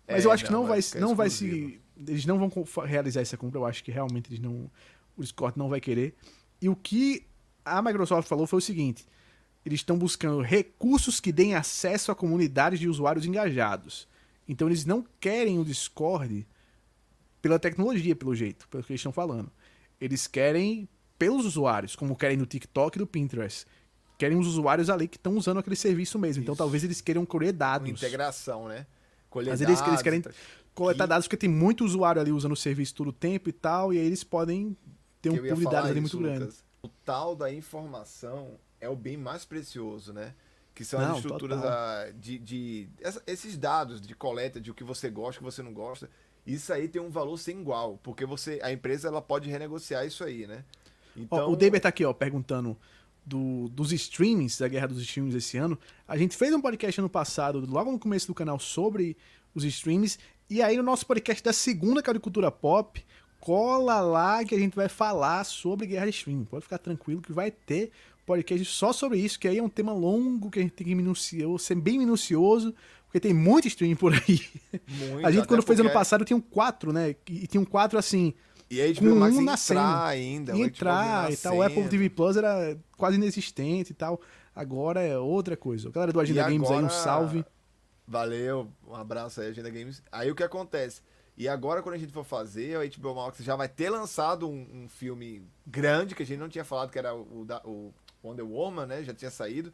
[0.06, 1.80] Mas É, eu acho que não, não vai vai, ficar não vai se.
[2.06, 2.50] Eles não vão
[2.84, 3.58] realizar essa compra.
[3.58, 4.70] Eu acho que realmente eles não.
[5.16, 6.14] O Discord não vai querer.
[6.60, 7.26] E o que
[7.64, 9.06] a Microsoft falou foi o seguinte:
[9.64, 14.08] eles estão buscando recursos que deem acesso a comunidades de usuários engajados.
[14.48, 16.46] Então eles não querem o Discord
[17.40, 19.50] pela tecnologia, pelo jeito, pelo que eles estão falando.
[20.00, 20.88] Eles querem
[21.18, 23.66] pelos usuários, como querem no TikTok e no Pinterest.
[24.18, 26.42] Querem os usuários ali que estão usando aquele serviço mesmo.
[26.42, 26.58] Então Isso.
[26.58, 27.88] talvez eles queiram colher dados.
[27.88, 28.86] Uma integração, né?
[29.30, 30.30] Colher Mas eles, dados, eles querem tá-
[30.74, 33.52] coletar que- dados porque tem muito usuário ali usando o serviço todo o tempo e
[33.52, 34.76] tal, e aí eles podem
[35.20, 36.40] ter um que pool de dados ali muito grande.
[36.40, 36.64] Lucas.
[36.82, 40.34] O tal da informação é o bem mais precioso, né?
[40.74, 44.74] Que são Não, as estruturas ah, de, de- essa- esses dados de coleta de o
[44.74, 46.08] que você gosta, o que você não gosta.
[46.46, 50.24] Isso aí tem um valor sem igual, porque você a empresa ela pode renegociar isso
[50.24, 50.64] aí, né?
[51.16, 52.76] Ó, Então, o Deber tá aqui, ó, perguntando
[53.26, 55.78] do- dos streamings, da guerra dos streamings esse ano.
[56.08, 59.16] A gente fez um podcast ano passado, logo no começo do canal, sobre
[59.54, 60.18] os streams.
[60.48, 63.04] E aí, no nosso podcast da segunda Caricultura Pop,
[63.40, 66.44] cola lá que a gente vai falar sobre guerra de streaming.
[66.44, 67.90] Pode ficar tranquilo que vai ter
[68.26, 70.94] podcast só sobre isso, que aí é um tema longo que a gente tem que
[70.94, 72.72] minucioso, ser bem minucioso,
[73.06, 74.40] porque tem muito streaming por aí.
[74.88, 77.16] muito, a gente, quando fez ano passado, tinha um quatro, né?
[77.28, 78.32] E tinha um quatro assim.
[78.70, 79.80] E aí, com Max um ia nascendo.
[79.80, 80.56] entrar ainda.
[80.56, 81.56] entrar e tal.
[81.56, 81.88] O Apple.
[81.88, 84.20] TV Plus era quase inexistente e tal.
[84.54, 85.90] Agora é outra coisa.
[85.90, 87.44] Galera do Agenda Games aí, um salve.
[88.06, 90.02] Valeu, um abraço aí, Agenda Games.
[90.12, 91.00] Aí o que acontece?
[91.40, 94.66] E agora, quando a gente for fazer, a HBO Max já vai ter lançado um,
[94.84, 98.44] um filme grande, que a gente não tinha falado, que era o, da- o Wonder
[98.46, 99.02] Woman, né?
[99.02, 99.72] Já tinha saído.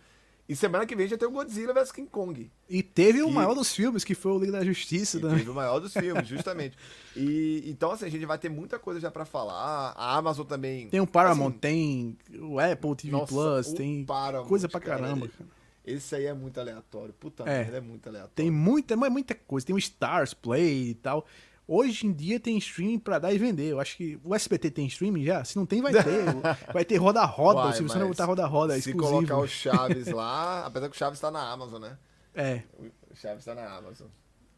[0.49, 2.49] E semana que vem já tem o Godzilla vs King Kong.
[2.71, 5.39] E teve o que- maior dos filmes, que foi o Liga da Justiça também.
[5.39, 6.77] teve o maior dos filmes, justamente.
[7.17, 9.93] E então, assim, a gente vai ter muita coisa já pra falar.
[9.97, 10.89] A Amazon também.
[10.89, 14.79] Tem o Paramount, assim, tem o Apple TV nossa, Plus, o tem Paramount, coisa pra
[14.79, 15.27] cara, caramba.
[15.27, 15.51] cara.
[15.85, 17.13] Esse aí é muito aleatório.
[17.15, 17.59] Puta É.
[17.63, 18.35] merda, é muito aleatório.
[18.37, 19.67] Tem muita, mas muita coisa.
[19.67, 21.27] Tem o Stars Play e tal.
[21.69, 23.73] Hoje em dia tem streaming pra dar e vender.
[23.73, 25.43] Eu acho que o SBT tem streaming já?
[25.45, 26.03] Se não tem, vai ter.
[26.73, 27.73] vai ter roda-roda.
[27.73, 29.17] Se você não botar roda-roda, é Se exclusivo.
[29.27, 31.99] colocar o Chaves lá, apesar que o Chaves tá na Amazon, né?
[32.35, 32.63] É,
[33.11, 34.07] O Chaves tá na Amazon.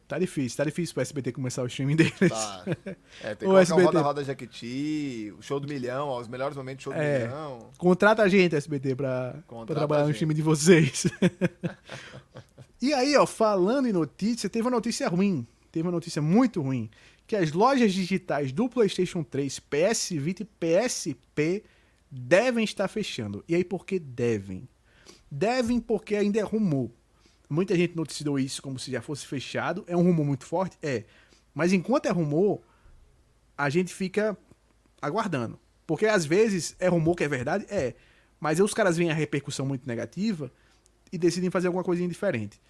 [0.06, 0.56] tá difícil.
[0.58, 2.12] Tá difícil pro SBT começar o streaming deles.
[2.28, 2.64] Tá.
[3.22, 3.84] É, tem que O SBT.
[3.86, 7.20] Roda Roda Jequiti, o Show do Milhão, ó, os melhores momentos do Show do É.
[7.26, 7.70] Milhão.
[7.78, 11.06] Contrata a gente, SBT, pra, pra trabalhar no time de vocês.
[12.82, 15.46] e aí, ó, falando em notícia, teve uma notícia ruim.
[15.78, 16.90] Teve uma notícia muito ruim.
[17.24, 21.62] Que as lojas digitais do PlayStation 3, PS Vita e PSP
[22.10, 23.44] devem estar fechando.
[23.46, 24.68] E aí, por que devem?
[25.30, 26.90] Devem porque ainda é rumor.
[27.48, 29.84] Muita gente noticiou isso como se já fosse fechado.
[29.86, 30.76] É um rumor muito forte?
[30.82, 31.04] É.
[31.54, 32.60] Mas enquanto é rumor,
[33.56, 34.36] a gente fica
[35.00, 35.60] aguardando.
[35.86, 37.66] Porque às vezes é rumor que é verdade?
[37.70, 37.94] É.
[38.40, 40.50] Mas aí os caras veem a repercussão muito negativa
[41.12, 42.60] e decidem fazer alguma coisinha diferente.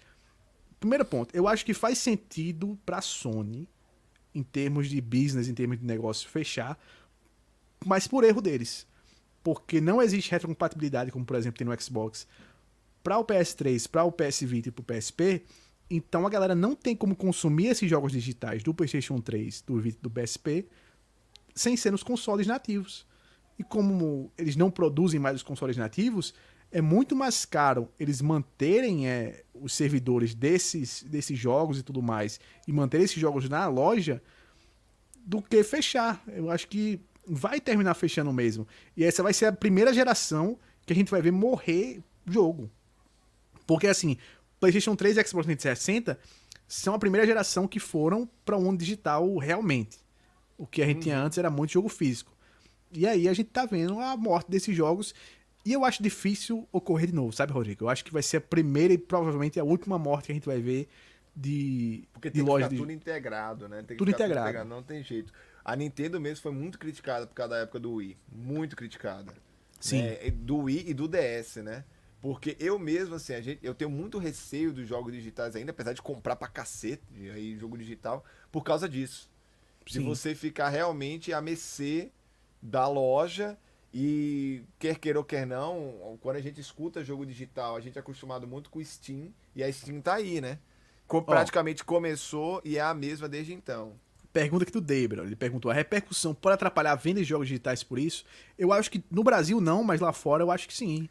[0.79, 3.67] Primeiro ponto, eu acho que faz sentido pra Sony,
[4.33, 6.79] em termos de business, em termos de negócio, fechar,
[7.85, 8.87] mas por erro deles.
[9.43, 12.27] Porque não existe retrocompatibilidade, como por exemplo tem no Xbox,
[13.03, 15.43] para o PS3, para o PS Vita e para o PSP.
[15.89, 19.99] Então a galera não tem como consumir esses jogos digitais do PlayStation 3, do Vita
[20.01, 20.67] do PSP
[21.59, 23.05] sem ser nos consoles nativos.
[23.57, 26.33] E como eles não produzem mais os consoles nativos,
[26.71, 32.39] é muito mais caro eles manterem é, os servidores desses, desses jogos e tudo mais,
[32.67, 34.21] e manter esses jogos na loja,
[35.25, 36.23] do que fechar.
[36.27, 38.67] Eu acho que vai terminar fechando mesmo.
[38.97, 42.69] E essa vai ser a primeira geração que a gente vai ver morrer jogo.
[43.67, 44.17] Porque assim,
[44.59, 46.19] PlayStation 3 e Xbox 360
[46.67, 49.99] são a primeira geração que foram para o mundo digital realmente.
[50.57, 52.35] O que a gente tinha antes era muito jogo físico.
[52.91, 55.13] E aí a gente tá vendo a morte desses jogos.
[55.69, 57.83] E eu acho difícil ocorrer de novo, sabe, Rodrigo?
[57.83, 60.47] Eu acho que vai ser a primeira e provavelmente a última morte que a gente
[60.47, 60.89] vai ver
[61.35, 62.81] de, Porque de tem que loja ficar de.
[62.81, 63.77] tudo integrado, né?
[63.77, 64.67] Tem que Tudo integrado.
[64.67, 65.31] Não tem jeito.
[65.63, 68.17] A Nintendo mesmo foi muito criticada por causa da época do Wii.
[68.31, 69.31] Muito criticada.
[69.79, 70.01] Sim.
[70.01, 70.31] né?
[70.31, 71.85] Do Wii e do DS, né?
[72.19, 75.93] Porque eu mesmo, assim, a gente, eu tenho muito receio dos jogos digitais ainda, apesar
[75.93, 79.29] de comprar pra cacete aí, jogo digital, por causa disso.
[79.85, 80.03] De Sim.
[80.03, 82.09] você ficar realmente a mercê
[82.59, 83.55] da loja
[83.93, 88.01] e quer queira ou quer não, quando a gente escuta jogo digital, a gente é
[88.01, 90.59] acostumado muito com o Steam e a Steam tá aí, né?
[91.07, 93.93] Co- praticamente começou e é a mesma desde então.
[94.31, 95.23] Pergunta aqui do Debra.
[95.23, 98.23] Ele perguntou: a repercussão pode atrapalhar a venda de jogos digitais por isso?
[98.57, 101.09] Eu acho que no Brasil não, mas lá fora eu acho que sim.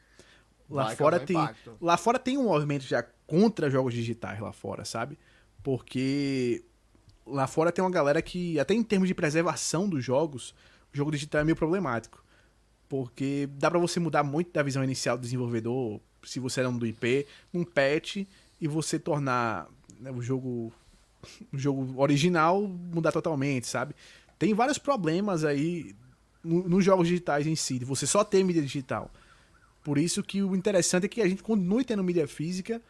[0.70, 1.36] Lá Vai fora tem.
[1.36, 1.76] impacto.
[1.80, 5.18] Lá fora tem um movimento já contra jogos digitais lá fora, sabe?
[5.64, 6.64] Porque
[7.26, 10.54] lá fora tem uma galera que, até em termos de preservação dos jogos,
[10.94, 12.22] o jogo digital é meio problemático.
[12.88, 16.76] Porque dá pra você mudar muito da visão inicial do desenvolvedor, se você era um
[16.78, 18.24] do IP, num patch,
[18.60, 19.68] e você tornar
[20.00, 20.72] né, o jogo
[21.52, 23.94] o jogo original mudar totalmente, sabe?
[24.38, 25.94] Tem vários problemas aí
[26.42, 29.10] no- nos jogos digitais em si, de você só ter mídia digital.
[29.84, 32.80] Por isso que o interessante é que a gente continue tendo mídia física,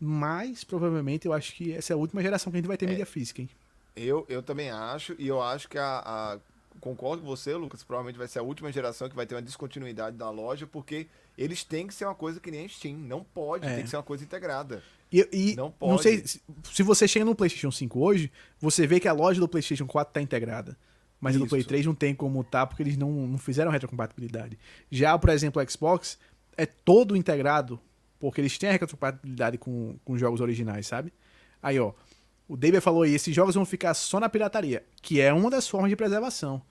[0.00, 2.86] mas provavelmente eu acho que essa é a última geração que a gente vai ter
[2.86, 2.90] É.
[2.90, 3.48] mídia física, hein?
[3.96, 6.38] Eu, eu também acho, e eu acho que a, a-
[6.80, 10.16] Concordo com você, Lucas, provavelmente vai ser a última geração que vai ter uma descontinuidade
[10.16, 11.06] da loja, porque
[11.36, 12.96] eles têm que ser uma coisa que nem a Steam.
[12.96, 13.74] Não pode, É.
[13.74, 14.82] tem que ser uma coisa integrada.
[15.12, 16.02] E, e Não não, pode.
[16.02, 18.30] sei, se, você chega no PlayStation 5 hoje,
[18.60, 20.76] você vê que a loja do PlayStation 4 tá integrada.
[21.20, 21.46] Mas Isso.
[21.48, 24.56] Play 3 não tem como tá, porque eles não, não fizeram retrocompatibilidade.
[24.90, 26.16] Já, por exemplo, o Xbox
[26.56, 27.80] é todo integrado,
[28.20, 31.12] porque eles têm a retrocompatibilidade com, com os jogos originais, sabe?
[31.60, 31.92] Aí, ó,
[32.48, 35.68] o David falou aí, esses jogos vão ficar só na pirataria, que é uma das
[35.68, 36.62] formas de preservação.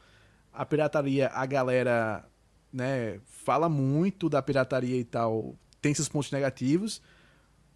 [0.51, 2.27] A pirataria, a galera,
[2.73, 7.01] né, fala muito da pirataria e tal, tem seus pontos negativos,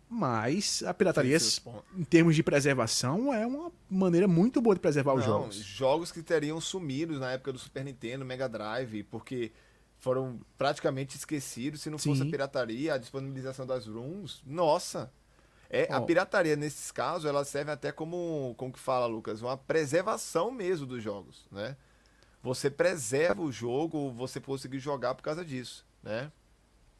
[0.09, 1.37] mas a pirataria,
[1.95, 5.55] em termos de preservação, é uma maneira muito boa de preservar os Não, jogos.
[5.55, 9.51] jogos que teriam sumido na época do Super Nintendo, Mega Drive, porque
[9.99, 12.27] foram praticamente esquecidos se não fosse Sim.
[12.27, 14.41] a pirataria, a disponibilização das rooms.
[14.45, 15.13] Nossa!
[15.73, 16.01] É, a Ó.
[16.01, 21.01] pirataria, nesses casos, ela serve até como, como que fala, Lucas, uma preservação mesmo dos
[21.01, 21.77] jogos, né?
[22.43, 26.29] Você preserva o jogo, você conseguir jogar por causa disso, né?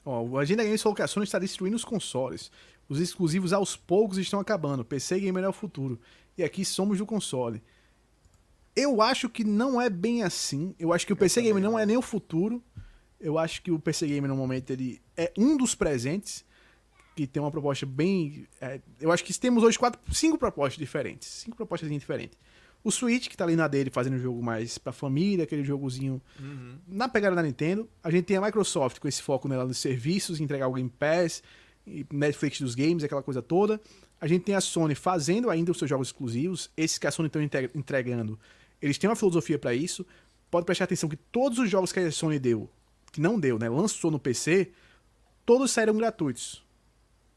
[0.06, 2.50] Ó, o Agenda Games falou que a Sony está destruindo os consoles.
[2.88, 4.86] Os exclusivos aos poucos estão acabando.
[4.86, 6.00] PC Gamer é o futuro.
[6.38, 7.62] E aqui somos do console.
[8.74, 10.74] Eu acho que não é bem assim.
[10.80, 11.80] Eu acho que o PC Gamer não não.
[11.80, 12.64] é nem o futuro.
[13.20, 16.46] Eu acho que o PC Gamer no momento ele é um dos presentes
[17.16, 18.48] que tem uma proposta bem.
[18.60, 21.28] é, eu acho que temos hoje quatro, cinco propostas diferentes.
[21.28, 22.38] Cinco propostas diferentes.
[22.84, 26.20] O Switch, que tá ali na dele fazendo um jogo mais pra família, aquele jogozinho
[26.88, 27.88] na pegada da Nintendo.
[28.04, 31.44] A gente tem a Microsoft com esse foco nela nos serviços, entregar o Game Pass,
[32.12, 33.80] Netflix dos games, aquela coisa toda.
[34.20, 36.72] A gente tem a Sony fazendo ainda os seus jogos exclusivos.
[36.76, 38.40] Esses que a Sony estão entregando,
[38.82, 40.06] eles têm uma filosofia pra isso.
[40.50, 42.68] Pode prestar atenção que todos os jogos que a Sony deu,
[43.12, 44.72] que não deu, né, lançou no PC,
[45.46, 46.64] todos saíram gratuitos.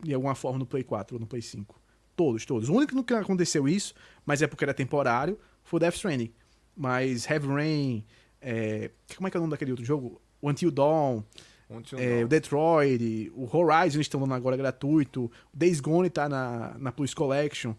[0.02, 1.80] De alguma forma no Play 4 ou no Play 5.
[2.16, 2.68] Todos, todos.
[2.68, 3.94] O único que aconteceu isso,
[4.24, 6.32] mas é porque era temporário, foi o Death Stranding.
[6.76, 8.04] Mas Heavy Rain,
[8.40, 10.20] é, como é que é o nome daquele outro jogo?
[10.40, 11.22] O Until Dawn,
[11.68, 16.76] Ontem é, o Detroit, o Horizon estão dando agora gratuito, o Days Gone tá na,
[16.78, 17.74] na Plus Collection.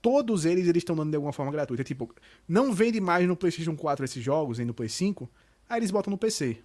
[0.00, 1.82] Todos eles eles estão dando de alguma forma gratuita.
[1.82, 2.14] Tipo,
[2.46, 5.28] não vende mais no PlayStation 4 esses jogos, nem no Play 5,
[5.68, 6.58] aí eles botam no PC.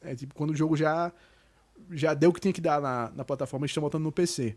[0.00, 1.12] É tipo, quando o jogo já
[1.90, 4.56] já deu o que tinha que dar na, na plataforma, eles estão botando no PC.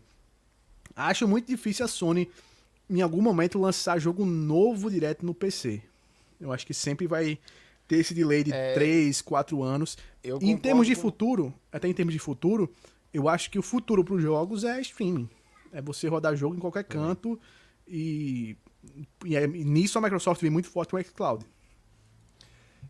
[0.96, 2.28] Acho muito difícil a Sony,
[2.88, 5.80] em algum momento, lançar jogo novo direto no PC.
[6.40, 7.38] Eu acho que sempre vai
[7.86, 8.74] ter esse delay de É.
[8.74, 9.96] 3, 4 anos.
[10.22, 12.72] Eu em termos de com- futuro, até em termos de futuro,
[13.12, 15.28] eu acho que o futuro para os jogos é streaming.
[15.72, 17.38] É você rodar jogo em qualquer canto
[17.86, 18.56] e,
[19.24, 21.44] e é- e nisso a Microsoft vem muito forte com o xCloud.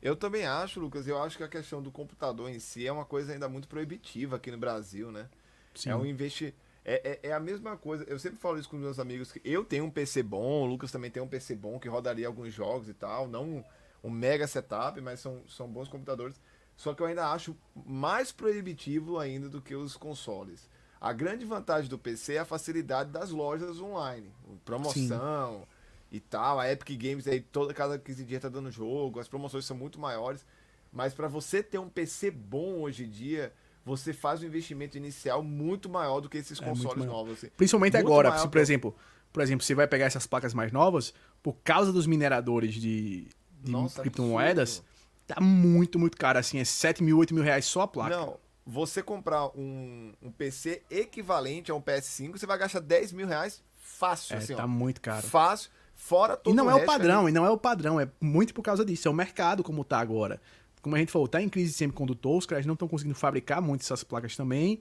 [0.02, 3.05] Eu também acho, Lucas, eu acho que a questão do computador em si é uma
[3.05, 5.28] coisa ainda muito proibitiva aqui no Brasil, né?
[5.74, 5.90] Sim.
[5.90, 6.55] É um investi...
[6.82, 8.05] É, é, é a mesma coisa.
[8.05, 9.31] Eu sempre falo isso com meus amigos.
[9.31, 12.27] que Eu tenho um PC bom, o Lucas também tem um PC bom que rodaria
[12.27, 13.28] alguns jogos e tal.
[13.28, 13.62] Não
[14.02, 16.40] um mega setup, mas são, são bons computadores.
[16.77, 17.55] Só que eu ainda acho
[17.85, 20.70] mais proibitivo ainda do que os consoles.
[20.98, 24.32] A grande vantagem do PC é a facilidade das lojas online.
[24.64, 25.66] Promoção
[26.11, 26.59] e tal.
[26.59, 30.01] A Epic Games aí toda cada 15 dias tá dando jogo, as promoções são muito
[30.01, 30.45] maiores.
[30.93, 33.53] Mas para você ter um PC bom hoje em dia,
[33.85, 37.35] você faz um investimento inicial muito maior do que esses É consoles novos.
[37.35, 37.49] assim.
[37.57, 38.97] Principalmente Muito agora, se, por exemplo,
[39.32, 43.28] por exemplo, você vai pegar essas placas mais novas, por causa dos mineradores de,
[43.62, 44.87] de Nossa, criptomoedas, absurdo.
[45.28, 46.39] tá muito, muito caro.
[46.39, 48.16] Assim, é 7 mil, 8 mil reais só a placa.
[48.16, 53.27] Não, você comprar um, um PC equivalente a um PS5, você vai gastar 10 mil
[53.28, 54.69] reais fácil, é, assim, tá ó.
[54.69, 55.27] muito caro.
[55.27, 55.70] Fácil,
[56.01, 58.09] fora todo E não é o que a padrão, e não é o padrão, é
[58.20, 60.40] muito por causa disso, é o mercado como tá agora.
[60.81, 63.60] Como a gente falou, tá em crise de semicondutor, os caras não estão conseguindo fabricar
[63.60, 64.81] muito essas placas também.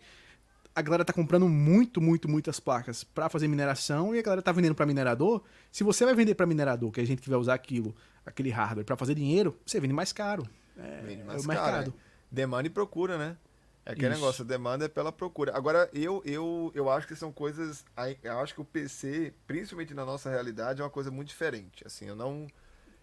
[0.74, 4.52] A galera tá comprando muito, muito, muitas placas para fazer mineração e a galera tá
[4.54, 5.44] vendendo para minerador.
[5.72, 7.94] Se você vai vender para minerador, que é a gente que vai usar aquilo,
[8.26, 10.48] aquele hardware para fazer dinheiro, você vende mais caro.
[10.78, 11.94] É, Vende é mais o caro, mercado.
[11.98, 12.10] é.
[12.32, 13.36] Demanda e procura, né?
[13.90, 14.20] É aquele Isso.
[14.22, 15.52] negócio, a demanda é pela procura.
[15.58, 17.84] Agora, eu, eu, eu acho que são coisas.
[18.22, 21.84] Eu acho que o PC, principalmente na nossa realidade, é uma coisa muito diferente.
[21.88, 22.46] Assim, eu não.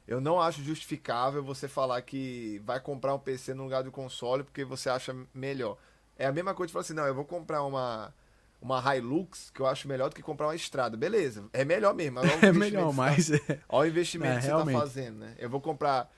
[0.07, 4.45] Eu não acho justificável você falar que vai comprar um PC no lugar do console
[4.45, 5.77] porque você acha melhor.
[6.17, 8.15] É a mesma coisa de falar assim, não, eu vou comprar uma,
[8.63, 10.97] uma Hilux que eu acho melhor do que comprar uma estrada.
[10.97, 12.21] Beleza, é melhor mesmo.
[12.41, 14.75] É melhor, tá- mas é, Olha o investimento É, que você realmente.
[14.75, 15.35] tá fazendo, né?
[15.37, 16.09] Eu vou comprar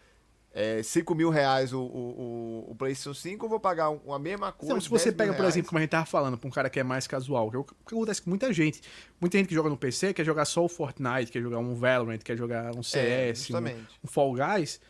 [0.53, 4.19] é, 5 mil reais o, o, o, o PlayStation 5 ou vou pagar um- a
[4.19, 4.73] mesma coisa?
[4.73, 6.51] Então, se você 10 mil pega, por exemplo, como a gente tava falando, pra um
[6.51, 8.81] cara que é mais casual, que é o que acontece com muita gente.
[9.21, 12.19] Muita gente que joga no PC quer jogar só o Fortnite, quer jogar um Valorant,
[12.19, 13.87] quer jogar um É, CS, um, justamente.
[14.05, 14.81] um Fall Guys.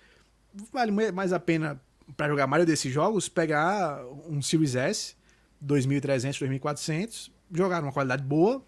[0.72, 1.80] Vale mais a pena,
[2.16, 5.14] pra jogar a maioria desses jogos, pegar um Series S,
[5.62, 8.64] 2.300, 2.400, jogar uma qualidade boa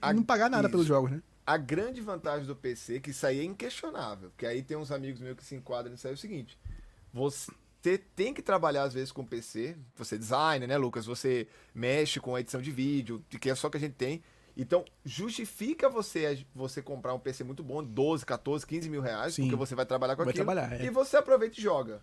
[0.00, 0.70] A- e não pagar nada isso.
[0.70, 1.20] pelos jogos, né?
[1.46, 5.20] A grande vantagem do PC, que isso aí é inquestionável, porque aí tem uns amigos
[5.20, 6.58] meus que se enquadram nisso aí, é o seguinte:
[7.12, 11.04] você tem que trabalhar às vezes com PC, você é designer, né, Lucas?
[11.06, 14.22] Você mexe com a edição de vídeo, que é só que a gente tem.
[14.56, 19.42] Então, justifica você você comprar um PC muito bom, 12, 14, 15 mil reais, Sim.
[19.42, 20.44] porque você vai trabalhar com Vai aquilo.
[20.46, 20.84] trabalhar, é.
[20.86, 22.02] E você aproveita e joga.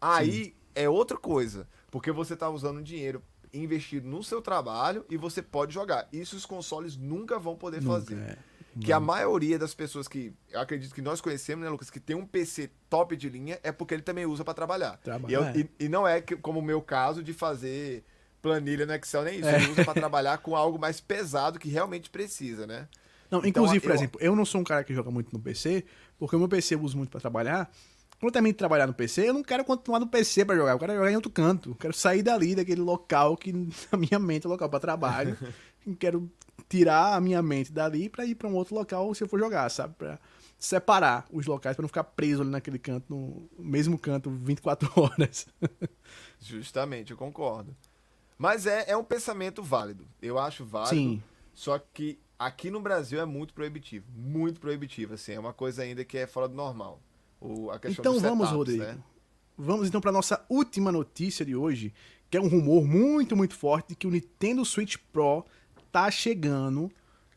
[0.00, 5.40] Aí é outra coisa, porque você tá usando dinheiro investido no seu trabalho e você
[5.40, 6.08] pode jogar.
[6.12, 8.16] Isso os consoles nunca vão poder Nunca, fazer.
[8.18, 8.38] é.
[8.80, 12.16] Que a maioria das pessoas que eu acredito que nós conhecemos, né, Lucas, que tem
[12.16, 14.96] um PC top de linha é porque ele também usa pra trabalhar.
[14.98, 15.56] Trabalha, e, eu- é.
[15.56, 18.04] e- e não é que- como o meu caso de fazer
[18.42, 19.48] planilha no Excel, nem isso.
[19.48, 19.56] É.
[19.62, 22.88] Ele usa pra trabalhar com algo mais pesado que realmente precisa, né?
[23.30, 25.38] Não, Então, inclusive, por eu- exemplo, eu não sou um cara que joga muito no
[25.40, 25.84] PC,
[26.18, 27.70] porque o meu PC eu uso muito pra trabalhar.
[28.20, 30.72] Quando eu termino de trabalhar no PC, eu não quero continuar no PC pra jogar,
[30.72, 31.70] eu quero jogar em outro canto.
[31.70, 33.52] Eu quero sair dali, daquele local que
[33.92, 35.36] na minha mente é local pra trabalho.
[35.98, 36.30] quero
[36.68, 39.68] tirar a minha mente dali pra ir pra um outro local se eu for jogar,
[39.70, 39.94] sabe?
[39.96, 40.18] Pra
[40.58, 45.46] separar os locais pra não ficar preso ali naquele canto, no mesmo canto 24 horas.
[46.40, 47.76] Justamente, eu concordo.
[48.38, 50.06] Mas é, é um pensamento válido.
[50.20, 50.94] Eu acho válido.
[50.94, 51.22] Sim.
[51.52, 54.06] Só que aqui no Brasil é muito proibitivo.
[54.14, 55.32] Muito proibitivo, assim.
[55.32, 57.00] É uma coisa ainda que é fora do normal.
[57.40, 58.82] O, a questão Então vamos, setups, Rodrigo.
[58.84, 58.98] né?
[59.56, 61.94] Vamos então para nossa última notícia de hoje,
[62.28, 65.44] que é um rumor muito, muito forte de que o Nintendo Switch Pro
[65.94, 66.90] tá chegando,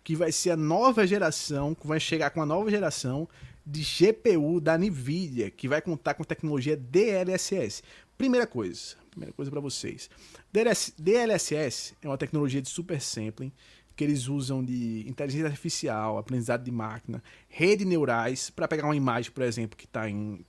[0.04, 3.30] que vai ser a nova geração, que vai chegar com a nova geração
[3.64, 7.84] de GPU da Nvidia, que vai contar com tecnologia DLSS.
[8.18, 10.10] Primeira coisa, primeira coisa para vocês.
[10.52, 13.52] DLS DLSS é uma tecnologia de super sampling
[13.96, 19.32] que eles usam de inteligência artificial, aprendizado de máquina, rede neurais para pegar uma imagem,
[19.32, 20.44] por exemplo, que está em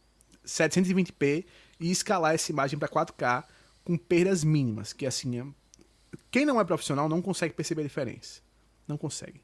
[0.47, 1.45] 720p
[1.79, 3.45] e escalar essa imagem para 4K
[3.85, 5.47] com perdas mínimas, que assim, é-
[6.31, 8.41] quem não é profissional não consegue perceber a diferença.
[8.87, 9.41] Não consegue.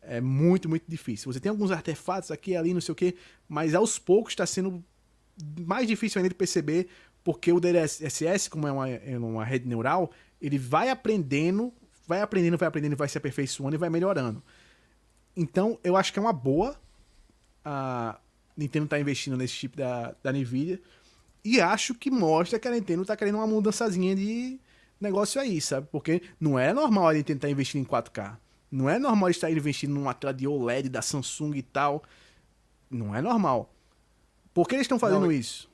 [0.00, 1.32] É muito, muito difícil.
[1.32, 3.16] Você tem alguns artefatos aqui ali, não sei o que,
[3.48, 4.82] mas aos poucos está sendo
[5.60, 6.88] mais difícil ainda de perceber,
[7.22, 11.72] porque o DLSS, como é uma, é uma rede neural, ele vai aprendendo,
[12.06, 14.42] vai aprendendo, vai aprendendo, vai se aperfeiçoando e vai melhorando.
[15.36, 16.76] Então, eu acho que é uma boa
[17.64, 18.18] a
[18.56, 20.80] Nintendo tá investindo nesse chip da, da Nvidia.
[21.44, 24.58] E acho que mostra que a Nintendo tá querendo uma mudançazinha de
[25.00, 25.88] negócio aí, sabe?
[25.90, 28.36] Porque não é normal a Nintendo estar investindo em 4K.
[28.70, 32.02] Não é normal estar investindo numa tela de OLED da Samsung e tal.
[32.90, 33.72] Não é normal.
[34.52, 35.70] Por que eles estão fazendo Não, isso?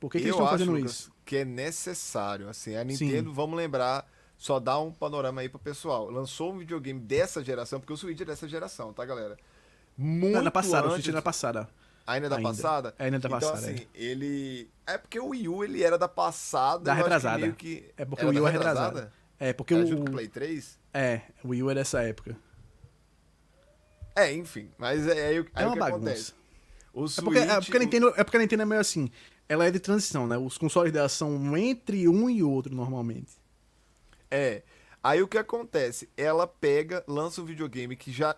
[0.00, 1.12] Por que, que eles estão fazendo Lucas, isso?
[1.24, 2.48] que é necessário.
[2.48, 2.86] Assim, a Sim.
[2.86, 6.10] Nintendo, vamos lembrar, só dá um panorama aí pro pessoal.
[6.10, 9.36] Lançou um videogame dessa geração, porque o Switch é dessa geração, tá, galera?
[9.96, 10.96] Muito Não, na passada, o antes...
[10.96, 11.68] Switch era na passada.
[12.06, 12.48] Ainda é da ainda.
[12.48, 12.94] passada?
[12.98, 14.70] É, ainda da então, passada, assim, ele...
[14.86, 16.84] É porque o Wii U, ele era da passada.
[16.84, 17.38] Da que retrasada.
[17.38, 19.12] meio que- É porque era o Wii U é retrasada.
[19.40, 19.86] É, porque Era o.
[19.86, 20.78] junto com o Play 3?
[20.92, 22.36] É, o Wii U é dessa época.
[24.14, 24.70] É, enfim.
[24.78, 25.96] Mas é aí, o- aí É o uma que bagunça.
[26.10, 26.32] acontece.
[26.92, 29.10] O É porque, é, Switch, porque a Nintendo, é porque a Nintendo é meio assim.
[29.48, 30.38] Ela é de transição, né?
[30.38, 33.32] Os consoles dela são entre um e outro, normalmente.
[34.30, 34.62] É.
[35.02, 36.08] Aí o que acontece?
[36.16, 38.34] Ela pega, lança um videogame que já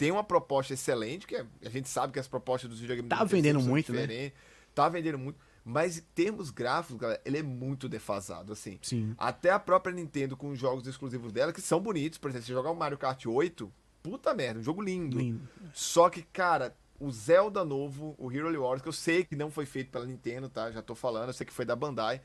[0.00, 3.22] tem uma proposta excelente, que é- a gente sabe que as propostas dos videogames Tá
[3.22, 4.32] vendendo muito, né?
[4.74, 5.38] Tá vendendo muito.
[5.62, 8.78] Mas em termos gráficos, galera, ele é muito defasado, assim.
[8.82, 9.14] Sim.
[9.18, 12.52] Até a própria Nintendo com os jogos exclusivos dela, que são bonitos, por exemplo, se
[12.52, 13.70] jogar o Mario Kart 8,
[14.02, 15.18] puta merda, um jogo lindo.
[15.18, 15.46] Lindo.
[15.74, 19.66] Só que, cara, o Zelda novo, o Hero Wars, que eu sei que não foi
[19.66, 20.70] feito pela Nintendo, tá?
[20.70, 22.22] Já tô falando, eu sei que foi da Bandai.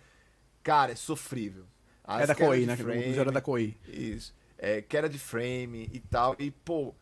[0.64, 1.66] Cara, é sofrível.
[2.06, 2.78] As é da Koei, né?
[2.78, 3.76] frame, O Zelda da Koei.
[3.88, 4.34] Isso.
[4.58, 6.36] É, queda de frame e tal.
[6.40, 6.96] E, pô,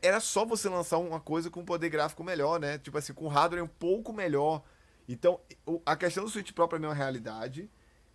[0.00, 2.78] era só você lançar uma coisa com poder gráfico melhor, né?
[2.78, 4.62] Tipo assim, com hardware um pouco melhor.
[5.08, 5.40] Então,
[5.84, 7.68] a questão do Switch Pro pra mim é uma realidade.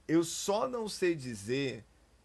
[0.07, 1.83] Eu só não sei dizer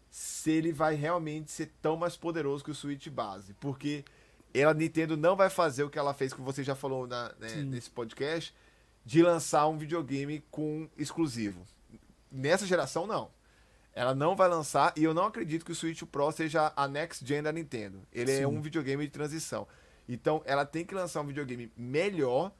[0.09, 3.53] se ele vai realmente ser tão mais poderoso que o Switch base.
[3.55, 4.05] Porque
[4.53, 7.49] ela, Nintendo, não vai fazer o que ela fez, que você já falou na- né,
[7.65, 8.55] nesse podcast,
[9.03, 11.65] de lançar um videogame com exclusivo.
[12.31, 13.29] Nessa geração, não.
[13.95, 17.23] Ela não vai lançar, e eu não acredito que o Switch Pro seja a next
[17.25, 18.01] gen da Nintendo.
[18.11, 18.41] Ele Sim.
[18.43, 19.67] é um videogame de transição.
[20.09, 22.51] Então, ela tem que lançar um videogame melhor,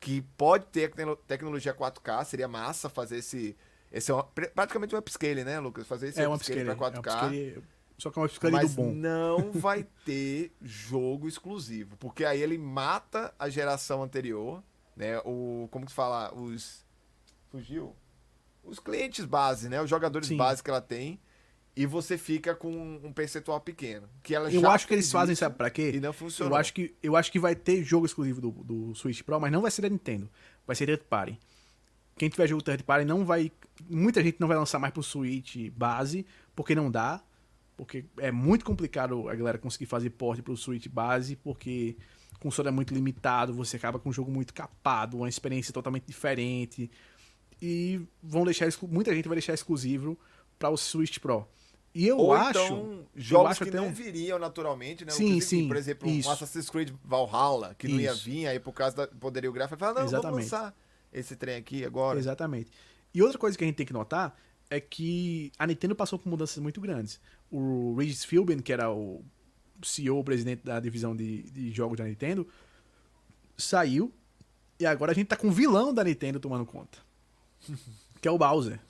[0.00, 3.56] que pode ter tecno- tecnologia 4K, seria massa fazer esse.
[3.92, 5.86] Esse é uma- pr- praticamente um upscale, né, Lucas?
[5.86, 6.64] Fazer esse É upscale upscale.
[6.64, 7.10] pra É um 4K.
[7.10, 7.64] upscale,
[7.98, 8.92] só que é um upscale Mas do bom.
[8.92, 11.96] não vai ter jogo exclusivo.
[11.98, 14.62] Porque aí ele mata a geração anterior,
[14.96, 15.18] né?
[15.24, 15.68] O.
[15.70, 16.32] Como que se fala?
[16.34, 16.84] Os.
[17.50, 17.94] Fugiu?
[18.68, 19.80] Os clientes base, né?
[19.80, 20.36] Os jogadores Sim.
[20.36, 21.20] base que ela tem.
[21.74, 22.72] E você fica com
[23.04, 24.08] um percentual pequeno.
[24.22, 25.92] Que ela Eu acho que eles fazem, sabe pra quê?
[25.94, 26.52] E não funcionou.
[26.52, 29.52] Eu acho, que, eu acho que vai ter jogo exclusivo do, do Switch Pro, mas
[29.52, 30.28] não vai ser da Nintendo.
[30.66, 31.38] Vai ser third party.
[32.16, 33.52] Quem tiver jogo third party não vai.
[33.88, 37.22] Muita gente não vai lançar mais pro Switch base, porque não dá,
[37.76, 41.96] porque é muito complicado a galera conseguir fazer porte pro Switch base, porque
[42.34, 46.06] o console é muito limitado, você acaba com um jogo muito capado, uma experiência totalmente
[46.06, 46.90] diferente.
[47.60, 50.18] E vão deixar muita gente vai deixar exclusivo
[50.58, 51.46] para o Switch Pro.
[51.94, 52.50] E eu Ou acho.
[52.50, 55.10] então, jogos acho que até- não viriam naturalmente, né?
[55.10, 56.28] Sim, sim, Por exemplo, isso.
[56.28, 58.24] um Assassin's Creed Valhalla, que não ia Isso.
[58.24, 60.42] vir, aí por causa da poderio gráfico, fala, não, vamos Exatamente.
[60.44, 60.76] lançar
[61.12, 62.18] esse trem aqui agora.
[62.18, 62.70] Exatamente.
[63.12, 64.38] E outra coisa que a gente tem que notar
[64.70, 67.18] é que a Nintendo passou por mudanças muito grandes.
[67.50, 69.24] O Regis Philbin, que era o
[69.82, 72.46] CEO, o presidente da divisão de, de jogos da Nintendo,
[73.56, 74.12] saiu
[74.78, 76.98] e agora a gente tá com o vilão da Nintendo tomando conta.
[78.20, 78.80] que é o Bowser.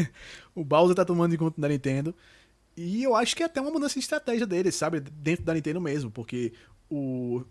[0.54, 2.14] o Bowser tá tomando de conta da Nintendo.
[2.76, 5.00] E eu acho que é até uma mudança de estratégia dele, sabe?
[5.00, 6.52] Dentro da Nintendo mesmo, porque
[6.90, 7.42] o,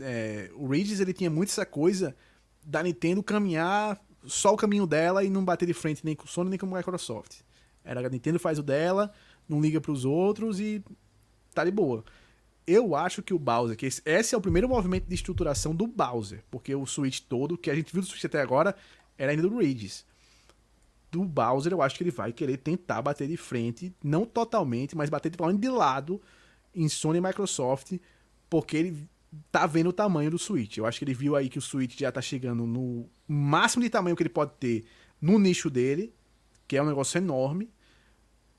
[0.00, 2.16] é, o Regis ele tinha muito essa coisa
[2.64, 6.28] da Nintendo caminhar só o caminho dela e não bater de frente nem com o
[6.28, 7.40] Sony nem com a Microsoft.
[7.84, 9.12] Era a Nintendo faz o dela,
[9.46, 10.82] não liga pros outros e
[11.54, 12.02] tá de boa.
[12.66, 15.86] Eu acho que o Bowser, que esse, esse é o primeiro movimento de estruturação do
[15.86, 18.74] Bowser, porque o Switch todo, que a gente viu do Switch até agora,
[19.18, 20.06] era ainda do Regis.
[21.14, 25.08] Do Bowser, eu acho que ele vai querer tentar bater de frente, não totalmente, mas
[25.08, 26.20] bater menos de lado
[26.74, 27.92] em Sony e Microsoft,
[28.50, 29.08] porque ele
[29.52, 30.76] tá vendo o tamanho do Switch.
[30.76, 33.90] Eu acho que ele viu aí que o Switch já tá chegando no máximo de
[33.90, 34.84] tamanho que ele pode ter
[35.20, 36.12] no nicho dele,
[36.66, 37.70] que é um negócio enorme,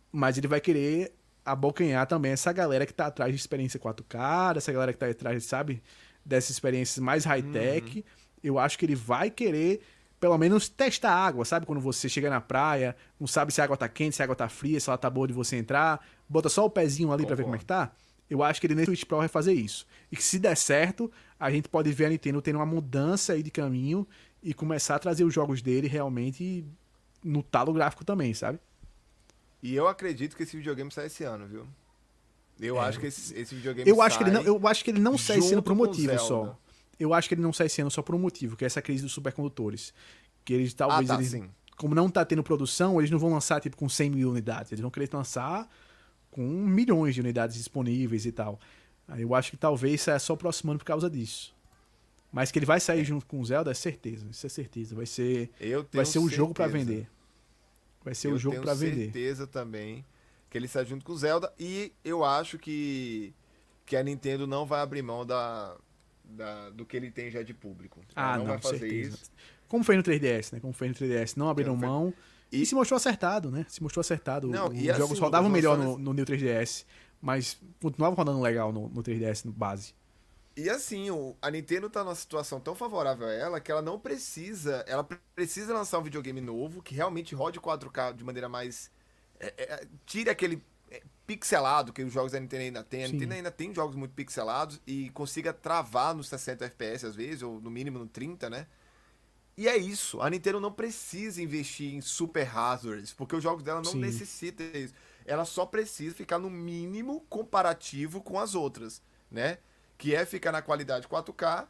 [0.10, 1.14] mas ele vai querer
[1.44, 5.44] abocanhar também essa galera que tá atrás de experiência 4K, essa galera que tá atrás,
[5.44, 5.84] sabe,
[6.23, 8.06] dessas experiências mais high-tech.
[8.41, 9.82] Eu acho que ele vai querer
[10.19, 11.65] pelo menos testar a água, sabe?
[11.65, 14.35] Quando você chega na praia, não sabe se a água tá quente, se a água
[14.35, 17.35] tá fria, se ela tá boa de você entrar, bota só o pezinho ali pra
[17.35, 17.91] ver como é que tá.
[18.29, 19.85] Eu acho que ele nesse Switch Pro vai fazer isso.
[20.11, 23.43] E que se der certo, a gente pode ver a Nintendo tendo uma mudança aí
[23.43, 24.07] de caminho
[24.41, 26.65] e começar a trazer os jogos dele realmente
[27.23, 28.59] no talo gráfico também, sabe?
[29.61, 31.67] E eu acredito que esse videogame sai esse ano, viu?
[32.59, 32.85] Eu É.
[32.87, 34.99] acho que esse, esse videogame Eu acho, que ele não, sai eu acho que ele
[34.99, 36.57] não sai esse ano por um motivo só.
[36.99, 38.81] Eu acho que ele não sai esse ano só por um motivo, que é essa
[38.81, 39.93] crise dos supercondutores.
[40.43, 41.49] Que eles talvez Ah, tá, eles, sim.
[41.77, 44.81] como não tá tendo produção, eles não vão lançar tipo com 100 mil unidades, eles
[44.81, 45.67] vão querer lançar
[46.31, 48.59] com milhões de unidades disponíveis e tal.
[49.07, 51.53] Aí eu acho que talvez saia só o próximo ano por causa disso.
[52.31, 54.93] Mas que ele vai sair junto com o Zelda, é certeza, isso é certeza.
[54.95, 56.85] Vai ser, Eu tenho vai ser o jogo pra certeza.
[56.85, 57.09] vender.
[58.03, 59.03] Vai ser o jogo tenho pra vender.
[59.05, 60.05] certeza também
[60.49, 61.51] que ele sai junto com o Zelda.
[61.57, 63.34] E eu acho que,
[63.85, 65.76] que a Nintendo não vai abrir mão da,
[66.30, 68.02] da- do que ele tem já de público.
[68.15, 69.15] Ela Ah, não, não, vai fazer certeza.
[69.15, 69.31] isso.
[69.68, 70.60] Como foi no 3DS, né?
[70.60, 72.14] Como foi no 3DS, não abriram foi- mão.
[72.52, 73.65] E, E- se mostrou acertado, né?
[73.68, 74.47] Se mostrou acertado.
[74.47, 76.85] Não, Os e assim, jogos rodavam melhor no, no New 3DS,
[77.22, 79.93] mas continuavam rodando legal no, no 3DS no base.
[80.56, 83.99] E assim, o- a Nintendo tá numa situação tão favorável a ela que ela não
[83.99, 84.85] precisa.
[84.88, 88.89] Ela pre- precisa lançar um videogame novo que realmente rode 4K de maneira mais.
[89.38, 90.64] é, é, tire aquele
[91.26, 93.03] pixelado que os jogos da Nintendo ainda tem.
[93.03, 93.14] A Sim.
[93.14, 97.60] Nintendo ainda tem jogos muito pixelados e consiga travar nos 60 FPS às vezes, ou
[97.60, 98.68] no mínimo no 30, né?
[99.57, 100.22] E é isso.
[100.22, 103.99] A Nintendo não precisa investir em super hardwares, porque os jogos dela não Sim.
[103.99, 104.93] necessitam disso.
[105.26, 109.57] Ela só precisa ficar no mínimo comparativo com as outras, né?
[109.97, 111.68] Que é ficar na qualidade 4K,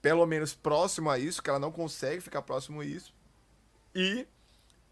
[0.00, 3.12] pelo menos próximo a isso, que ela não consegue ficar próximo a isso,
[3.94, 4.26] e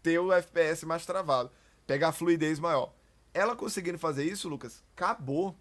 [0.03, 1.49] ter o FPS mais travado,
[1.87, 2.93] pegar a fluidez maior.
[3.37, 5.55] Ela conseguindo fazer isso, Lucas, acabou.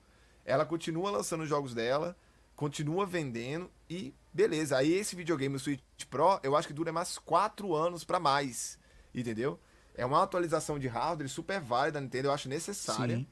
[0.47, 2.17] Ela continua lançando os jogos dela,
[2.55, 4.79] continua vendendo e beleza.
[4.79, 8.79] Aí esse videogame, o Switch Pro, eu acho que dura mais 4 anos pra mais,
[9.15, 9.61] entendeu?
[9.95, 13.19] É uma atualização de hardware super válida da Nintendo, eu acho necessária.
[13.19, 13.27] Sim.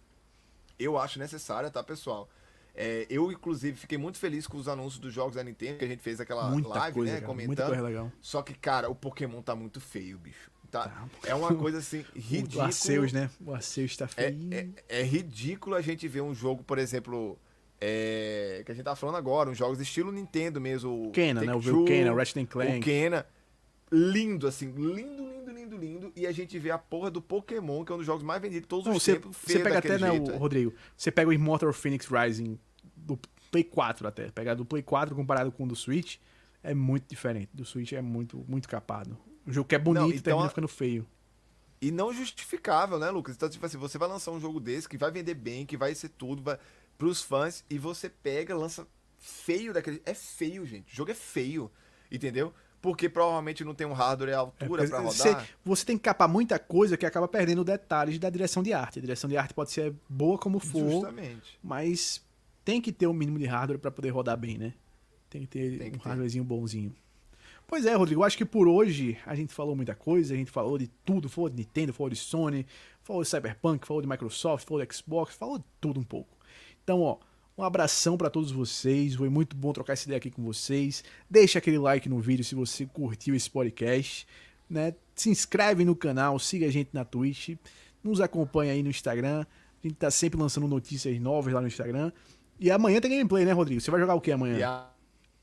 [0.78, 2.28] Eu acho necessária, tá, pessoal?
[2.74, 5.88] É, eu, inclusive, fiquei muito feliz com os anúncios dos jogos da Nintendo, que a
[5.88, 7.46] gente fez aquela Muita live, coisa, né, cara, comentando.
[7.46, 8.12] muita coisa legal.
[8.20, 10.50] Só que, cara, o Pokémon tá muito feio, bicho.
[10.74, 11.08] Tá, Tá.
[11.24, 12.62] é uma coisa assim, O ridículo.
[12.62, 13.30] Arceus, né?
[13.44, 14.48] O Arceus tá É, feio.
[14.52, 14.68] é,
[15.00, 17.38] é ridículo a gente ver um jogo, por exemplo,
[17.80, 21.08] é, que a gente tá falando agora, uns jogos estilo Nintendo mesmo.
[21.08, 21.52] o Kena, né?
[21.54, 22.80] O Take-Two, Kena, o Ratchet and O Clank.
[22.80, 23.26] Kena.
[23.92, 26.12] Lindo, assim, lindo, lindo, lindo, lindo.
[26.16, 28.62] E a gente vê a porra do Pokémon, que é um dos jogos mais vendidos
[28.62, 29.36] de todos Não, os você, tempos.
[29.36, 30.36] você pega até, né, jeito, o é.
[30.36, 32.58] Rodrigo, você pega o Immortal Phoenix Rising
[32.96, 33.16] do
[33.52, 34.30] Play 4 até.
[34.32, 36.16] Pegar do Play 4 comparado com o do Switch,
[36.62, 37.50] é muito diferente.
[37.54, 39.16] Do Switch é muito, muito capado.
[39.46, 41.06] O jogo que é bonito Não, e então termina a- ficando feio.
[41.80, 43.34] E não justificável, né, Lucas?
[43.36, 45.94] Então, tipo assim, você vai lançar um jogo desse que vai vender bem, que vai
[45.94, 46.58] ser tudo vai...
[46.96, 48.86] pros fãs, e você pega, lança
[49.18, 50.00] feio daquele.
[50.06, 50.92] É feio, gente.
[50.92, 51.70] O jogo é feio.
[52.10, 52.54] Entendeu?
[52.80, 55.12] Porque provavelmente não tem um hardware à É, altura porque pra rodar.
[55.14, 58.98] você, você tem que capar muita coisa que acaba perdendo detalhes da direção de arte.
[58.98, 61.58] A direção de arte pode ser boa como for, Justamente.
[61.62, 62.22] mas
[62.64, 64.74] tem que ter o mínimo de hardware pra poder rodar bem, né?
[65.30, 66.08] Tem que ter Tem que um ter.
[66.08, 66.94] hardwarezinho bonzinho.
[67.66, 70.76] Pois é, Rodrigo, acho que por hoje a gente falou muita coisa, a gente falou
[70.76, 72.66] de tudo, falou de Nintendo, falou de Sony,
[73.02, 76.36] falou de Cyberpunk, falou de Microsoft, falou de Xbox, falou de tudo um pouco.
[76.82, 77.18] Então, ó,
[77.56, 79.14] um abração para todos vocês.
[79.14, 81.02] Foi muito bom trocar essa ideia aqui com vocês.
[81.28, 84.26] Deixa aquele like no vídeo se você curtiu esse podcast,
[84.68, 84.94] né?
[85.14, 87.56] Se inscreve no canal, siga a gente na Twitch,
[88.02, 89.46] nos acompanha aí no Instagram.
[89.82, 92.12] A gente tá sempre lançando notícias novas lá no Instagram.
[92.58, 93.80] E amanhã tem gameplay, né, Rodrigo?
[93.80, 94.68] Você vai jogar o que amanhã?
[94.68, 94.93] A...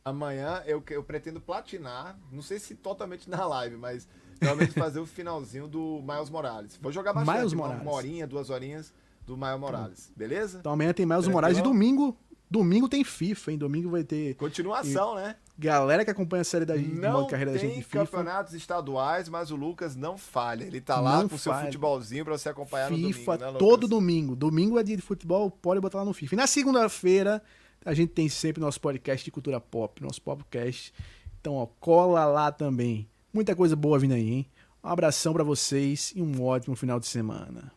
[0.03, 4.07] amanhã eu, eu pretendo platinar, não sei se totalmente na live, mas
[4.39, 6.77] realmente fazer o finalzinho do Miles Morales.
[6.81, 7.83] Vou jogar bastante, Miles uma, Morales.
[7.83, 8.93] uma horinha, duas horinhas
[9.25, 10.59] do Miles Morales, beleza?
[10.59, 11.35] Então amanhã tem Miles Tranquilo?
[11.37, 12.17] Moraes e domingo,
[12.49, 13.57] domingo tem FIFA, hein?
[13.57, 15.35] Domingo vai ter Continuação, né?
[15.57, 17.99] galera que acompanha a série da de Não carreira da gente de FIFA.
[17.99, 20.63] campeonatos estaduais, mas o Lucas não falha.
[20.63, 23.45] Ele tá lá Não com o seu futebolzinho pra você acompanhar no domingo, FIFA né,
[23.45, 23.59] Lucas?
[23.59, 24.35] todo domingo.
[24.35, 26.33] Domingo é dia de futebol, pode botar lá no FIFA.
[26.33, 27.43] E na segunda-feira
[27.83, 30.93] a gente tem sempre nosso podcast de cultura pop, nosso podcast.
[31.39, 33.09] Então, ó, cola lá também.
[33.33, 34.45] Muita coisa boa vindo aí, hein?
[34.83, 37.71] Um abração pra vocês e um ótimo final de semana.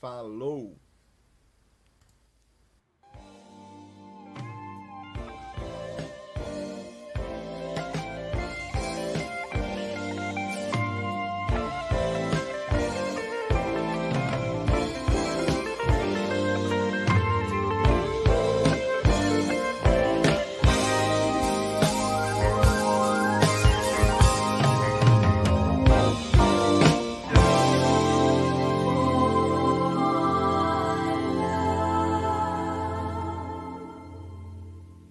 [0.00, 0.76] Falou!